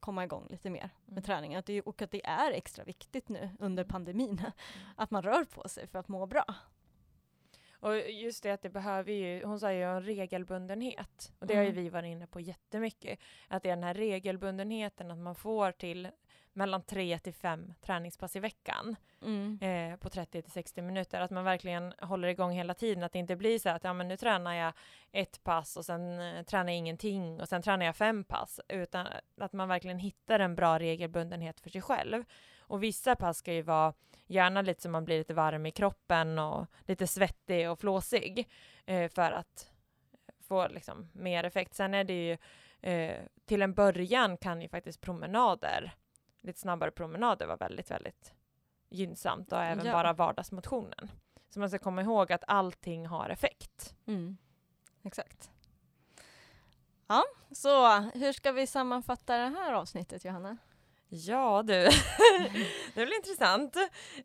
komma 0.00 0.24
igång 0.24 0.46
lite 0.50 0.70
mer 0.70 0.90
med 1.04 1.12
mm. 1.12 1.22
träningen. 1.22 1.58
Att 1.58 1.66
det, 1.66 1.82
och 1.82 2.02
att 2.02 2.10
det 2.10 2.26
är 2.26 2.52
extra 2.52 2.84
viktigt 2.84 3.28
nu 3.28 3.50
under 3.58 3.82
mm. 3.82 3.92
pandemin, 3.92 4.38
mm. 4.38 4.50
att 4.96 5.10
man 5.10 5.22
rör 5.22 5.44
på 5.44 5.68
sig 5.68 5.86
för 5.86 5.98
att 5.98 6.08
må 6.08 6.26
bra. 6.26 6.44
Och 7.86 8.10
just 8.10 8.42
det 8.42 8.50
att 8.50 8.62
det 8.62 8.68
behöver 8.68 9.12
ju, 9.12 9.44
hon 9.44 9.60
sa 9.60 9.72
ju 9.72 9.82
en 9.82 10.02
regelbundenhet. 10.02 11.32
Och 11.38 11.46
det 11.46 11.54
mm. 11.54 11.60
har 11.60 11.64
ju 11.64 11.72
mm. 11.72 11.84
vi 11.84 11.90
varit 11.90 12.08
inne 12.08 12.26
på 12.26 12.40
jättemycket. 12.40 13.18
Att 13.48 13.62
det 13.62 13.70
är 13.70 13.76
den 13.76 13.84
här 13.84 13.94
regelbundenheten, 13.94 15.10
att 15.10 15.18
man 15.18 15.34
får 15.34 15.72
till 15.72 16.08
mellan 16.56 16.82
tre 16.82 17.18
till 17.18 17.34
fem 17.34 17.74
träningspass 17.80 18.36
i 18.36 18.40
veckan 18.40 18.96
mm. 19.22 19.58
eh, 19.60 19.96
på 19.98 20.08
30 20.08 20.42
till 20.42 20.52
60 20.52 20.82
minuter. 20.82 21.20
Att 21.20 21.30
man 21.30 21.44
verkligen 21.44 21.94
håller 22.00 22.28
igång 22.28 22.52
hela 22.52 22.74
tiden. 22.74 23.04
Att 23.04 23.12
det 23.12 23.18
inte 23.18 23.36
blir 23.36 23.58
så 23.58 23.68
att 23.68 23.84
ja, 23.84 23.92
men 23.92 24.08
nu 24.08 24.16
tränar 24.16 24.54
jag 24.54 24.72
ett 25.12 25.44
pass 25.44 25.76
och 25.76 25.84
sen 25.84 26.20
eh, 26.20 26.42
tränar 26.42 26.72
jag 26.72 26.76
ingenting 26.76 27.40
och 27.40 27.48
sen 27.48 27.62
tränar 27.62 27.86
jag 27.86 27.96
fem 27.96 28.24
pass. 28.24 28.60
Utan 28.68 29.06
att 29.40 29.52
man 29.52 29.68
verkligen 29.68 29.98
hittar 29.98 30.40
en 30.40 30.54
bra 30.54 30.78
regelbundenhet 30.78 31.60
för 31.60 31.70
sig 31.70 31.82
själv. 31.82 32.24
Och 32.60 32.82
vissa 32.82 33.16
pass 33.16 33.38
ska 33.38 33.52
ju 33.52 33.62
vara 33.62 33.94
gärna 34.26 34.62
lite 34.62 34.82
så 34.82 34.88
man 34.88 35.04
blir 35.04 35.18
lite 35.18 35.34
varm 35.34 35.66
i 35.66 35.70
kroppen 35.70 36.38
och 36.38 36.66
lite 36.86 37.06
svettig 37.06 37.70
och 37.70 37.80
flåsig 37.80 38.48
eh, 38.86 39.10
för 39.10 39.32
att 39.32 39.70
få 40.40 40.68
liksom 40.68 41.10
mer 41.12 41.44
effekt. 41.44 41.74
Sen 41.74 41.94
är 41.94 42.04
det 42.04 42.26
ju 42.26 42.36
eh, 42.80 43.16
till 43.44 43.62
en 43.62 43.74
början 43.74 44.36
kan 44.36 44.62
ju 44.62 44.68
faktiskt 44.68 45.00
promenader, 45.00 45.94
lite 46.46 46.60
snabbare 46.60 46.90
promenader 46.90 47.46
vara 47.46 47.56
väldigt, 47.56 47.90
väldigt 47.90 48.34
gynnsamt 48.88 49.52
och 49.52 49.62
även 49.62 49.86
ja. 49.86 49.92
bara 49.92 50.12
vardagsmotionen. 50.12 51.10
Så 51.50 51.60
man 51.60 51.68
ska 51.68 51.78
komma 51.78 52.02
ihåg 52.02 52.32
att 52.32 52.44
allting 52.46 53.06
har 53.06 53.28
effekt. 53.28 53.94
Mm. 54.06 54.36
Exakt. 55.04 55.50
Ja, 57.06 57.24
så 57.50 57.88
hur 57.98 58.32
ska 58.32 58.52
vi 58.52 58.66
sammanfatta 58.66 59.38
det 59.38 59.48
här 59.58 59.72
avsnittet 59.72 60.24
Johanna? 60.24 60.56
Ja 61.08 61.62
du, 61.62 61.72
det 62.94 63.06
blir 63.06 63.16
intressant. 63.16 63.76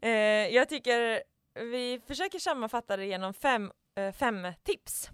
Eh, 0.02 0.12
jag 0.56 0.70
tycker 0.70 1.24
vi 1.54 2.02
försöker 2.08 2.40
sammanfatta 2.40 2.98
det 2.98 3.06
genom 3.06 3.34
fem, 3.34 3.72
eh, 3.96 4.12
fem 4.12 4.48
tips. 4.64 5.10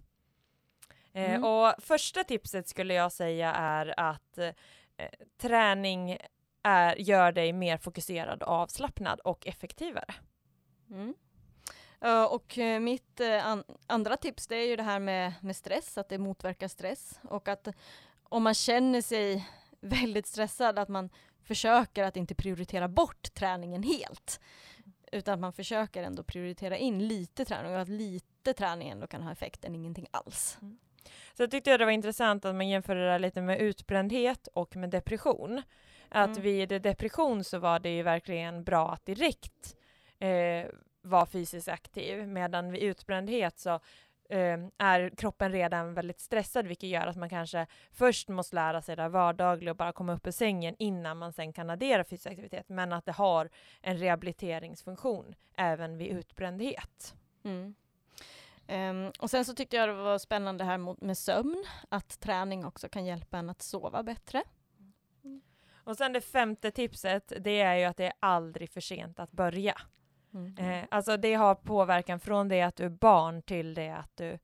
Eh, 1.13 1.33
mm. 1.33 1.43
Och 1.43 1.73
första 1.77 2.23
tipset 2.23 2.67
skulle 2.67 2.93
jag 2.93 3.11
säga 3.11 3.53
är 3.53 3.99
att 3.99 4.37
eh, 4.37 4.53
träning 5.37 6.17
är, 6.67 6.95
gör 6.95 7.31
dig 7.31 7.53
mer 7.53 7.77
fokuserad, 7.77 8.43
avslappnad 8.43 9.19
och 9.19 9.47
effektivare. 9.47 10.13
Mm. 10.89 11.13
Uh, 12.05 12.23
och 12.23 12.57
uh, 12.57 12.79
mitt 12.79 13.21
uh, 13.21 13.47
an 13.47 13.63
andra 13.87 14.17
tips 14.17 14.47
det 14.47 14.55
är 14.55 14.67
ju 14.67 14.75
det 14.75 14.83
här 14.83 14.99
med, 14.99 15.33
med 15.41 15.55
stress, 15.55 15.97
att 15.97 16.09
det 16.09 16.17
motverkar 16.17 16.67
stress 16.67 17.19
och 17.23 17.47
att 17.47 17.67
om 18.23 18.43
man 18.43 18.53
känner 18.53 19.01
sig 19.01 19.47
väldigt 19.81 20.27
stressad, 20.27 20.79
att 20.79 20.89
man 20.89 21.09
försöker 21.43 22.03
att 22.03 22.17
inte 22.17 22.35
prioritera 22.35 22.87
bort 22.87 23.33
träningen 23.33 23.83
helt. 23.83 24.39
Utan 25.11 25.33
att 25.33 25.39
man 25.39 25.53
försöker 25.53 26.03
ändå 26.03 26.23
prioritera 26.23 26.77
in 26.77 27.07
lite 27.07 27.45
träning 27.45 27.73
och 27.73 27.81
att 27.81 27.89
lite 27.89 28.53
träning 28.53 28.89
ändå 28.89 29.07
kan 29.07 29.21
ha 29.21 29.31
effekt 29.31 29.65
än 29.65 29.75
ingenting 29.75 30.07
alls. 30.11 30.57
Mm. 30.61 30.77
Så 31.33 31.43
jag 31.43 31.51
tyckte 31.51 31.77
det 31.77 31.85
var 31.85 31.91
intressant 31.91 32.45
att 32.45 32.55
man 32.55 32.69
jämförde 32.69 33.11
det 33.11 33.19
lite 33.19 33.41
med 33.41 33.59
utbrändhet 33.59 34.47
och 34.53 34.75
med 34.75 34.89
depression. 34.89 35.61
Att 36.09 36.29
mm. 36.29 36.41
vid 36.41 36.69
depression 36.81 37.43
så 37.43 37.59
var 37.59 37.79
det 37.79 37.95
ju 37.95 38.03
verkligen 38.03 38.63
bra 38.63 38.91
att 38.91 39.05
direkt 39.05 39.77
eh, 40.19 40.65
vara 41.01 41.25
fysiskt 41.25 41.67
aktiv 41.67 42.27
medan 42.27 42.71
vid 42.71 42.81
utbrändhet 42.81 43.59
så 43.59 43.73
eh, 44.29 44.57
är 44.77 45.09
kroppen 45.17 45.51
redan 45.51 45.93
väldigt 45.93 46.19
stressad 46.19 46.67
vilket 46.67 46.89
gör 46.89 47.07
att 47.07 47.17
man 47.17 47.29
kanske 47.29 47.67
först 47.91 48.29
måste 48.29 48.55
lära 48.55 48.81
sig 48.81 48.95
det 48.95 49.09
vardagliga 49.09 49.71
och 49.71 49.77
bara 49.77 49.91
komma 49.91 50.13
upp 50.13 50.27
ur 50.27 50.31
sängen 50.31 50.75
innan 50.79 51.17
man 51.17 51.33
sen 51.33 51.53
kan 51.53 51.69
addera 51.69 52.03
fysisk 52.03 52.27
aktivitet 52.27 52.69
men 52.69 52.93
att 52.93 53.05
det 53.05 53.11
har 53.11 53.49
en 53.81 53.97
rehabiliteringsfunktion 53.97 55.35
även 55.57 55.97
vid 55.97 56.07
utbrändhet. 56.07 57.15
Mm. 57.43 57.75
Um, 58.69 59.11
och 59.19 59.29
sen 59.29 59.45
så 59.45 59.55
tyckte 59.55 59.75
jag 59.75 59.89
det 59.89 59.93
var 59.93 60.17
spännande 60.17 60.63
här 60.63 61.05
med 61.05 61.17
sömn, 61.17 61.65
att 61.89 62.19
träning 62.19 62.65
också 62.65 62.89
kan 62.89 63.05
hjälpa 63.05 63.37
en 63.37 63.49
att 63.49 63.61
sova 63.61 64.03
bättre. 64.03 64.43
Och 65.87 65.97
sen 65.97 66.13
det 66.13 66.21
femte 66.21 66.71
tipset, 66.71 67.33
det 67.39 67.61
är 67.61 67.75
ju 67.75 67.83
att 67.83 67.97
det 67.97 68.05
är 68.05 68.13
aldrig 68.19 68.69
för 68.69 68.81
sent 68.81 69.19
att 69.19 69.31
börja. 69.31 69.81
Mm. 70.33 70.57
Eh, 70.57 70.85
alltså 70.91 71.17
det 71.17 71.33
har 71.33 71.55
påverkan 71.55 72.19
från 72.19 72.47
det 72.47 72.61
att 72.61 72.75
du 72.75 72.85
är 72.85 72.89
barn 72.89 73.41
till 73.41 73.73
det 73.73 73.89
att 73.89 74.17
du, 74.17 74.39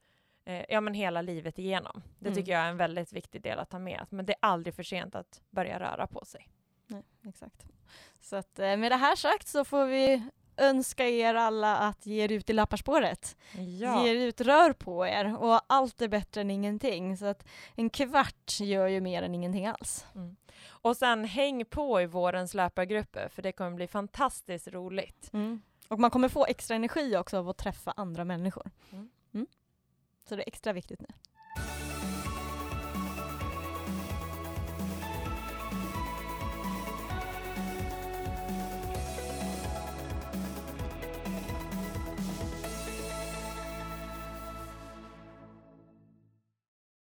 eh, 0.46 0.66
ja 0.70 0.82
men 0.82 0.94
hela 0.94 1.22
livet 1.22 1.60
igenom. 1.60 2.04
Det 2.20 2.28
mm. 2.28 2.36
tycker 2.36 2.52
jag 2.52 2.62
är 2.62 2.70
en 2.70 2.78
väldigt 2.78 3.14
viktig 3.14 3.42
del 3.42 3.60
att 3.60 3.70
ta 3.70 3.80
med. 3.80 4.06
Men 4.10 4.26
det 4.26 4.34
är 4.34 4.38
aldrig 4.40 4.76
för 4.76 4.84
sent 4.84 5.16
att 5.16 5.42
börja 5.50 5.80
röra 5.80 6.08
på 6.08 6.26
sig. 6.26 6.50
Nej, 6.88 7.04
exakt. 7.28 7.66
Så 8.22 8.36
att 8.36 8.60
eh, 8.60 8.78
med 8.78 8.92
det 8.92 8.96
här 8.96 9.16
sagt 9.16 9.48
så 9.48 9.66
får 9.66 9.86
vi 9.86 10.30
önska 10.58 11.10
er 11.10 11.36
alla 11.36 11.78
att 11.78 12.06
ge 12.06 12.24
er 12.24 12.32
ut 12.32 12.50
i 12.50 12.54
lapparspåret. 12.54 13.38
Ja. 13.80 14.04
Ge 14.04 14.12
er 14.12 14.16
ut, 14.16 14.42
rör 14.42 14.74
på 14.74 15.08
er 15.08 15.44
och 15.44 15.62
allt 15.68 16.02
är 16.02 16.08
bättre 16.08 16.42
än 16.42 16.52
ingenting. 16.52 17.18
Så 17.18 17.26
att 17.26 17.46
en 17.76 17.90
kvart 17.90 18.60
gör 18.60 18.88
ju 18.88 19.02
mer 19.02 19.24
än 19.24 19.36
ingenting 19.36 19.68
alls. 19.68 20.06
Mm. 20.16 20.36
Och 20.68 20.98
sen 20.98 21.26
häng 21.26 21.66
på 21.66 22.02
i 22.02 22.06
vårens 22.06 22.54
löpargrupper 22.54 23.28
för 23.28 23.42
det 23.42 23.52
kommer 23.52 23.72
bli 23.72 23.88
fantastiskt 23.88 24.68
roligt. 24.68 25.30
Mm. 25.34 25.62
Och 25.88 26.00
man 26.00 26.12
kommer 26.12 26.30
få 26.30 26.46
extra 26.46 26.76
energi 26.76 27.18
också 27.18 27.38
av 27.38 27.50
att 27.50 27.58
träffa 27.58 27.92
andra 27.92 28.26
människor. 28.26 28.72
Mm. 28.92 29.10
Mm. 29.34 29.48
Så 30.30 30.36
det 30.36 30.44
är 30.44 30.48
extra 30.48 30.74
viktigt 30.74 31.02
nu. 31.02 31.08